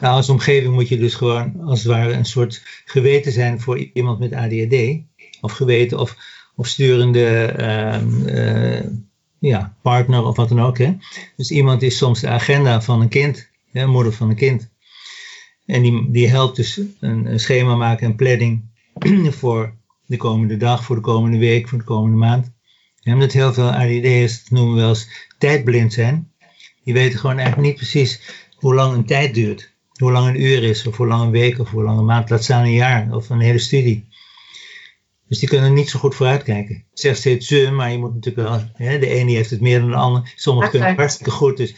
Nou, 0.00 0.16
als 0.16 0.28
omgeving 0.28 0.74
moet 0.74 0.88
je 0.88 0.98
dus 0.98 1.14
gewoon 1.14 1.60
als 1.66 1.82
het 1.82 1.92
ware 1.92 2.12
een 2.12 2.24
soort 2.24 2.62
geweten 2.84 3.32
zijn 3.32 3.60
voor 3.60 3.78
iemand 3.78 4.18
met 4.18 4.32
ADHD. 4.32 5.02
Of 5.40 5.52
geweten 5.52 5.98
of, 5.98 6.16
of 6.56 6.66
sturende 6.66 7.54
uh, 7.58 8.90
ja, 9.38 9.76
partner 9.82 10.24
of 10.24 10.36
wat 10.36 10.48
dan 10.48 10.60
ook. 10.60 10.78
Hè? 10.78 10.92
Dus 11.36 11.50
iemand 11.50 11.82
is 11.82 11.96
soms 11.96 12.20
de 12.20 12.28
agenda 12.28 12.82
van 12.82 13.00
een 13.00 13.08
kind, 13.08 13.48
hè, 13.72 13.86
moeder 13.86 14.12
van 14.12 14.28
een 14.28 14.36
kind. 14.36 14.72
En 15.66 15.82
die, 15.82 16.10
die 16.10 16.28
helpt 16.28 16.56
dus 16.56 16.80
een, 17.00 17.40
schema 17.40 17.76
maken, 17.76 18.06
een 18.06 18.16
planning 18.16 18.62
voor 19.40 19.74
de 20.06 20.16
komende 20.16 20.56
dag, 20.56 20.84
voor 20.84 20.96
de 20.96 21.02
komende 21.02 21.38
week, 21.38 21.68
voor 21.68 21.78
de 21.78 21.84
komende 21.84 22.16
maand. 22.16 22.52
En 23.02 23.12
omdat 23.12 23.32
heel 23.32 23.52
veel 23.52 23.70
ADD'ers, 23.70 24.42
dat 24.42 24.50
noemen 24.50 24.74
we 24.74 24.80
wel 24.80 24.88
eens 24.88 25.28
tijdblind 25.38 25.92
zijn. 25.92 26.32
Die 26.84 26.94
weten 26.94 27.18
gewoon 27.18 27.38
eigenlijk 27.38 27.68
niet 27.68 27.76
precies 27.76 28.20
hoe 28.54 28.74
lang 28.74 28.94
een 28.94 29.04
tijd 29.04 29.34
duurt. 29.34 29.72
Hoe 29.94 30.12
lang 30.12 30.28
een 30.28 30.42
uur 30.42 30.62
is, 30.62 30.86
of 30.86 30.96
hoe 30.96 31.06
lang 31.06 31.22
een 31.22 31.30
week, 31.30 31.58
of 31.58 31.70
hoe 31.70 31.82
lang 31.82 31.98
een 31.98 32.04
maand, 32.04 32.30
laat 32.30 32.44
staan 32.44 32.64
een 32.64 32.72
jaar, 32.72 33.14
of 33.14 33.30
een 33.30 33.40
hele 33.40 33.58
studie. 33.58 34.08
Dus 35.34 35.42
die 35.42 35.52
kunnen 35.52 35.74
niet 35.74 35.90
zo 35.90 35.98
goed 35.98 36.14
vooruitkijken. 36.14 36.74
Ik 36.74 36.84
zeg 36.92 37.16
steeds 37.16 37.46
ze, 37.46 37.70
maar 37.70 37.90
je 37.90 37.98
moet 37.98 38.14
natuurlijk 38.14 38.48
wel, 38.48 38.60
hè, 38.88 38.98
de 38.98 39.06
ene 39.06 39.32
heeft 39.32 39.50
het 39.50 39.60
meer 39.60 39.80
dan 39.80 39.90
de 39.90 39.96
ander. 39.96 40.32
Sommigen 40.36 40.70
kunnen 40.70 40.88
het 40.88 40.98
hartstikke 40.98 41.30
goed, 41.30 41.56
dus 41.56 41.70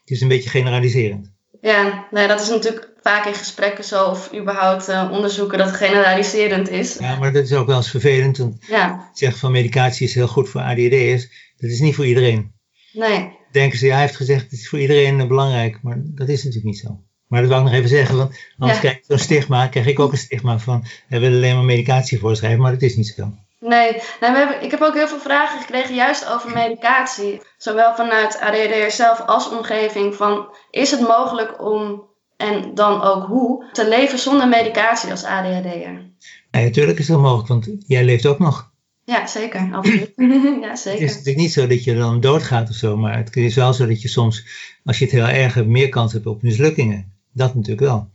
het 0.00 0.10
is 0.10 0.20
een 0.20 0.28
beetje 0.28 0.50
generaliserend. 0.50 1.32
Ja, 1.60 2.06
nee, 2.10 2.28
dat 2.28 2.40
is 2.40 2.48
natuurlijk 2.48 2.92
vaak 3.02 3.26
in 3.26 3.34
gesprekken 3.34 3.84
zo, 3.84 4.04
of 4.04 4.34
überhaupt 4.34 4.88
uh, 4.88 5.08
onderzoeken, 5.12 5.58
dat 5.58 5.66
het 5.66 5.76
generaliserend 5.76 6.68
is. 6.68 6.98
Ja, 6.98 7.18
maar 7.18 7.32
dat 7.32 7.44
is 7.44 7.52
ook 7.52 7.66
wel 7.66 7.76
eens 7.76 7.90
vervelend. 7.90 8.36
Want 8.36 8.64
ja. 8.66 9.10
zeggen 9.12 9.38
van 9.38 9.52
medicatie 9.52 10.06
is 10.06 10.14
heel 10.14 10.28
goed 10.28 10.48
voor 10.48 10.60
ADHD'ers. 10.60 11.52
Dat 11.56 11.70
is 11.70 11.80
niet 11.80 11.94
voor 11.94 12.06
iedereen. 12.06 12.52
Nee. 12.92 13.38
Denken 13.50 13.78
ze, 13.78 13.86
ja, 13.86 13.92
hij 13.92 14.02
heeft 14.02 14.16
gezegd, 14.16 14.42
het 14.42 14.52
is 14.52 14.68
voor 14.68 14.80
iedereen 14.80 15.20
uh, 15.20 15.26
belangrijk. 15.26 15.78
Maar 15.82 15.96
dat 16.04 16.28
is 16.28 16.44
natuurlijk 16.44 16.64
niet 16.64 16.78
zo. 16.78 17.02
Maar 17.32 17.40
dat 17.40 17.50
wil 17.50 17.58
ik 17.58 17.64
nog 17.64 17.74
even 17.74 17.88
zeggen, 17.88 18.16
want 18.16 18.30
anders 18.58 18.80
ja. 18.80 18.84
krijg 18.84 18.96
ik 18.96 19.04
zo'n 19.08 19.18
stigma, 19.18 19.66
krijg 19.66 19.86
ik 19.86 19.98
ook 20.00 20.12
een 20.12 20.18
stigma 20.18 20.58
van, 20.58 20.84
hij 21.08 21.20
wil 21.20 21.32
alleen 21.32 21.54
maar 21.54 21.64
medicatie 21.64 22.18
voorschrijven, 22.18 22.60
maar 22.60 22.72
dat 22.72 22.82
is 22.82 22.96
niet 22.96 23.14
zo. 23.16 23.32
Nee, 23.58 23.92
nou, 24.20 24.32
we 24.32 24.38
hebben, 24.38 24.62
ik 24.62 24.70
heb 24.70 24.80
ook 24.80 24.94
heel 24.94 25.08
veel 25.08 25.20
vragen 25.20 25.60
gekregen 25.60 25.94
juist 25.94 26.28
over 26.28 26.50
medicatie. 26.50 27.40
Zowel 27.56 27.94
vanuit 27.94 28.40
ADHD 28.40 28.92
zelf 28.92 29.20
als 29.26 29.48
omgeving. 29.48 30.14
Van, 30.14 30.46
is 30.70 30.90
het 30.90 31.00
mogelijk 31.00 31.62
om, 31.62 32.02
en 32.36 32.74
dan 32.74 33.02
ook 33.02 33.26
hoe, 33.26 33.64
te 33.72 33.88
leven 33.88 34.18
zonder 34.18 34.48
medicatie 34.48 35.10
als 35.10 35.24
ADHD'er? 35.24 36.10
Ja, 36.50 36.60
natuurlijk 36.60 36.98
is 36.98 37.06
dat 37.06 37.20
mogelijk, 37.20 37.48
want 37.48 37.68
jij 37.86 38.04
leeft 38.04 38.26
ook 38.26 38.38
nog. 38.38 38.70
Ja, 39.04 39.26
zeker. 39.26 39.68
Absoluut. 39.72 40.12
ja, 40.66 40.76
zeker. 40.76 41.00
Het 41.00 41.10
is 41.10 41.16
natuurlijk 41.16 41.36
niet 41.36 41.52
zo 41.52 41.66
dat 41.66 41.84
je 41.84 41.94
dan 41.94 42.20
doodgaat 42.20 42.68
of 42.68 42.74
zo, 42.74 42.96
maar 42.96 43.16
het 43.16 43.36
is 43.36 43.54
wel 43.54 43.72
zo 43.72 43.86
dat 43.86 44.02
je 44.02 44.08
soms, 44.08 44.44
als 44.84 44.98
je 44.98 45.04
het 45.04 45.14
heel 45.14 45.26
erg 45.26 45.54
hebt, 45.54 45.68
meer 45.68 45.88
kans 45.88 46.12
hebt 46.12 46.26
op 46.26 46.42
mislukkingen. 46.42 47.11
Dat 47.32 47.54
natuurlijk 47.54 47.86
wel. 47.86 48.10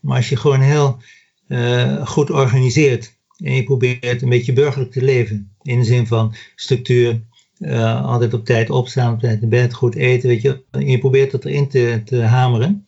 Maar 0.00 0.16
als 0.16 0.28
je 0.28 0.36
gewoon 0.36 0.60
heel 0.60 0.98
uh, 1.48 2.06
goed 2.06 2.30
organiseert 2.30 3.16
en 3.36 3.54
je 3.54 3.64
probeert 3.64 4.22
een 4.22 4.28
beetje 4.28 4.52
burgerlijk 4.52 4.92
te 4.92 5.02
leven. 5.02 5.54
In 5.62 5.78
de 5.78 5.84
zin 5.84 6.06
van 6.06 6.34
structuur, 6.54 7.22
uh, 7.58 8.04
altijd 8.04 8.34
op 8.34 8.44
tijd 8.44 8.70
opstaan, 8.70 9.12
op 9.12 9.20
tijd 9.20 9.40
naar 9.40 9.50
bed, 9.50 9.74
goed 9.74 9.94
eten, 9.94 10.28
weet 10.28 10.42
je. 10.42 10.62
En 10.70 10.86
je 10.86 10.98
probeert 10.98 11.30
dat 11.30 11.44
erin 11.44 11.68
te, 11.68 12.02
te 12.04 12.22
hameren. 12.22 12.86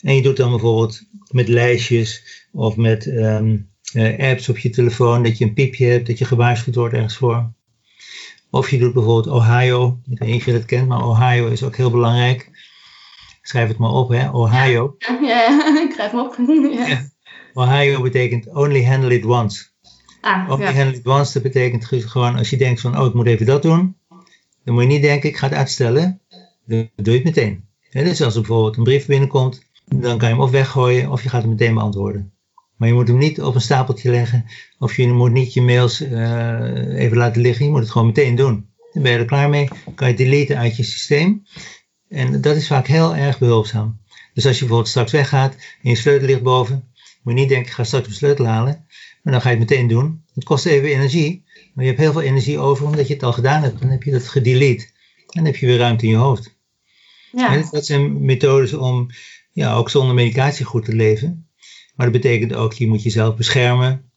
En 0.00 0.14
je 0.14 0.22
doet 0.22 0.36
dan 0.36 0.50
bijvoorbeeld 0.50 1.02
met 1.30 1.48
lijstjes 1.48 2.22
of 2.52 2.76
met 2.76 3.06
um, 3.06 3.68
uh, 3.94 4.18
apps 4.18 4.48
op 4.48 4.58
je 4.58 4.70
telefoon 4.70 5.22
dat 5.22 5.38
je 5.38 5.44
een 5.44 5.54
piepje 5.54 5.86
hebt, 5.86 6.06
dat 6.06 6.18
je 6.18 6.24
gewaarschuwd 6.24 6.74
wordt 6.74 6.94
ergens 6.94 7.16
voor. 7.16 7.52
Of 8.50 8.70
je 8.70 8.78
doet 8.78 8.92
bijvoorbeeld 8.92 9.34
Ohio. 9.34 10.00
Ik 10.10 10.18
weet 10.18 10.28
niet 10.28 10.38
of 10.38 10.46
je 10.46 10.52
dat 10.52 10.64
kent, 10.64 10.88
maar 10.88 11.06
Ohio 11.06 11.48
is 11.48 11.62
ook 11.62 11.76
heel 11.76 11.90
belangrijk. 11.90 12.50
Schrijf 13.48 13.68
het 13.68 13.78
maar 13.78 13.90
op, 13.90 14.08
hè? 14.08 14.30
Ohio. 14.30 14.94
Ja, 14.98 15.18
ja 15.20 15.82
ik 15.82 15.92
schrijf 15.92 16.10
hem 16.10 16.20
op. 16.20 16.36
ja. 16.88 17.00
Ohio 17.54 18.02
betekent 18.02 18.46
only 18.46 18.84
handle 18.84 19.14
it 19.14 19.24
once. 19.24 19.64
Ah, 20.20 20.50
only 20.50 20.74
handle 20.74 20.96
it 20.96 21.06
once, 21.06 21.32
dat 21.32 21.42
betekent 21.42 21.84
gewoon 21.84 22.36
als 22.36 22.50
je 22.50 22.56
denkt 22.56 22.80
van, 22.80 22.98
oh, 22.98 23.06
ik 23.06 23.14
moet 23.14 23.26
even 23.26 23.46
dat 23.46 23.62
doen. 23.62 23.96
Dan 24.64 24.74
moet 24.74 24.82
je 24.82 24.88
niet 24.88 25.02
denken, 25.02 25.28
ik 25.28 25.36
ga 25.36 25.46
het 25.46 25.56
uitstellen. 25.56 26.20
Dan 26.64 26.88
doe 26.96 27.14
je 27.14 27.20
het 27.20 27.24
meteen. 27.24 27.64
dus 27.90 28.22
als 28.22 28.34
er 28.34 28.40
bijvoorbeeld 28.40 28.76
een 28.76 28.84
brief 28.84 29.06
binnenkomt, 29.06 29.62
dan 29.84 30.18
kan 30.18 30.28
je 30.28 30.34
hem 30.34 30.42
of 30.42 30.50
weggooien 30.50 31.10
of 31.10 31.22
je 31.22 31.28
gaat 31.28 31.42
hem 31.42 31.50
meteen 31.50 31.74
beantwoorden. 31.74 32.32
Maar 32.76 32.88
je 32.88 32.94
moet 32.94 33.08
hem 33.08 33.18
niet 33.18 33.42
op 33.42 33.54
een 33.54 33.60
stapeltje 33.60 34.10
leggen. 34.10 34.44
Of 34.78 34.96
je 34.96 35.08
moet 35.08 35.32
niet 35.32 35.52
je 35.52 35.62
mails 35.62 36.00
uh, 36.00 37.00
even 37.00 37.16
laten 37.16 37.42
liggen. 37.42 37.64
Je 37.64 37.70
moet 37.70 37.80
het 37.80 37.90
gewoon 37.90 38.06
meteen 38.06 38.34
doen. 38.34 38.68
Dan 38.92 39.02
ben 39.02 39.12
je 39.12 39.18
er 39.18 39.24
klaar 39.24 39.48
mee. 39.48 39.68
kan 39.94 40.08
je 40.08 40.14
deleten 40.14 40.56
uit 40.56 40.76
je 40.76 40.82
systeem. 40.82 41.42
En 42.08 42.40
dat 42.40 42.56
is 42.56 42.66
vaak 42.66 42.86
heel 42.86 43.16
erg 43.16 43.38
behulpzaam. 43.38 44.00
Dus 44.34 44.46
als 44.46 44.54
je 44.54 44.60
bijvoorbeeld 44.60 44.88
straks 44.88 45.12
weggaat 45.12 45.54
en 45.54 45.90
je 45.90 45.96
sleutel 45.96 46.26
ligt 46.26 46.42
boven, 46.42 46.88
moet 47.22 47.34
je 47.34 47.40
niet 47.40 47.48
denken, 47.48 47.68
ik 47.68 47.74
ga 47.74 47.84
straks 47.84 48.06
mijn 48.06 48.18
sleutel 48.18 48.46
halen. 48.46 48.86
Maar 49.22 49.32
dan 49.32 49.42
ga 49.42 49.50
je 49.50 49.56
het 49.56 49.68
meteen 49.68 49.88
doen. 49.88 50.24
Het 50.34 50.44
kost 50.44 50.66
even 50.66 50.88
energie, 50.88 51.44
maar 51.74 51.84
je 51.84 51.90
hebt 51.90 52.02
heel 52.02 52.12
veel 52.12 52.22
energie 52.22 52.58
over 52.58 52.86
omdat 52.86 53.06
je 53.06 53.14
het 53.14 53.22
al 53.22 53.32
gedaan 53.32 53.62
hebt. 53.62 53.80
Dan 53.80 53.90
heb 53.90 54.02
je 54.02 54.10
dat 54.10 54.28
gedelete. 54.28 54.84
En 54.84 55.26
dan 55.26 55.44
heb 55.44 55.56
je 55.56 55.66
weer 55.66 55.78
ruimte 55.78 56.04
in 56.04 56.10
je 56.10 56.16
hoofd. 56.16 56.54
Ja. 57.32 57.62
dat 57.70 57.86
zijn 57.86 58.24
methodes 58.24 58.72
om 58.72 59.10
ja, 59.52 59.74
ook 59.74 59.90
zonder 59.90 60.14
medicatie 60.14 60.64
goed 60.64 60.84
te 60.84 60.94
leven. 60.94 61.48
Maar 61.94 62.10
dat 62.10 62.22
betekent 62.22 62.54
ook, 62.54 62.72
je 62.72 62.88
moet 62.88 63.02
jezelf 63.02 63.36
beschermen. 63.36 64.10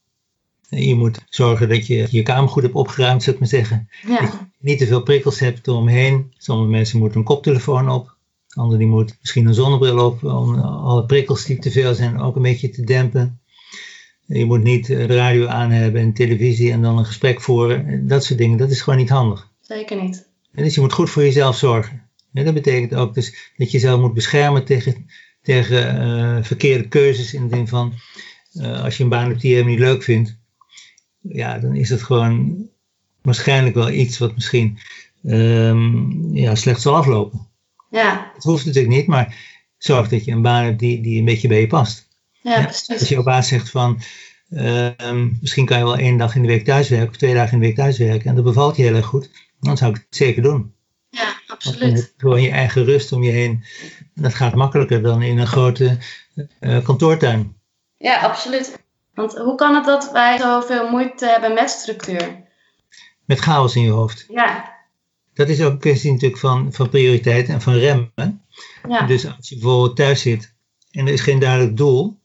Je 0.69 0.95
moet 0.95 1.19
zorgen 1.30 1.69
dat 1.69 1.88
je 1.88 2.08
je 2.10 2.23
kamer 2.23 2.49
goed 2.49 2.63
hebt 2.63 2.75
opgeruimd, 2.75 3.23
zou 3.23 3.36
ik 3.36 3.41
maar 3.41 3.49
zeggen. 3.49 3.89
Ja. 4.08 4.19
Dat 4.19 4.32
je 4.32 4.38
niet 4.60 4.78
te 4.78 4.88
veel 4.88 5.04
prikkels 5.04 5.39
hebt 5.39 5.67
eromheen. 5.67 6.34
Sommige 6.38 6.69
mensen 6.69 7.00
moeten 7.00 7.19
een 7.19 7.26
koptelefoon 7.26 7.89
op. 7.89 8.17
Anderen 8.50 8.80
die 8.80 8.88
moeten 8.88 9.15
misschien 9.19 9.48
een 9.48 9.54
zonnebril 9.54 10.06
op 10.06 10.24
om 10.24 10.60
alle 10.60 11.06
prikkels 11.06 11.45
die 11.45 11.60
te 11.60 11.72
veel 11.72 11.93
zijn 11.93 12.19
ook 12.19 12.36
een 12.36 12.41
beetje 12.41 12.69
te 12.69 12.84
dempen. 12.84 13.39
Je 14.26 14.45
moet 14.45 14.63
niet 14.63 14.86
de 14.86 15.06
radio 15.06 15.48
aan 15.48 15.72
hebben 15.72 16.02
en 16.02 16.13
televisie 16.13 16.72
en 16.72 16.82
dan 16.82 16.98
een 16.98 17.06
gesprek 17.06 17.41
voeren. 17.41 18.08
Dat 18.08 18.24
soort 18.24 18.39
dingen, 18.39 18.58
dat 18.58 18.72
is 18.72 18.82
gewoon 18.82 19.00
niet 19.00 19.10
handig. 19.10 19.50
Zeker 19.62 20.04
niet. 20.04 20.28
En 20.52 20.63
dus 20.63 20.76
je 20.76 20.82
moet 20.82 20.93
goed 20.93 21.10
voor 21.10 21.24
jezelf 21.24 21.58
zorgen. 21.58 22.10
dat 22.32 22.54
betekent 22.54 22.95
ook 22.95 23.13
dus 23.13 23.52
dat 23.58 23.72
je 23.72 23.78
jezelf 23.78 24.00
moet 24.00 24.13
beschermen 24.13 24.65
tegen, 24.65 25.10
tegen 25.41 26.02
uh, 26.02 26.43
verkeerde 26.43 26.88
keuzes. 26.88 27.34
In 27.34 27.48
de 27.48 27.56
zin 27.56 27.67
van, 27.67 27.93
uh, 28.54 28.84
als 28.84 28.98
je 28.98 29.04
een 29.04 29.10
baan 29.10 29.30
hebt 29.30 29.41
die 29.41 29.50
je 29.50 29.56
helemaal 29.56 29.78
niet 29.78 29.88
leuk 29.88 30.04
vindt. 30.04 30.38
Ja, 31.22 31.60
dan 31.60 31.76
is 31.76 31.89
het 31.89 32.04
gewoon 32.04 32.68
waarschijnlijk 33.29 33.75
wel 33.75 33.89
iets 33.89 34.17
wat 34.17 34.35
misschien 34.35 34.79
um, 35.23 36.35
ja, 36.35 36.55
slecht 36.55 36.81
zal 36.81 36.95
aflopen. 36.95 37.47
Ja. 37.89 38.31
Het 38.33 38.43
hoeft 38.43 38.65
natuurlijk 38.65 38.95
niet, 38.95 39.07
maar 39.07 39.35
zorg 39.77 40.09
dat 40.09 40.25
je 40.25 40.31
een 40.31 40.41
baan 40.41 40.63
hebt 40.63 40.79
die, 40.79 41.01
die 41.01 41.19
een 41.19 41.25
beetje 41.25 41.47
bij 41.47 41.59
je 41.59 41.67
past. 41.67 42.07
Ja, 42.41 42.63
precies. 42.63 42.99
Als 42.99 43.09
jouw 43.09 43.23
baas 43.23 43.47
zegt 43.47 43.69
van, 43.69 44.01
uh, 44.49 44.89
misschien 45.41 45.65
kan 45.65 45.77
je 45.77 45.83
wel 45.83 45.97
één 45.97 46.17
dag 46.17 46.35
in 46.35 46.41
de 46.41 46.47
week 46.47 46.65
thuiswerken 46.65 47.09
of 47.09 47.17
twee 47.17 47.33
dagen 47.33 47.53
in 47.53 47.59
de 47.59 47.65
week 47.65 47.75
thuiswerken 47.75 48.29
en 48.29 48.35
dat 48.35 48.43
bevalt 48.43 48.75
je 48.75 48.83
heel 48.83 48.95
erg 48.95 49.05
goed, 49.05 49.29
dan 49.59 49.77
zou 49.77 49.91
ik 49.91 49.97
het 49.97 50.15
zeker 50.15 50.41
doen. 50.41 50.73
Ja, 51.09 51.33
absoluut. 51.47 52.13
gewoon 52.17 52.41
je 52.41 52.49
eigen 52.49 52.85
rust 52.85 53.11
om 53.11 53.23
je 53.23 53.31
heen. 53.31 53.63
dat 54.13 54.33
gaat 54.33 54.55
makkelijker 54.55 55.01
dan 55.01 55.21
in 55.21 55.37
een 55.37 55.47
grote 55.47 55.97
uh, 56.59 56.83
kantoortuin. 56.83 57.55
Ja, 57.97 58.19
absoluut. 58.19 58.79
Want 59.13 59.37
hoe 59.37 59.55
kan 59.55 59.75
het 59.75 59.85
dat 59.85 60.11
wij 60.11 60.37
zoveel 60.37 60.89
moeite 60.89 61.25
hebben 61.25 61.53
met 61.53 61.69
structuur? 61.69 62.47
Met 63.29 63.39
chaos 63.39 63.75
in 63.75 63.81
je 63.81 63.89
hoofd. 63.89 64.25
Ja. 64.30 64.77
Dat 65.34 65.49
is 65.49 65.61
ook 65.61 65.71
een 65.71 65.80
kwestie 65.80 66.11
natuurlijk 66.11 66.39
van, 66.39 66.73
van 66.73 66.89
prioriteit 66.89 67.49
en 67.49 67.61
van 67.61 67.73
remmen. 67.73 68.41
Ja. 68.88 69.05
Dus 69.05 69.25
als 69.25 69.49
je 69.49 69.55
bijvoorbeeld 69.55 69.95
thuis 69.95 70.21
zit 70.21 70.53
en 70.91 71.07
er 71.07 71.13
is 71.13 71.21
geen 71.21 71.39
duidelijk 71.39 71.77
doel, 71.77 72.19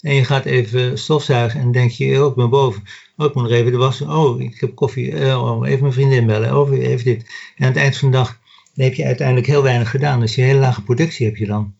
en 0.00 0.14
je 0.14 0.24
gaat 0.24 0.44
even 0.44 0.98
stofzuigen 0.98 1.60
en 1.60 1.72
denk 1.72 1.90
je, 1.90 2.22
oh, 2.22 2.30
ik 2.30 2.34
ben 2.34 2.50
boven. 2.50 2.82
Oh, 3.16 3.26
ik 3.26 3.34
moet 3.34 3.42
nog 3.42 3.52
even 3.52 3.72
de 3.72 3.78
was. 3.78 4.00
Oh, 4.00 4.40
ik 4.40 4.60
heb 4.60 4.74
koffie. 4.74 5.36
Oh, 5.36 5.68
even 5.68 5.80
mijn 5.80 5.92
vriendin 5.92 6.26
bellen. 6.26 6.58
Oh, 6.58 6.72
even 6.72 7.04
dit. 7.04 7.22
En 7.56 7.64
aan 7.64 7.72
het 7.72 7.76
eind 7.76 7.96
van 7.96 8.10
de 8.10 8.16
dag 8.16 8.40
heb 8.74 8.94
je 8.94 9.04
uiteindelijk 9.04 9.46
heel 9.46 9.62
weinig 9.62 9.90
gedaan. 9.90 10.20
Dus 10.20 10.34
je 10.34 10.42
hele 10.42 10.58
lage 10.58 10.82
productie 10.82 11.26
heb 11.26 11.36
je 11.36 11.46
dan. 11.46 11.74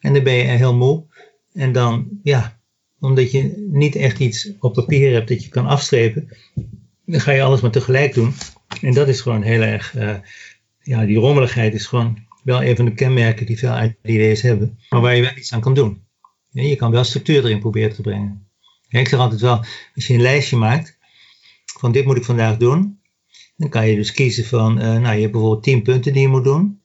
En 0.00 0.14
dan 0.14 0.22
ben 0.22 0.34
je 0.34 0.42
heel 0.42 0.74
moe. 0.74 1.04
En 1.52 1.72
dan, 1.72 2.08
ja, 2.22 2.58
omdat 3.00 3.30
je 3.30 3.68
niet 3.70 3.96
echt 3.96 4.18
iets 4.18 4.50
op 4.58 4.74
papier 4.74 5.12
hebt 5.12 5.28
dat 5.28 5.44
je 5.44 5.48
kan 5.50 5.66
afstrepen, 5.66 6.28
dan 7.04 7.20
ga 7.20 7.32
je 7.32 7.42
alles 7.42 7.60
maar 7.60 7.70
tegelijk 7.70 8.14
doen. 8.14 8.34
En 8.80 8.94
dat 8.94 9.08
is 9.08 9.20
gewoon 9.20 9.42
heel 9.42 9.60
erg, 9.60 9.94
uh, 9.94 10.14
ja, 10.82 11.04
die 11.04 11.18
rommeligheid 11.18 11.74
is 11.74 11.86
gewoon 11.86 12.18
wel 12.42 12.62
een 12.62 12.76
van 12.76 12.84
de 12.84 12.94
kenmerken 12.94 13.46
die 13.46 13.58
veel 13.58 13.92
ID's 14.02 14.42
hebben, 14.42 14.78
maar 14.90 15.00
waar 15.00 15.16
je 15.16 15.22
wel 15.22 15.36
iets 15.36 15.52
aan 15.52 15.60
kan 15.60 15.74
doen. 15.74 16.02
je 16.50 16.76
kan 16.76 16.90
wel 16.90 17.04
structuur 17.04 17.44
erin 17.44 17.60
proberen 17.60 17.94
te 17.94 18.02
brengen. 18.02 18.48
ik 18.88 19.08
zeg 19.08 19.20
altijd 19.20 19.40
wel, 19.40 19.64
als 19.94 20.06
je 20.06 20.14
een 20.14 20.20
lijstje 20.20 20.56
maakt 20.56 20.98
van 21.64 21.92
dit 21.92 22.04
moet 22.04 22.16
ik 22.16 22.24
vandaag 22.24 22.56
doen, 22.56 22.98
dan 23.56 23.68
kan 23.68 23.88
je 23.88 23.96
dus 23.96 24.12
kiezen 24.12 24.44
van, 24.44 24.78
uh, 24.78 24.84
nou 24.84 25.14
je 25.14 25.20
hebt 25.20 25.32
bijvoorbeeld 25.32 25.62
10 25.62 25.82
punten 25.82 26.12
die 26.12 26.22
je 26.22 26.28
moet 26.28 26.44
doen. 26.44 26.82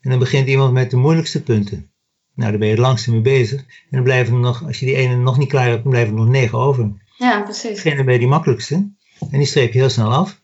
En 0.00 0.10
dan 0.10 0.18
begint 0.18 0.48
iemand 0.48 0.72
met 0.72 0.90
de 0.90 0.96
moeilijkste 0.96 1.42
punten. 1.42 1.90
Nou, 2.34 2.50
daar 2.50 2.58
ben 2.58 2.68
je 2.68 2.74
het 2.74 2.82
langste 2.82 3.10
mee 3.10 3.20
bezig. 3.20 3.60
En 3.60 3.66
dan 3.90 4.02
blijven 4.02 4.34
er 4.34 4.40
nog, 4.40 4.66
als 4.66 4.80
je 4.80 4.86
die 4.86 4.94
ene 4.94 5.16
nog 5.16 5.38
niet 5.38 5.48
klaar 5.48 5.68
hebt, 5.68 5.82
dan 5.82 5.90
blijven 5.90 6.12
er 6.12 6.20
nog 6.20 6.28
negen 6.28 6.58
over. 6.58 6.92
Ja, 7.16 7.42
precies. 7.42 7.82
Beginnen 7.82 8.04
bij 8.04 8.18
die 8.18 8.28
makkelijkste. 8.28 8.90
En 9.30 9.38
die 9.38 9.46
streep 9.46 9.72
je 9.72 9.78
heel 9.78 9.90
snel 9.90 10.12
af. 10.12 10.40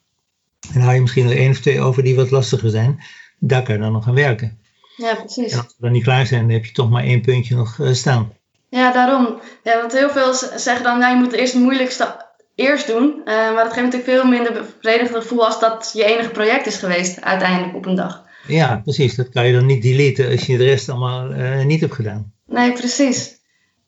En 0.67 0.73
dan 0.73 0.81
hou 0.81 0.93
je 0.93 1.01
misschien 1.01 1.25
nog 1.25 1.33
één 1.33 1.51
of 1.51 1.59
twee 1.59 1.81
over 1.81 2.03
die 2.03 2.15
wat 2.15 2.31
lastiger 2.31 2.69
zijn. 2.69 2.99
Daar 3.39 3.63
kan 3.63 3.75
je 3.75 3.81
dan 3.81 3.91
nog 3.91 4.07
aan 4.07 4.15
werken. 4.15 4.59
Ja, 4.95 5.15
precies. 5.15 5.51
En 5.51 5.57
als 5.57 5.67
we 5.67 5.83
dan 5.83 5.91
niet 5.91 6.03
klaar 6.03 6.25
zijn, 6.25 6.41
dan 6.41 6.49
heb 6.49 6.65
je 6.65 6.71
toch 6.71 6.89
maar 6.89 7.03
één 7.03 7.21
puntje 7.21 7.55
nog 7.55 7.77
uh, 7.77 7.93
staan. 7.93 8.33
Ja, 8.69 8.91
daarom. 8.91 9.39
Ja, 9.63 9.77
want 9.77 9.91
heel 9.91 10.09
veel 10.09 10.33
zeggen 10.33 10.83
dan, 10.83 10.99
nou, 10.99 11.15
je 11.15 11.23
moet 11.23 11.33
eerst 11.33 11.53
het 11.53 11.61
moeilijkste 11.61 12.25
eerst 12.55 12.87
doen. 12.87 13.21
Uh, 13.25 13.25
maar 13.25 13.63
dat 13.63 13.73
geeft 13.73 13.85
natuurlijk 13.85 14.11
veel 14.11 14.25
minder 14.25 14.53
bevredigend 14.53 15.23
gevoel 15.23 15.45
als 15.45 15.59
dat 15.59 15.91
je 15.93 16.03
enige 16.03 16.29
project 16.29 16.65
is 16.65 16.77
geweest 16.77 17.21
uiteindelijk 17.21 17.75
op 17.75 17.85
een 17.85 17.95
dag. 17.95 18.23
Ja, 18.47 18.81
precies. 18.83 19.15
Dat 19.15 19.29
kan 19.29 19.47
je 19.47 19.53
dan 19.53 19.65
niet 19.65 19.81
deleten 19.81 20.31
als 20.31 20.45
je 20.45 20.57
de 20.57 20.63
rest 20.63 20.89
allemaal 20.89 21.31
uh, 21.31 21.63
niet 21.63 21.81
hebt 21.81 21.93
gedaan. 21.93 22.33
Nee, 22.45 22.71
precies. 22.71 23.33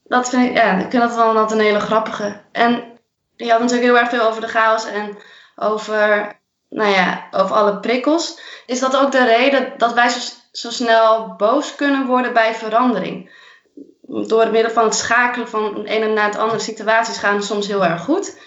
Dat 0.03 0.29
vind 0.29 0.49
ik, 0.49 0.55
ja, 0.55 0.79
ik 0.79 0.89
vind 0.89 1.03
dat 1.03 1.15
wel 1.15 1.37
altijd 1.37 1.59
een 1.59 1.65
hele 1.65 1.79
grappige. 1.79 2.41
En 2.51 2.83
je 3.37 3.51
had 3.51 3.59
natuurlijk 3.59 3.87
heel 3.87 3.97
erg 3.97 4.09
veel 4.09 4.27
over 4.27 4.41
de 4.41 4.47
chaos 4.47 4.85
en 4.85 5.17
over, 5.55 6.35
nou 6.69 6.91
ja, 6.91 7.27
over 7.31 7.55
alle 7.55 7.79
prikkels. 7.79 8.39
Is 8.65 8.79
dat 8.79 8.97
ook 8.97 9.11
de 9.11 9.25
reden 9.25 9.73
dat 9.77 9.93
wij 9.93 10.09
zo, 10.09 10.19
zo 10.51 10.69
snel 10.69 11.33
boos 11.35 11.75
kunnen 11.75 12.05
worden 12.05 12.33
bij 12.33 12.55
verandering? 12.55 13.35
Door 14.01 14.41
het 14.41 14.51
middel 14.51 14.71
van 14.71 14.83
het 14.83 14.95
schakelen 14.95 15.49
van 15.49 15.73
de 15.73 15.89
ene 15.89 16.07
naar 16.07 16.31
de 16.31 16.37
andere 16.37 16.59
situaties 16.59 17.17
gaan 17.17 17.43
soms 17.43 17.67
heel 17.67 17.85
erg 17.85 18.01
goed. 18.01 18.37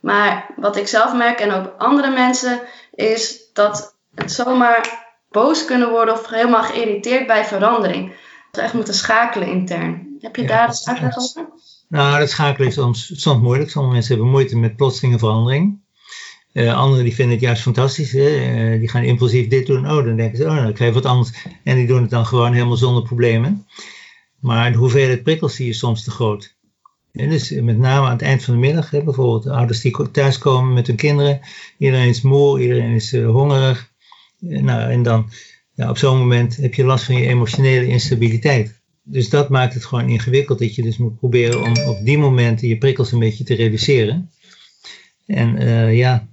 Maar 0.00 0.46
wat 0.56 0.76
ik 0.76 0.88
zelf 0.88 1.14
merk 1.14 1.40
en 1.40 1.52
ook 1.52 1.74
andere 1.78 2.10
mensen, 2.10 2.60
is 2.94 3.52
dat 3.52 3.96
het 4.14 4.32
zomaar 4.32 5.08
boos 5.30 5.64
kunnen 5.64 5.90
worden 5.90 6.14
of 6.14 6.28
helemaal 6.28 6.62
geïrriteerd 6.62 7.26
bij 7.26 7.44
verandering. 7.44 8.08
Dat 8.08 8.60
we 8.60 8.60
echt 8.60 8.74
moeten 8.74 8.94
schakelen 8.94 9.48
intern. 9.48 10.16
Heb 10.20 10.36
je 10.36 10.46
daar 10.46 10.68
een 10.68 10.88
uitleg 10.88 11.16
over? 11.16 11.48
Nou, 11.90 12.18
dat 12.18 12.30
schakelen 12.30 12.68
is 12.68 12.74
soms, 12.74 13.20
soms 13.22 13.42
moeilijk. 13.42 13.70
Sommige 13.70 13.94
mensen 13.94 14.14
hebben 14.14 14.32
moeite 14.32 14.56
met 14.56 14.76
plotselinge 14.76 15.18
verandering. 15.18 15.80
Uh, 16.52 16.74
anderen 16.74 17.04
die 17.04 17.14
vinden 17.14 17.34
het 17.34 17.44
juist 17.44 17.62
fantastisch. 17.62 18.12
Hè? 18.12 18.72
Uh, 18.72 18.78
die 18.78 18.88
gaan 18.88 19.02
impulsief 19.02 19.48
dit 19.48 19.66
doen. 19.66 19.90
Oh, 19.90 20.04
dan 20.04 20.16
denken 20.16 20.36
ze, 20.36 20.44
oh, 20.44 20.54
nou, 20.54 20.68
ik 20.68 20.76
ga 20.76 20.92
wat 20.92 21.04
anders. 21.04 21.46
En 21.64 21.76
die 21.76 21.86
doen 21.86 22.00
het 22.00 22.10
dan 22.10 22.26
gewoon 22.26 22.52
helemaal 22.52 22.76
zonder 22.76 23.02
problemen. 23.02 23.66
Maar 24.40 24.72
de 24.72 24.78
hoeveelheid 24.78 25.22
prikkels 25.22 25.56
die 25.56 25.68
is 25.68 25.78
soms 25.78 26.04
te 26.04 26.10
groot. 26.10 26.54
Dus 27.12 27.50
met 27.50 27.78
name 27.78 28.06
aan 28.06 28.12
het 28.12 28.22
eind 28.22 28.44
van 28.44 28.54
de 28.54 28.60
middag, 28.60 28.90
hè, 28.90 29.02
bijvoorbeeld 29.02 29.42
de 29.42 29.52
ouders 29.52 29.80
die 29.80 30.10
thuiskomen 30.10 30.72
met 30.72 30.86
hun 30.86 30.96
kinderen. 30.96 31.40
Iedereen 31.78 32.08
is 32.08 32.20
moe, 32.20 32.60
iedereen 32.60 32.94
is 32.94 33.12
uh, 33.12 33.30
hongerig. 33.30 33.90
nou, 34.38 34.90
en 34.90 35.02
dan 35.02 35.30
ja, 35.74 35.90
op 35.90 35.98
zo'n 35.98 36.18
moment 36.18 36.56
heb 36.56 36.74
je 36.74 36.84
last 36.84 37.04
van 37.04 37.14
je 37.14 37.26
emotionele 37.26 37.86
instabiliteit. 37.86 38.79
Dus 39.02 39.28
dat 39.28 39.48
maakt 39.48 39.74
het 39.74 39.84
gewoon 39.84 40.08
ingewikkeld 40.08 40.58
dat 40.58 40.74
je 40.74 40.82
dus 40.82 40.96
moet 40.96 41.18
proberen 41.18 41.62
om 41.62 41.76
op 41.86 42.04
die 42.04 42.18
momenten 42.18 42.68
je 42.68 42.78
prikkels 42.78 43.12
een 43.12 43.18
beetje 43.18 43.44
te 43.44 43.54
reduceren. 43.54 44.30
En 45.26 45.62
uh, 45.62 45.96
ja, 45.96 46.26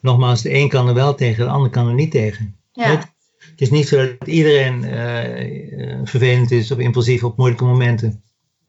nogmaals, 0.00 0.42
de 0.42 0.54
een 0.54 0.68
kan 0.68 0.88
er 0.88 0.94
wel 0.94 1.14
tegen, 1.14 1.44
de 1.44 1.50
ander 1.50 1.70
kan 1.70 1.88
er 1.88 1.94
niet 1.94 2.10
tegen. 2.10 2.56
Ja. 2.72 2.90
Het, 2.90 3.06
het 3.38 3.60
is 3.60 3.70
niet 3.70 3.88
zo 3.88 3.96
dat 3.96 4.28
iedereen 4.28 4.84
uh, 4.84 6.00
vervelend 6.04 6.50
is 6.50 6.70
of 6.70 6.78
impulsief 6.78 7.24
op 7.24 7.36
moeilijke 7.36 7.64
momenten. 7.64 8.22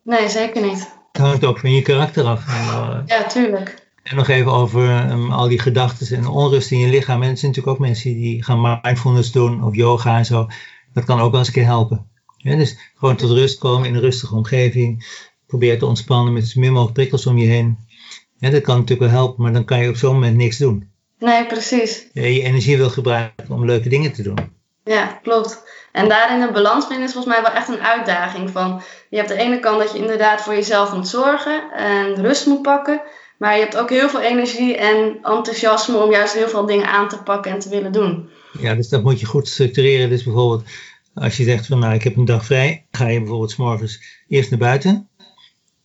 Nee, 0.03 0.29
zeker 0.29 0.61
niet. 0.61 0.95
Het 1.11 1.21
hangt 1.21 1.45
ook 1.45 1.59
van 1.59 1.71
je 1.71 1.81
karakter 1.81 2.23
af. 2.23 2.47
En, 2.47 3.03
ja, 3.05 3.27
tuurlijk. 3.27 3.85
En 4.03 4.15
nog 4.15 4.27
even 4.27 4.51
over 4.51 5.11
um, 5.11 5.31
al 5.31 5.47
die 5.47 5.59
gedachten 5.59 6.17
en 6.17 6.27
onrust 6.27 6.71
in 6.71 6.79
je 6.79 6.87
lichaam. 6.87 7.23
En 7.23 7.29
er 7.29 7.37
zijn 7.37 7.51
natuurlijk 7.51 7.77
ook 7.77 7.87
mensen 7.87 8.13
die 8.13 8.43
gaan 8.43 8.79
mindfulness 8.81 9.31
doen 9.31 9.63
of 9.63 9.75
yoga 9.75 10.17
en 10.17 10.25
zo. 10.25 10.47
Dat 10.93 11.03
kan 11.03 11.19
ook 11.19 11.31
wel 11.31 11.39
eens 11.39 11.47
een 11.47 11.53
keer 11.53 11.65
helpen. 11.65 12.09
Ja, 12.37 12.55
dus 12.55 12.77
gewoon 12.95 13.15
tot 13.15 13.31
rust 13.31 13.57
komen 13.57 13.87
in 13.87 13.95
een 13.95 14.01
rustige 14.01 14.35
omgeving. 14.35 15.05
Probeer 15.47 15.79
te 15.79 15.85
ontspannen 15.85 16.33
met 16.33 16.47
zo 16.47 16.59
min 16.59 16.71
mogelijk 16.71 16.93
prikkels 16.93 17.25
om 17.25 17.37
je 17.37 17.47
heen. 17.47 17.77
Ja, 18.37 18.49
dat 18.49 18.61
kan 18.61 18.75
natuurlijk 18.75 19.11
wel 19.11 19.19
helpen, 19.19 19.43
maar 19.43 19.53
dan 19.53 19.65
kan 19.65 19.79
je 19.79 19.89
op 19.89 19.95
zo'n 19.95 20.13
moment 20.13 20.35
niks 20.35 20.57
doen. 20.57 20.89
Nee, 21.19 21.45
precies. 21.45 22.07
Ja, 22.13 22.21
je 22.21 22.41
energie 22.41 22.77
wil 22.77 22.89
gebruiken 22.89 23.49
om 23.49 23.65
leuke 23.65 23.89
dingen 23.89 24.13
te 24.13 24.23
doen. 24.23 24.37
Ja, 24.83 25.19
klopt. 25.23 25.63
En 25.91 26.09
daarin 26.09 26.41
een 26.41 26.53
balans 26.53 26.87
vinden 26.87 27.05
is 27.05 27.13
volgens 27.13 27.33
mij 27.33 27.43
wel 27.43 27.53
echt 27.53 27.67
een 27.67 27.81
uitdaging. 27.81 28.49
Van, 28.49 28.81
je 29.09 29.17
hebt 29.17 29.29
de 29.29 29.37
ene 29.37 29.59
kant 29.59 29.79
dat 29.79 29.91
je 29.91 29.97
inderdaad 29.97 30.41
voor 30.41 30.53
jezelf 30.53 30.93
moet 30.93 31.07
zorgen 31.07 31.71
en 31.71 32.21
rust 32.21 32.45
moet 32.45 32.61
pakken. 32.61 33.01
Maar 33.37 33.55
je 33.55 33.61
hebt 33.61 33.77
ook 33.77 33.89
heel 33.89 34.09
veel 34.09 34.21
energie 34.21 34.75
en 34.75 35.19
enthousiasme 35.23 35.97
om 35.97 36.11
juist 36.11 36.33
heel 36.33 36.49
veel 36.49 36.65
dingen 36.65 36.87
aan 36.87 37.09
te 37.09 37.23
pakken 37.23 37.51
en 37.51 37.59
te 37.59 37.69
willen 37.69 37.91
doen. 37.91 38.29
Ja, 38.59 38.75
dus 38.75 38.89
dat 38.89 39.03
moet 39.03 39.19
je 39.19 39.25
goed 39.25 39.47
structureren. 39.47 40.09
Dus 40.09 40.23
bijvoorbeeld 40.23 40.63
als 41.19 41.37
je 41.37 41.43
zegt 41.43 41.65
van 41.65 41.79
nou 41.79 41.93
ik 41.93 42.03
heb 42.03 42.15
een 42.15 42.25
dag 42.25 42.45
vrij, 42.45 42.85
ga 42.91 43.07
je 43.07 43.19
bijvoorbeeld 43.19 43.51
s 43.51 43.55
morgens 43.55 44.23
eerst 44.27 44.49
naar 44.49 44.59
buiten. 44.59 45.07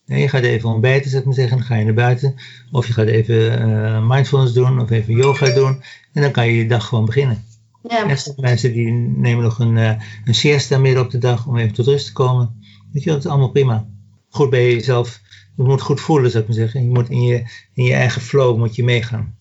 Ja, 0.05 0.17
je 0.17 0.29
gaat 0.29 0.43
even 0.43 0.69
ontbijten, 0.69 1.11
zeg 1.11 1.25
maar 1.25 1.35
zeggen, 1.35 1.57
dan 1.57 1.67
ga 1.67 1.77
je 1.77 1.85
naar 1.85 1.95
buiten. 1.95 2.35
Of 2.71 2.87
je 2.87 2.93
gaat 2.93 3.07
even 3.07 3.69
uh, 3.69 4.09
mindfulness 4.09 4.53
doen 4.53 4.81
of 4.81 4.91
even 4.91 5.17
yoga 5.17 5.55
doen. 5.55 5.83
En 6.13 6.23
dan 6.23 6.31
kan 6.31 6.47
je 6.47 6.57
je 6.57 6.67
dag 6.67 6.87
gewoon 6.87 7.05
beginnen. 7.05 7.45
Ja. 7.89 8.09
En 8.09 8.19
sommige 8.19 8.47
mensen 8.47 8.73
die 8.73 8.91
nemen 8.93 9.45
nog 9.45 9.59
een, 9.59 9.77
uh, 9.77 9.93
een 10.25 10.35
siesta 10.35 10.79
midden 10.79 11.03
op 11.03 11.11
de 11.11 11.19
dag 11.19 11.47
om 11.47 11.57
even 11.57 11.75
tot 11.75 11.87
rust 11.87 12.07
te 12.07 12.13
komen. 12.13 12.61
Weet 12.93 13.03
je, 13.03 13.11
dat 13.11 13.25
is 13.25 13.31
allemaal 13.31 13.51
prima. 13.51 13.87
Goed 14.31 14.51
bij 14.51 14.73
jezelf 14.73 15.21
je 15.57 15.63
moet 15.63 15.83
goed 15.83 16.01
voelen, 16.01 16.31
zou 16.31 16.43
ik 16.43 16.49
maar 16.49 16.59
zeggen. 16.59 16.83
Je 16.85 16.91
moet 16.91 17.11
in 17.11 17.23
je, 17.23 17.45
in 17.75 17.85
je 17.85 17.95
eigen 17.95 18.21
flow 18.21 18.59
moet 18.59 18.75
je 18.75 18.85
meegaan. 18.85 19.37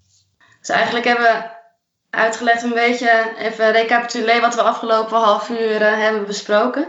Dus 0.59 0.69
eigenlijk 0.69 1.05
hebben 1.05 1.25
we 1.25 1.60
uitgelegd 2.11 2.63
een 2.63 2.73
beetje, 2.73 3.33
even 3.37 3.71
recapituleren 3.71 4.41
wat 4.41 4.55
we 4.55 4.61
afgelopen 4.61 5.17
half 5.17 5.49
uur 5.49 5.81
uh, 5.81 5.97
hebben 5.97 6.25
besproken. 6.25 6.87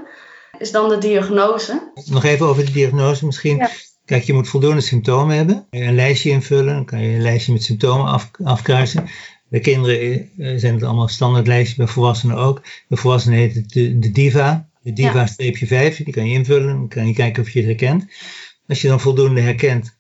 Is 0.59 0.71
dan 0.71 0.89
de 0.89 0.99
diagnose. 0.99 1.91
Nog 2.05 2.25
even 2.25 2.47
over 2.47 2.65
de 2.65 2.73
diagnose 2.73 3.27
misschien. 3.27 3.57
Ja. 3.57 3.71
Kijk, 4.05 4.23
je 4.23 4.33
moet 4.33 4.49
voldoende 4.49 4.81
symptomen 4.81 5.37
hebben. 5.37 5.67
Een 5.71 5.95
lijstje 5.95 6.31
invullen, 6.31 6.75
dan 6.75 6.85
kan 6.85 7.01
je 7.01 7.15
een 7.15 7.23
lijstje 7.23 7.53
met 7.53 7.63
symptomen 7.63 8.07
af, 8.07 8.31
afkruisen. 8.45 9.09
Bij 9.49 9.61
kinderen 9.61 10.31
zijn 10.61 10.75
het 10.75 10.83
allemaal 10.83 11.09
standaard 11.09 11.47
lijstjes, 11.47 11.77
bij 11.77 11.87
volwassenen 11.87 12.37
ook. 12.37 12.63
Bij 12.89 12.99
volwassenen 12.99 13.39
heet 13.39 13.55
het 13.55 13.73
de, 13.73 13.99
de 13.99 14.11
DIVA. 14.11 14.69
De 14.83 14.93
DIVA-5, 14.93 15.97
die 16.05 16.13
kan 16.13 16.29
je 16.29 16.33
invullen, 16.33 16.67
dan 16.67 16.89
kan 16.89 17.07
je 17.07 17.13
kijken 17.13 17.43
of 17.43 17.51
je 17.51 17.59
het 17.59 17.69
herkent. 17.69 18.13
Als 18.69 18.81
je 18.81 18.89
dan 18.89 19.01
voldoende 19.01 19.41
herkent, 19.41 19.97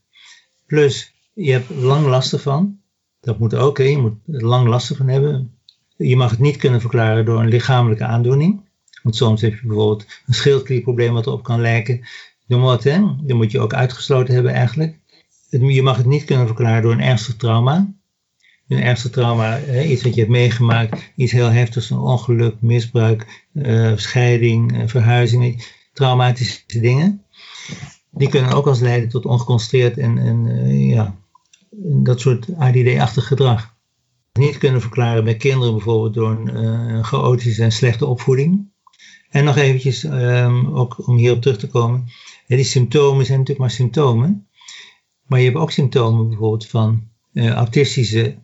plus 0.66 1.14
je 1.32 1.52
hebt 1.52 1.70
lang 1.70 2.06
last 2.06 2.32
ervan, 2.32 2.81
dat 3.22 3.38
moet 3.38 3.54
ook, 3.54 3.78
hè? 3.78 3.84
je 3.84 3.98
moet 3.98 4.14
er 4.32 4.46
lang 4.46 4.68
last 4.68 4.96
van 4.96 5.08
hebben. 5.08 5.56
Je 5.96 6.16
mag 6.16 6.30
het 6.30 6.38
niet 6.38 6.56
kunnen 6.56 6.80
verklaren 6.80 7.24
door 7.24 7.40
een 7.40 7.48
lichamelijke 7.48 8.04
aandoening. 8.04 8.60
Want 9.02 9.16
soms 9.16 9.40
heb 9.40 9.54
je 9.54 9.66
bijvoorbeeld 9.66 10.06
een 10.26 10.34
schildklierprobleem 10.34 11.12
wat 11.12 11.26
erop 11.26 11.42
kan 11.42 11.60
lijken. 11.60 12.00
Noem 12.46 12.60
wat, 12.60 12.84
hè? 12.84 12.98
Dan 13.22 13.36
moet 13.36 13.50
je 13.50 13.60
ook 13.60 13.74
uitgesloten 13.74 14.34
hebben 14.34 14.52
eigenlijk. 14.52 14.98
Je 15.48 15.82
mag 15.82 15.96
het 15.96 16.06
niet 16.06 16.24
kunnen 16.24 16.46
verklaren 16.46 16.82
door 16.82 16.92
een 16.92 17.00
ernstig 17.00 17.36
trauma. 17.36 17.94
Een 18.68 18.82
ernstig 18.82 19.10
trauma, 19.10 19.58
hè? 19.58 19.82
iets 19.82 20.02
wat 20.02 20.14
je 20.14 20.20
hebt 20.20 20.32
meegemaakt, 20.32 21.12
iets 21.16 21.32
heel 21.32 21.50
heftigs, 21.50 21.90
een 21.90 21.98
ongeluk, 21.98 22.54
misbruik, 22.60 23.46
uh, 23.52 23.92
scheiding, 23.96 24.76
uh, 24.76 24.82
verhuizing, 24.86 25.66
traumatische 25.92 26.80
dingen 26.80 27.24
die 28.12 28.28
kunnen 28.28 28.52
ook 28.52 28.66
als 28.66 28.80
leiden 28.80 29.08
tot 29.08 29.26
ongeconcentreerd 29.26 29.98
en, 29.98 30.18
en 30.18 30.46
uh, 30.46 30.90
ja, 30.90 31.16
dat 31.80 32.20
soort 32.20 32.46
ADD-achtig 32.56 33.26
gedrag. 33.26 33.74
Niet 34.32 34.58
kunnen 34.58 34.80
verklaren 34.80 35.24
bij 35.24 35.36
kinderen 35.36 35.74
bijvoorbeeld 35.74 36.14
door 36.14 36.30
een 36.30 36.64
uh, 36.64 37.04
chaotische 37.04 37.62
en 37.62 37.72
slechte 37.72 38.06
opvoeding. 38.06 38.70
En 39.30 39.44
nog 39.44 39.56
eventjes, 39.56 40.04
um, 40.04 40.74
ook 40.74 41.06
om 41.06 41.16
hierop 41.16 41.42
terug 41.42 41.58
te 41.58 41.68
komen. 41.68 42.04
Ja, 42.46 42.56
die 42.56 42.64
symptomen 42.64 43.26
zijn 43.26 43.38
natuurlijk 43.38 43.66
maar 43.66 43.76
symptomen. 43.76 44.46
Maar 45.26 45.38
je 45.38 45.44
hebt 45.44 45.58
ook 45.58 45.70
symptomen 45.70 46.28
bijvoorbeeld 46.28 46.66
van 46.66 47.08
uh, 47.32 47.50
autistische, 47.50 48.34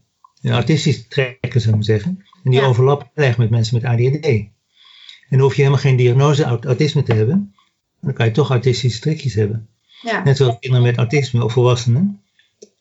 autistische 0.42 1.08
trekken, 1.08 1.60
zou 1.60 1.68
ik 1.68 1.74
maar 1.74 1.84
zeggen. 1.84 2.24
En 2.44 2.50
die 2.50 2.60
ja. 2.60 2.66
overlappen 2.66 3.10
erg 3.14 3.38
met 3.38 3.50
mensen 3.50 3.74
met 3.74 3.84
ADHD. 3.84 4.26
En 4.26 5.36
dan 5.36 5.40
hoef 5.40 5.54
je 5.54 5.62
helemaal 5.62 5.82
geen 5.82 5.96
diagnose 5.96 6.44
autisme 6.44 7.02
te 7.02 7.14
hebben 7.14 7.52
dan 8.00 8.12
kan 8.12 8.26
je 8.26 8.32
toch 8.32 8.50
autistische 8.50 9.00
trekjes 9.00 9.34
hebben. 9.34 9.68
Ja. 10.02 10.24
Net 10.24 10.36
zoals 10.36 10.58
kinderen 10.58 10.86
met 10.86 10.96
autisme 10.96 11.44
of 11.44 11.52
volwassenen 11.52 12.22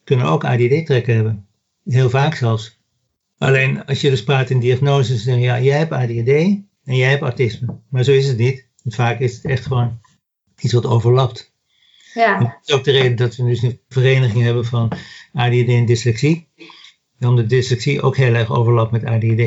kunnen 0.08 0.26
ook 0.26 0.44
ADD-trekken 0.44 1.16
hebben. 1.16 1.48
Heel 1.84 2.10
vaak 2.10 2.36
zelfs. 2.36 2.80
Alleen 3.38 3.86
als 3.86 4.02
je 4.02 4.10
dus 4.10 4.24
praat 4.24 4.50
in 4.50 4.60
diagnose, 4.60 5.26
dan 5.26 5.40
ja, 5.40 5.60
jij 5.60 5.78
hebt 5.78 5.92
ADD 5.92 6.30
en 6.84 6.96
jij 6.96 7.10
hebt 7.10 7.22
autisme. 7.22 7.80
Maar 7.90 8.04
zo 8.04 8.12
is 8.12 8.28
het 8.28 8.38
niet. 8.38 8.66
Want 8.84 8.96
vaak 8.96 9.20
is 9.20 9.36
het 9.36 9.46
echt 9.46 9.66
gewoon 9.66 10.00
iets 10.60 10.74
wat 10.74 10.86
overlapt. 10.86 11.54
Ja. 12.14 12.40
dat 12.40 12.58
is 12.66 12.74
ook 12.74 12.84
de 12.84 12.92
reden 12.92 13.16
dat 13.16 13.36
we 13.36 13.44
dus 13.44 13.62
een 13.62 13.80
vereniging 13.90 14.44
hebben 14.44 14.66
van 14.66 14.92
ADD 15.34 15.68
en 15.68 15.86
dyslexie. 15.86 16.48
Omdat 17.20 17.50
dyslexie 17.50 18.02
ook 18.02 18.16
heel 18.16 18.34
erg 18.34 18.52
overlapt 18.52 18.92
met 18.92 19.06
ADD. 19.06 19.42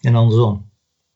En 0.00 0.14
andersom. 0.14 0.70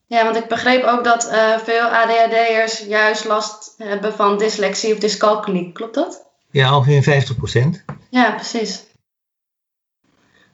Ja, 0.07 0.25
want 0.25 0.37
ik 0.37 0.49
begreep 0.49 0.85
ook 0.85 1.05
dat 1.05 1.31
uh, 1.33 1.59
veel 1.59 1.87
ADHD'ers 1.87 2.79
juist 2.79 3.25
last 3.25 3.75
hebben 3.77 4.13
van 4.13 4.39
dyslexie 4.39 4.93
of 4.93 4.99
dyscalculie. 4.99 5.73
Klopt 5.73 5.95
dat? 5.95 6.28
Ja, 6.51 6.77
ongeveer 6.77 7.03
50 7.03 7.37
procent. 7.37 7.85
Ja, 8.11 8.31
precies. 8.31 8.87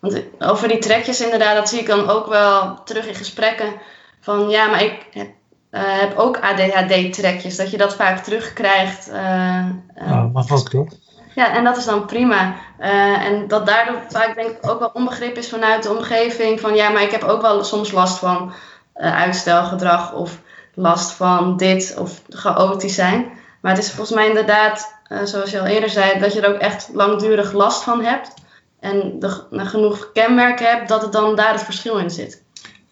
Want 0.01 0.22
over 0.38 0.68
die 0.68 0.78
trekjes 0.78 1.20
inderdaad, 1.20 1.57
dat 1.57 1.68
zie 1.68 1.80
ik 1.80 1.86
dan 1.86 2.09
ook 2.09 2.26
wel 2.26 2.82
terug 2.82 3.07
in 3.07 3.14
gesprekken. 3.14 3.72
Van 4.20 4.49
ja, 4.49 4.66
maar 4.66 4.82
ik 4.82 5.07
heb, 5.11 5.28
uh, 5.70 5.80
heb 6.01 6.18
ook 6.18 6.38
ADHD-trekjes. 6.38 7.57
Dat 7.57 7.70
je 7.70 7.76
dat 7.76 7.95
vaak 7.95 8.18
terugkrijgt. 8.18 9.09
Uh, 9.09 9.68
uh, 9.99 10.32
mag 10.32 10.51
ook 10.51 10.68
toch? 10.68 10.88
Ja, 11.34 11.55
en 11.55 11.64
dat 11.64 11.76
is 11.76 11.84
dan 11.84 12.07
prima. 12.07 12.55
en 12.78 13.49
dat 13.49 13.66
daardoor 13.66 14.03
vaak 14.09 14.34
denk 14.34 14.51
ik 14.51 14.70
ook 14.70 14.78
wel 14.78 14.90
onbegrip 14.92 15.36
is 15.36 15.49
vanuit 15.49 15.82
de 15.82 15.90
omgeving. 15.97 16.61
Van 16.61 16.74
ja, 16.74 16.88
maar 16.88 17.03
ik 17.03 17.11
heb 17.11 17.22
ook 17.22 17.42
wel 17.42 17.64
soms 17.64 17.92
last 17.92 18.18
van 18.18 18.53
uitstelgedrag 18.95 20.12
of 20.12 20.38
last 20.74 21.11
van 21.11 21.57
dit 21.57 21.95
of 21.99 22.22
chaotisch 22.28 22.95
zijn. 22.95 23.26
Maar 23.61 23.74
het 23.74 23.84
is 23.84 23.90
volgens 23.90 24.16
mij 24.16 24.28
inderdaad, 24.28 24.93
zoals 25.09 25.50
je 25.50 25.61
al 25.61 25.66
eerder 25.66 25.90
zei, 25.90 26.18
dat 26.18 26.32
je 26.32 26.40
er 26.40 26.55
ook 26.55 26.61
echt 26.61 26.90
langdurig 26.92 27.52
last 27.52 27.82
van 27.82 28.05
hebt 28.05 28.34
en 28.80 29.18
de, 29.18 29.46
genoeg 29.50 30.12
kenmerken 30.12 30.66
hebt, 30.66 30.88
dat 30.88 31.02
het 31.02 31.12
dan 31.12 31.36
daar 31.36 31.52
het 31.52 31.62
verschil 31.62 31.98
in 31.98 32.11
zit. 32.11 32.42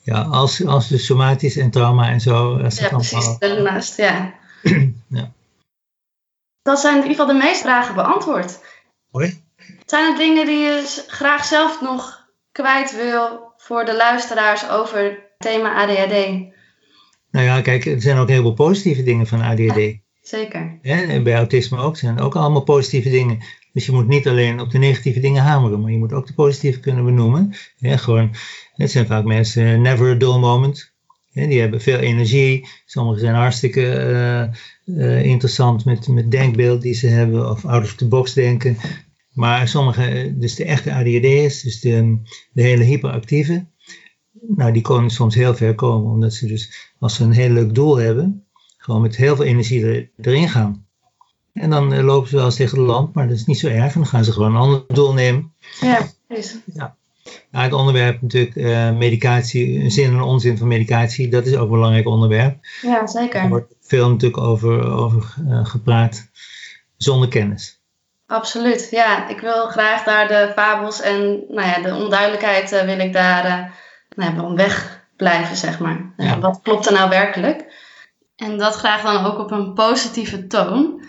Ja, 0.03 0.23
als, 0.23 0.67
als 0.67 0.89
de 0.89 0.99
somatisch 0.99 1.57
en 1.57 1.71
trauma 1.71 2.09
en 2.09 2.21
zo. 2.21 2.59
Als 2.59 2.79
ja, 2.79 2.89
precies, 2.89 3.39
daarnaast, 3.39 3.97
ja. 3.97 4.35
ja. 5.09 5.33
Dat 6.63 6.81
zijn 6.81 6.95
in 6.97 7.03
ieder 7.03 7.17
geval 7.17 7.33
de 7.33 7.47
meeste 7.47 7.63
vragen 7.63 7.95
beantwoord. 7.95 8.59
Hoi. 9.11 9.43
Zijn 9.87 10.13
er 10.13 10.19
dingen 10.19 10.47
die 10.47 10.59
je 10.59 11.05
graag 11.07 11.45
zelf 11.45 11.81
nog 11.81 12.29
kwijt 12.53 12.97
wil 12.97 13.53
voor 13.57 13.85
de 13.85 13.97
luisteraars 13.97 14.69
over 14.69 15.03
het 15.03 15.19
thema 15.39 15.75
ADHD? 15.75 16.51
Nou 17.31 17.47
ja, 17.47 17.61
kijk, 17.61 17.85
er 17.85 18.01
zijn 18.01 18.19
ook 18.19 18.29
heel 18.29 18.43
veel 18.43 18.55
positieve 18.55 19.03
dingen 19.03 19.27
van 19.27 19.41
ADHD. 19.41 19.77
Ja, 19.77 20.02
zeker. 20.23 20.79
Bij 21.23 21.35
autisme 21.35 21.79
ook 21.79 21.97
zijn 21.97 22.21
ook 22.21 22.37
allemaal 22.37 22.63
positieve 22.63 23.11
dingen. 23.11 23.39
Dus 23.73 23.87
je 23.87 23.93
moet 23.93 24.09
niet 24.09 24.29
alleen 24.29 24.61
op 24.61 24.71
de 24.71 24.79
negatieve 24.79 25.21
dingen 25.21 25.43
hameren, 25.43 25.81
maar 25.81 25.91
je 25.91 25.99
moet 25.99 26.13
ook 26.13 26.27
de 26.27 26.35
positieve 26.35 26.81
kunnen 26.81 27.05
benoemen. 27.05 27.55
Gewoon, 27.81 28.35
het 28.73 28.91
zijn 28.91 29.07
vaak 29.07 29.25
mensen, 29.25 29.67
eh, 29.67 29.79
never 29.79 30.11
a 30.11 30.15
dull 30.15 30.39
moment. 30.39 30.93
Die 31.33 31.61
hebben 31.61 31.81
veel 31.81 31.99
energie. 31.99 32.69
Sommigen 32.85 33.21
zijn 33.21 33.35
hartstikke 33.35 33.81
uh, 34.87 34.97
uh, 34.97 35.25
interessant 35.25 35.85
met, 35.85 36.09
met 36.09 36.31
denkbeeld 36.31 36.83
die 36.83 36.95
ze 36.95 37.07
hebben, 37.07 37.51
of 37.51 37.65
out 37.65 37.85
of 37.85 37.95
the 37.95 38.09
box 38.09 38.33
denken. 38.33 38.77
Maar 39.33 39.69
sommige, 39.69 40.35
dus 40.39 40.55
de 40.55 40.65
echte 40.65 40.93
ADHD'ers, 40.93 41.63
dus 41.63 41.81
de, 41.81 42.19
de 42.53 42.63
hele 42.63 42.85
hyperactieve, 42.85 43.67
nou 44.49 44.73
die 44.73 44.83
kunnen 44.83 45.11
soms 45.11 45.35
heel 45.35 45.55
ver 45.55 45.75
komen, 45.75 46.11
omdat 46.11 46.33
ze 46.33 46.47
dus, 46.47 46.91
als 46.99 47.15
ze 47.15 47.25
een 47.25 47.33
heel 47.33 47.51
leuk 47.51 47.75
doel 47.75 47.97
hebben, 47.97 48.47
gewoon 48.83 49.01
met 49.01 49.17
heel 49.17 49.37
veel 49.37 49.45
energie 49.45 50.11
erin 50.21 50.49
gaan. 50.49 50.87
En 51.53 51.71
dan 51.71 51.93
uh, 51.93 52.05
lopen 52.05 52.29
ze 52.29 52.37
wel 52.37 52.45
eens 52.45 52.57
tegen 52.57 52.79
de 52.79 52.85
lamp, 52.85 53.15
maar 53.15 53.29
dat 53.29 53.37
is 53.37 53.45
niet 53.45 53.59
zo 53.59 53.69
erg. 53.69 53.95
En 53.95 54.01
dan 54.01 54.07
gaan 54.07 54.25
ze 54.25 54.33
gewoon 54.33 54.55
een 54.55 54.61
ander 54.61 54.85
doel 54.89 55.13
nemen. 55.13 55.53
Ja, 55.81 55.99
precies. 56.27 56.59
Ja. 56.75 56.97
Nou, 57.51 57.65
het 57.65 57.73
onderwerp 57.73 58.23
natuurlijk 58.23 58.55
uh, 58.55 58.91
medicatie, 58.91 59.91
zin 59.91 60.13
en 60.13 60.21
onzin 60.21 60.59
van 60.59 60.69
medicatie, 60.69 61.29
dat 61.29 61.47
is 61.47 61.55
ook 61.55 61.63
een 61.63 61.75
belangrijk 61.75 62.07
onderwerp. 62.07 62.59
Ja, 62.83 63.07
zeker. 63.07 63.41
Er 63.41 63.49
wordt 63.49 63.75
veel 63.81 64.11
natuurlijk 64.11 64.43
over, 64.43 64.91
over 64.91 65.35
uh, 65.49 65.67
gepraat 65.67 66.31
zonder 66.97 67.29
kennis. 67.29 67.81
Absoluut, 68.27 68.89
ja. 68.91 69.29
Ik 69.29 69.41
wil 69.41 69.67
graag 69.67 70.05
daar 70.05 70.29
de 70.29 70.53
fabels 70.55 71.01
en 71.01 71.45
nou 71.49 71.69
ja, 71.69 71.81
de 71.81 71.95
onduidelijkheid 71.95 72.71
wil 72.71 72.99
ik 72.99 73.13
daar 73.13 73.75
nou 74.17 74.35
ja, 74.35 74.55
weg 74.55 75.05
blijven, 75.17 75.57
zeg 75.57 75.79
maar. 75.79 76.13
Ja. 76.17 76.39
Wat 76.39 76.61
klopt 76.63 76.87
er 76.87 76.93
nou 76.93 77.09
werkelijk? 77.09 77.65
En 78.37 78.59
dat 78.59 78.75
graag 78.75 79.03
dan 79.03 79.25
ook 79.25 79.39
op 79.39 79.51
een 79.51 79.75
positieve 79.75 80.47
toon. 80.47 81.05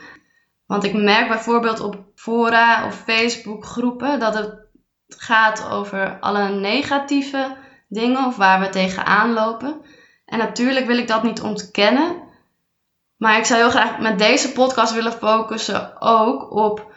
Want 0.66 0.84
ik 0.84 0.94
merk 0.94 1.28
bijvoorbeeld 1.28 1.80
op 1.80 2.04
fora 2.16 2.86
of 2.86 2.96
Facebook 2.96 3.66
groepen 3.66 4.20
dat 4.20 4.34
het 4.34 4.68
gaat 5.08 5.70
over 5.70 6.20
alle 6.20 6.50
negatieve 6.50 7.58
dingen 7.88 8.26
of 8.26 8.36
waar 8.36 8.60
we 8.60 8.70
tegenaan 8.70 9.34
lopen. 9.34 9.82
En 10.26 10.38
natuurlijk 10.38 10.86
wil 10.86 10.98
ik 10.98 11.08
dat 11.08 11.24
niet 11.24 11.42
ontkennen. 11.42 12.22
Maar 13.18 13.38
ik 13.38 13.46
zou 13.46 13.60
heel 13.60 13.70
graag 13.70 14.00
met 14.00 14.20
deze 14.20 14.52
podcast 14.52 14.94
willen 14.94 15.14
focussen 15.14 16.02
ook 16.02 16.52
op 16.52 16.92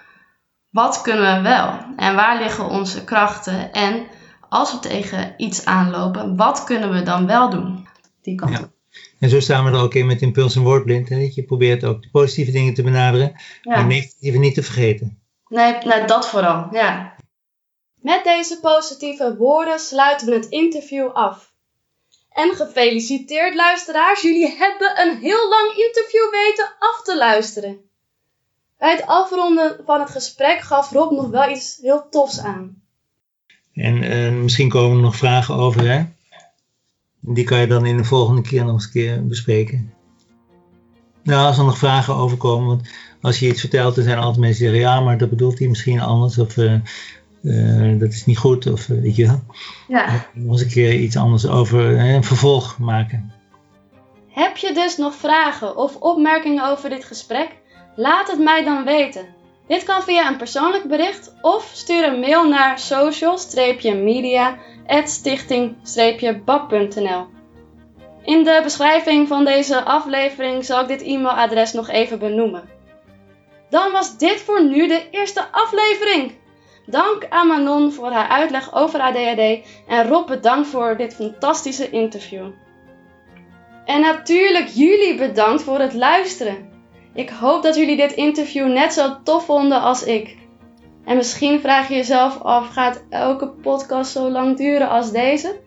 wat 0.71 1.03
kunnen 1.03 1.37
we 1.37 1.49
wel 1.49 1.79
en 1.97 2.15
waar 2.15 2.39
liggen 2.39 2.69
onze 2.69 3.05
krachten. 3.05 3.73
En 3.73 4.07
als 4.49 4.73
we 4.73 4.79
tegen 4.79 5.35
iets 5.37 5.65
aanlopen, 5.65 6.37
wat 6.37 6.65
kunnen 6.65 6.91
we 6.91 7.03
dan 7.03 7.27
wel 7.27 7.51
doen? 7.51 7.89
Die 8.23 8.35
kant 8.35 8.59
ja. 8.59 8.75
En 9.19 9.29
zo 9.29 9.41
staan 9.41 9.65
we 9.65 9.71
er 9.71 9.83
ook 9.83 9.95
in 9.95 10.07
met 10.07 10.23
Impuls 10.23 10.57
en 10.57 10.63
Woordblind. 10.63 11.09
Hè? 11.09 11.31
Je 11.35 11.43
probeert 11.43 11.85
ook 11.85 12.03
de 12.03 12.09
positieve 12.11 12.51
dingen 12.51 12.75
te 12.75 12.83
benaderen, 12.83 13.33
ja. 13.63 13.77
maar 13.77 13.87
negatieve 13.87 14.39
niet 14.39 14.55
te 14.55 14.63
vergeten. 14.63 15.19
Nee, 15.49 15.77
nou, 15.85 16.07
dat 16.07 16.29
vooral, 16.29 16.69
ja. 16.73 17.15
Met 17.95 18.25
deze 18.25 18.61
positieve 18.61 19.37
woorden 19.37 19.79
sluiten 19.79 20.27
we 20.27 20.35
het 20.35 20.47
interview 20.47 21.09
af. 21.13 21.55
En 22.33 22.55
gefeliciteerd 22.55 23.55
luisteraars, 23.55 24.23
jullie 24.23 24.55
hebben 24.59 25.01
een 25.01 25.19
heel 25.19 25.49
lang 25.49 25.73
interview 25.77 26.31
weten 26.31 26.73
af 26.79 27.03
te 27.03 27.17
luisteren. 27.17 27.79
Bij 28.79 28.91
het 28.91 29.07
afronden 29.07 29.81
van 29.85 30.01
het 30.01 30.11
gesprek 30.11 30.61
gaf 30.61 30.91
Rob 30.91 31.11
nog 31.11 31.29
wel 31.29 31.51
iets 31.51 31.79
heel 31.83 32.09
tofs 32.11 32.41
aan. 32.41 32.83
En 33.73 34.03
uh, 34.03 34.43
misschien 34.43 34.69
komen 34.69 34.97
er 34.97 35.03
nog 35.03 35.17
vragen 35.17 35.55
over, 35.55 35.89
hè? 35.91 36.05
Die 37.29 37.45
kan 37.45 37.61
je 37.61 37.67
dan 37.67 37.87
in 37.87 37.97
de 37.97 38.05
volgende 38.05 38.43
keer 38.43 38.65
nog 38.65 38.73
eens 38.73 38.85
een 38.85 38.91
keer 38.91 39.27
bespreken. 39.27 39.93
Nou, 41.23 41.47
als 41.47 41.59
er 41.59 41.65
nog 41.65 41.79
vragen 41.79 42.15
over 42.15 42.37
komen, 42.37 42.67
want 42.67 42.89
als 43.21 43.39
je 43.39 43.49
iets 43.49 43.61
vertelt, 43.61 43.95
dan 43.95 44.05
zijn 44.05 44.19
altijd 44.19 44.39
mensen 44.39 44.63
die 44.63 44.73
zeggen, 44.73 44.91
ja, 44.91 45.01
maar 45.01 45.19
dat 45.19 45.31
bedoelt 45.31 45.59
hij 45.59 45.69
misschien 45.69 46.01
anders, 46.01 46.39
of 46.39 46.57
uh, 46.57 46.75
uh, 47.43 48.01
dat 48.01 48.13
is 48.13 48.27
niet 48.27 48.39
goed, 48.39 48.73
of 48.73 48.89
uh, 48.89 49.01
weet 49.01 49.17
je 49.17 49.27
wel. 49.27 49.43
Ja. 49.89 50.27
Nog 50.33 50.53
eens 50.53 50.61
een 50.61 50.69
keer 50.69 50.95
iets 50.95 51.17
anders 51.17 51.47
over, 51.47 51.99
een 51.99 52.25
vervolg 52.25 52.79
maken. 52.79 53.33
Heb 54.29 54.57
je 54.57 54.73
dus 54.75 54.97
nog 54.97 55.15
vragen 55.15 55.77
of 55.77 55.97
opmerkingen 55.97 56.71
over 56.71 56.91
dit 56.91 57.05
gesprek? 57.05 57.49
Laat 57.97 58.31
het 58.31 58.39
mij 58.39 58.65
dan 58.65 58.85
weten. 58.85 59.27
Dit 59.69 59.85
kan 59.85 60.03
via 60.03 60.29
een 60.29 60.37
persoonlijk 60.37 60.89
bericht 60.89 61.35
of 61.41 61.71
stuur 61.73 62.05
een 62.05 62.21
mail 62.21 62.49
naar 62.49 62.79
social-media 62.79 64.59
stichting-bab.nl. 64.89 67.27
In 68.25 68.45
de 68.45 68.61
beschrijving 68.63 69.29
van 69.29 69.45
deze 69.45 69.85
aflevering 69.85 70.65
zal 70.65 70.81
ik 70.81 70.89
dit 70.89 71.03
e-mailadres 71.03 71.73
nog 71.73 71.89
even 71.89 72.19
benoemen. 72.19 72.69
Dan 73.71 73.93
was 73.93 74.19
dit 74.19 74.41
voor 74.41 74.65
nu 74.65 74.89
de 74.89 75.03
eerste 75.11 75.45
aflevering. 75.51 76.33
Dank 76.87 77.27
aan 77.29 77.47
Manon 77.47 77.93
voor 77.93 78.11
haar 78.11 78.29
uitleg 78.29 78.75
over 78.75 79.01
ADHD 79.01 79.67
en 79.89 80.09
Rob 80.09 80.27
bedankt 80.27 80.69
voor 80.69 80.97
dit 80.97 81.15
fantastische 81.15 81.91
interview. 81.91 82.47
En 83.85 84.01
natuurlijk 84.01 84.69
jullie 84.69 85.15
bedankt 85.15 85.63
voor 85.63 85.79
het 85.79 85.95
luisteren. 85.95 86.75
Ik 87.15 87.31
hoop 87.31 87.63
dat 87.63 87.77
jullie 87.77 87.97
dit 87.97 88.13
interview 88.13 88.67
net 88.67 88.93
zo 88.93 89.23
tof 89.23 89.45
vonden 89.45 89.81
als 89.81 90.05
ik. 90.05 90.37
En 91.07 91.17
misschien 91.17 91.61
vraag 91.61 91.89
je 91.89 91.95
jezelf 91.95 92.43
af: 92.43 92.69
gaat 92.69 93.05
elke 93.11 93.49
podcast 93.49 94.13
zo 94.13 94.31
lang 94.31 94.57
duren 94.57 94.89
als 94.89 95.11
deze? 95.11 95.61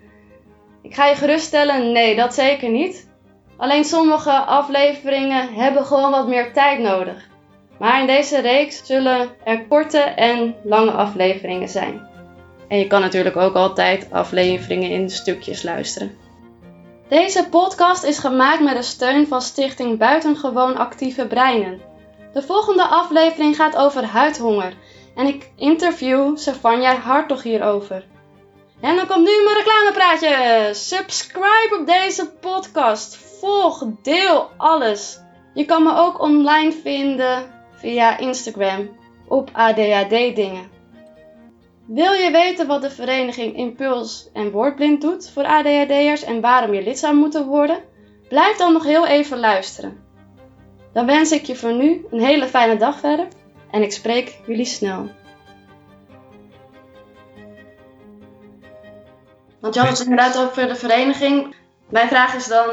Ik 0.82 0.96
ga 0.96 1.06
je 1.06 1.16
geruststellen: 1.16 1.92
nee, 1.92 2.16
dat 2.16 2.34
zeker 2.34 2.70
niet. 2.70 3.10
Alleen 3.58 3.86
sommige 3.86 4.32
afleveringen 4.32 5.54
hebben 5.54 5.86
gewoon 5.86 6.12
wat 6.12 6.28
meer 6.28 6.54
tijd 6.54 6.80
nodig. 6.80 7.28
Maar 7.80 8.00
in 8.00 8.08
deze 8.08 8.42
reeks 8.42 8.86
zullen 8.86 9.30
er 9.44 9.66
korte 9.68 10.00
en 10.00 10.56
lange 10.64 10.92
afleveringen 10.92 11.70
zijn. 11.70 12.08
En 12.68 12.78
je 12.78 12.88
kan 12.88 13.02
natuurlijk 13.02 13.38
ook 13.38 13.56
altijd 13.56 14.08
afleveringen 14.12 14.92
in 14.92 15.10
stukjes 15.10 15.64
luisteren. 15.64 16.18
Deze 17.08 17.50
podcast 17.50 18.04
is 18.04 18.18
gemaakt 18.18 18.62
met 18.62 18.76
de 18.76 18.82
steun 18.82 19.28
van 19.28 19.42
Stichting 19.42 19.98
Buitengewoon 19.98 20.78
Actieve 20.78 21.28
Breinen. 21.28 21.82
De 22.34 22.42
volgende 22.42 22.84
aflevering 22.84 23.56
gaat 23.56 23.78
over 23.78 24.04
huidhonger 24.04 24.74
en 25.20 25.28
ik 25.28 25.52
interview 25.56 26.38
Savanja 26.38 26.96
Hartog 26.96 27.44
hierover. 27.44 28.06
En 28.82 28.96
dan 28.96 29.08
komt 29.08 29.26
nu 29.26 29.44
mijn 29.44 29.58
reclamepraatje. 29.58 30.70
Subscribe 30.74 31.78
op 31.80 31.86
deze 31.86 32.30
podcast. 32.30 33.16
Volg, 33.16 33.86
deel 34.02 34.50
alles. 34.58 35.20
Je 35.54 35.66
kan 35.66 35.84
me 35.84 35.96
ook 35.96 36.22
online 36.22 36.72
vinden 36.72 37.44
via 37.76 38.18
Instagram 38.18 38.90
op 39.28 39.50
ADHD 39.54 40.36
dingen. 40.36 40.70
Wil 41.88 42.14
je 42.14 42.32
weten 42.32 42.68
wat 42.68 42.82
de 42.82 42.92
vereniging 42.92 43.56
Impuls 43.58 44.30
en 44.34 44.52
Woordblind 44.52 45.02
doet 45.02 45.30
voor 45.30 45.46
ADHD'ers 45.46 46.24
en 46.24 46.42
waarom 46.42 46.74
je 46.74 46.84
lid 46.84 47.00
zou 47.00 47.16
moeten 47.16 47.46
worden? 47.46 47.84
Blijf 48.30 48.58
dan 48.58 48.74
nog 48.74 48.84
heel 48.84 49.08
even 49.08 49.40
luisteren. 49.40 49.98
Dan 50.94 51.06
wens 51.06 51.32
ik 51.32 51.46
je 51.46 51.56
voor 51.56 51.74
nu 51.74 52.06
een 52.12 52.22
hele 52.22 52.48
fijne 52.48 52.78
dag 52.78 53.00
verder 53.00 53.28
en 53.72 53.82
ik 53.82 53.92
spreek 53.92 54.40
jullie 54.46 54.66
snel. 54.66 55.10
Want 59.60 59.74
je 59.74 59.80
had 59.80 59.90
het 59.90 60.00
inderdaad 60.00 60.38
over 60.38 60.68
de 60.68 60.76
vereniging. 60.76 61.56
Mijn 61.90 62.08
vraag 62.08 62.36
is 62.36 62.48
dan, 62.48 62.68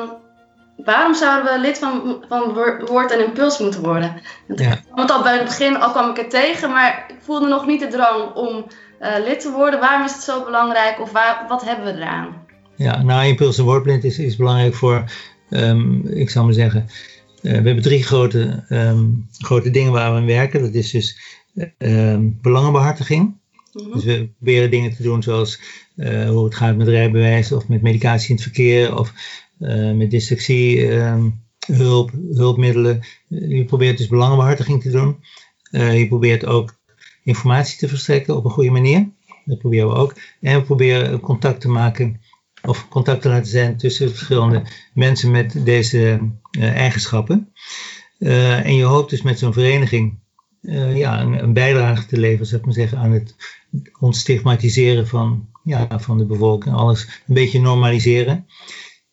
waarom 0.77 1.15
zouden 1.15 1.53
we 1.53 1.61
lid 1.61 1.79
van, 1.79 2.25
van 2.29 2.53
Woord 2.87 3.11
en 3.11 3.25
Impuls 3.25 3.59
moeten 3.59 3.83
worden? 3.83 4.21
Ja. 4.47 4.79
Want 4.95 5.11
al 5.11 5.23
bij 5.23 5.37
het 5.37 5.45
begin 5.45 5.81
al 5.81 5.91
kwam 5.91 6.11
ik 6.11 6.19
er 6.19 6.29
tegen, 6.29 6.71
maar 6.71 7.05
ik 7.09 7.17
voelde 7.21 7.47
nog 7.49 7.67
niet 7.67 7.81
de 7.81 7.89
drang 7.89 8.35
om 8.35 8.67
uh, 9.01 9.09
lid 9.25 9.41
te 9.41 9.51
worden. 9.51 9.81
Waarom 9.81 10.05
is 10.05 10.13
het 10.13 10.23
zo 10.23 10.45
belangrijk 10.45 11.01
of 11.01 11.13
waar, 11.13 11.45
wat 11.49 11.65
hebben 11.65 11.85
we 11.85 12.01
eraan? 12.01 12.45
Ja, 12.77 13.03
nou, 13.03 13.27
Impuls 13.27 13.59
en 13.59 13.65
Woordblind 13.65 14.05
is, 14.05 14.19
is 14.19 14.37
belangrijk 14.37 14.75
voor, 14.75 15.05
um, 15.51 16.07
ik 16.07 16.31
zal 16.31 16.45
maar 16.45 16.53
zeggen, 16.53 16.89
we 17.51 17.53
hebben 17.53 17.83
drie 17.83 18.03
grote, 18.03 18.65
um, 18.69 19.27
grote 19.39 19.71
dingen 19.71 19.93
waar 19.93 20.13
we 20.13 20.19
aan 20.19 20.27
werken. 20.27 20.61
Dat 20.61 20.75
is 20.75 20.91
dus 20.91 21.19
um, 21.79 22.39
belangenbehartiging. 22.43 23.35
Mhm. 23.73 23.93
Dus 23.93 24.05
we 24.05 24.29
proberen 24.37 24.71
dingen 24.71 24.95
te 24.95 25.03
doen 25.03 25.23
zoals 25.23 25.61
uh, 25.97 26.29
hoe 26.29 26.45
het 26.45 26.55
gaat 26.55 26.77
met 26.77 26.89
rijbewijs 26.89 27.53
of 27.53 27.69
met 27.69 27.83
medicatie 27.83 28.29
in 28.29 28.35
het 28.35 28.45
verkeer 28.45 28.99
of 28.99 29.13
uh, 29.59 29.93
met 29.93 30.11
dyslexie, 30.11 30.93
um, 30.93 31.41
hulp, 31.67 32.11
hulpmiddelen. 32.31 33.01
je 33.29 33.65
probeert 33.65 33.99
dus 33.99 34.09
belangenbehartiging 34.09 34.83
te 34.83 34.91
doen. 34.91 35.17
Uh, 35.71 35.99
je 35.99 36.09
probeert 36.09 36.47
ook 36.47 36.79
informatie 37.25 37.79
te 37.79 37.89
verstrekken 37.89 38.37
op 38.37 38.45
een 38.45 38.51
goede 38.51 38.71
manier. 38.71 39.09
Dat 39.45 39.59
proberen 39.59 39.89
we 39.89 39.95
ook. 39.95 40.15
En 40.41 40.59
we 40.59 40.65
proberen 40.65 41.21
contact 41.21 41.61
te 41.61 41.69
maken 41.69 42.21
of 42.67 42.89
contact 42.89 43.23
te 43.23 43.29
laten 43.29 43.51
zijn 43.51 43.77
tussen 43.77 44.11
verschillende 44.11 44.63
mensen 44.93 45.31
met 45.31 45.65
deze 45.65 46.21
eigenschappen. 46.59 47.53
en 48.19 48.75
je 48.75 48.85
hoopt 48.85 49.11
dus 49.11 49.23
met 49.23 49.39
zo'n 49.39 49.53
vereniging 49.53 50.19
uh, 50.67 50.97
ja, 50.97 51.21
een, 51.21 51.43
een, 51.43 51.53
bijdrage 51.53 52.07
te 52.07 52.19
leveren, 52.19 52.47
zou 52.47 52.61
ik 52.61 52.67
maar 52.67 52.75
zeggen, 52.75 52.99
aan 52.99 53.13
het 53.13 53.35
ontstigmatiseren 53.99 55.07
van, 55.07 55.49
ja, 55.65 55.99
van 55.99 56.19
de 56.19 56.25
bevolking. 56.25 56.75
Alles 56.75 57.23
een 57.27 57.35
beetje 57.35 57.61
normaliseren. 57.61 58.47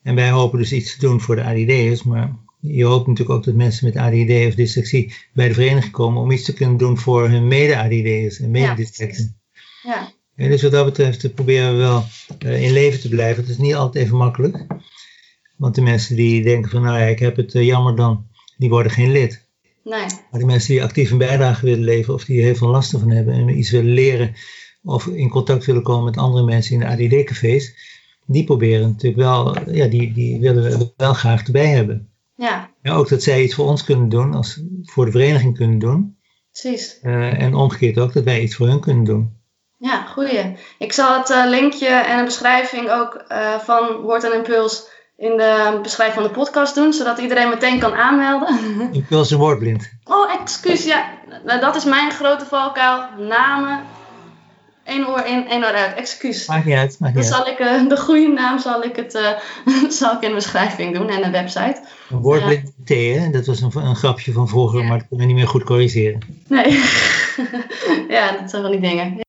En 0.02 0.16
wij 0.16 0.30
hopen 0.30 0.60
dus 0.60 0.74
iets 0.74 0.94
te 0.94 1.06
doen 1.06 1.22
voor 1.22 1.36
de 1.36 1.44
ADD'ers, 1.44 2.04
maar 2.04 2.36
je 2.60 2.84
hoopt 2.84 3.08
natuurlijk 3.08 3.38
ook 3.38 3.46
dat 3.46 3.56
mensen 3.56 3.86
met 3.86 3.96
ADD 3.96 4.48
of 4.48 4.56
dyslexie 4.56 5.14
bij 5.34 5.48
de 5.48 5.54
vereniging 5.54 5.94
komen 5.94 6.22
om 6.22 6.32
iets 6.32 6.44
te 6.44 6.54
kunnen 6.54 6.78
doen 6.78 6.98
voor 6.98 7.30
hun 7.30 7.48
mede-ADD'ers 7.48 8.40
en 8.40 8.52
mede-dyslexen. 8.52 9.38
Ja. 9.84 9.94
ja. 9.94 10.12
Dus 10.36 10.62
wat 10.62 10.72
dat 10.72 10.86
betreft 10.86 11.34
proberen 11.34 11.72
we 11.72 11.78
wel 11.78 12.04
uh, 12.46 12.64
in 12.64 12.72
leven 12.72 13.00
te 13.00 13.10
blijven. 13.10 13.42
Het 13.42 13.52
is 13.52 13.58
niet 13.58 13.76
altijd 13.76 14.06
even 14.06 14.18
makkelijk. 14.18 14.66
Want 15.58 15.76
de 15.76 15.82
mensen 15.82 16.16
die 16.16 16.44
denken 16.44 16.72
van 16.72 16.82
nou 16.82 17.00
ja, 17.00 17.06
ik 17.06 17.20
heb 17.20 17.36
het 17.36 17.54
uh, 17.54 17.66
jammer 17.66 17.96
dan, 17.96 18.28
die 18.58 18.70
worden 18.70 18.92
geen 18.92 19.12
lid. 19.12 19.46
Nee. 19.84 20.06
Maar 20.06 20.40
die 20.40 20.46
mensen 20.46 20.74
die 20.74 20.84
actief 20.84 21.12
een 21.12 21.18
bijdrage 21.18 21.66
willen 21.66 21.84
leveren 21.84 22.16
of 22.16 22.26
die 22.26 22.38
er 22.38 22.44
heel 22.44 22.56
veel 22.56 22.68
last 22.68 22.92
van 22.92 23.12
hebben 23.12 23.34
en 23.34 23.58
iets 23.58 23.72
willen 23.72 23.94
leren 23.94 24.36
of 24.84 25.08
in 25.08 25.30
contact 25.30 25.66
willen 25.66 25.84
komen 25.84 26.04
met 26.04 26.18
andere 26.18 26.46
mensen 26.46 26.74
in 26.74 26.80
de 26.80 26.88
ADD-cafés, 26.88 27.76
die 28.26 28.44
proberen 28.44 28.88
natuurlijk 28.88 29.22
wel, 29.22 29.70
ja, 29.72 29.88
die, 29.88 30.14
die 30.14 30.40
willen 30.40 30.64
we 30.64 30.94
wel 30.98 31.14
graag 31.14 31.46
erbij 31.46 31.68
hebben. 31.68 32.10
Ja. 32.36 32.74
ja. 32.82 32.94
Ook 32.94 33.10
dat 33.10 33.24
zij 33.24 33.44
iets 33.44 33.54
voor 33.54 33.68
ons 33.68 33.84
kunnen 33.84 34.10
doen, 34.10 34.34
als 34.34 34.64
voor 34.82 35.06
de 35.06 35.12
vereniging 35.12 35.56
kunnen 35.56 35.80
doen. 35.80 36.18
Precies. 36.52 37.00
Uh, 37.04 37.42
en 37.42 37.54
omgekeerd 37.54 38.00
ook 38.00 38.14
dat 38.14 38.24
wij 38.24 38.42
iets 38.42 38.56
voor 38.56 38.68
hun 38.68 38.80
kunnen 38.80 39.04
doen. 39.04 39.42
Ja, 39.84 40.02
goeie. 40.02 40.58
Ik 40.78 40.94
zal 40.94 41.18
het 41.18 41.30
uh, 41.30 41.44
linkje 41.46 41.88
en 41.88 42.20
een 42.20 42.26
beschrijving 42.26 42.90
ook 42.90 43.26
uh, 43.32 43.60
van 43.60 43.96
Woord 43.96 44.24
en 44.24 44.34
Impuls 44.34 44.88
in 45.18 45.38
de 45.38 45.80
beschrijving 45.82 46.22
van 46.22 46.32
de 46.34 46.40
podcast 46.40 46.76
doen, 46.76 46.94
zodat 46.94 47.20
iedereen 47.20 47.50
meteen 47.50 47.80
kan 47.80 47.94
aanmelden. 47.94 48.90
Ik 48.92 49.06
wil 49.10 49.26
ze 49.26 49.38
woordblind. 49.38 49.92
Oh, 50.04 50.34
excuus. 50.42 50.84
Ja, 50.84 51.06
nou, 51.46 51.60
dat 51.60 51.76
is 51.76 51.84
mijn 51.84 52.12
grote 52.12 52.46
valkuil. 52.46 53.04
Namen. 53.18 53.82
Eén 54.84 55.08
oor 55.08 55.26
in, 55.26 55.50
één 55.50 55.64
oor 55.64 55.74
uit. 55.74 55.96
Excuus. 55.96 56.48
Maakt 56.48 56.66
niet 56.66 56.76
uit. 56.76 57.00
Maakt 57.00 57.16
niet 57.16 57.24
Dan 57.24 57.34
zal 57.34 57.48
ik 57.48 57.60
uh, 57.60 57.90
de 57.90 57.98
goede 57.98 58.28
naam 58.28 58.60
zal 58.60 58.84
ik, 58.84 58.96
het, 58.96 59.12
zal 60.00 60.16
ik 60.16 60.22
in 60.22 60.30
de 60.30 60.36
beschrijving 60.36 60.98
doen 60.98 61.10
en 61.10 61.22
de 61.22 61.30
website. 61.30 61.82
Een 62.10 62.20
woordblind 62.20 62.72
T, 62.86 62.90
hè? 62.90 63.30
Dat 63.32 63.46
was 63.46 63.62
een, 63.62 63.72
een 63.74 63.96
grapje 63.96 64.32
van 64.32 64.48
vroeger, 64.48 64.84
maar 64.84 64.98
dat 64.98 65.08
kunnen 65.08 65.26
we 65.28 65.32
niet 65.34 65.42
meer 65.42 65.52
goed 65.52 65.64
corrigeren. 65.64 66.20
Nee. 66.48 66.72
ja, 68.18 68.32
dat 68.32 68.50
zijn 68.50 68.62
van 68.62 68.72
die 68.72 68.80
dingen. 68.80 69.22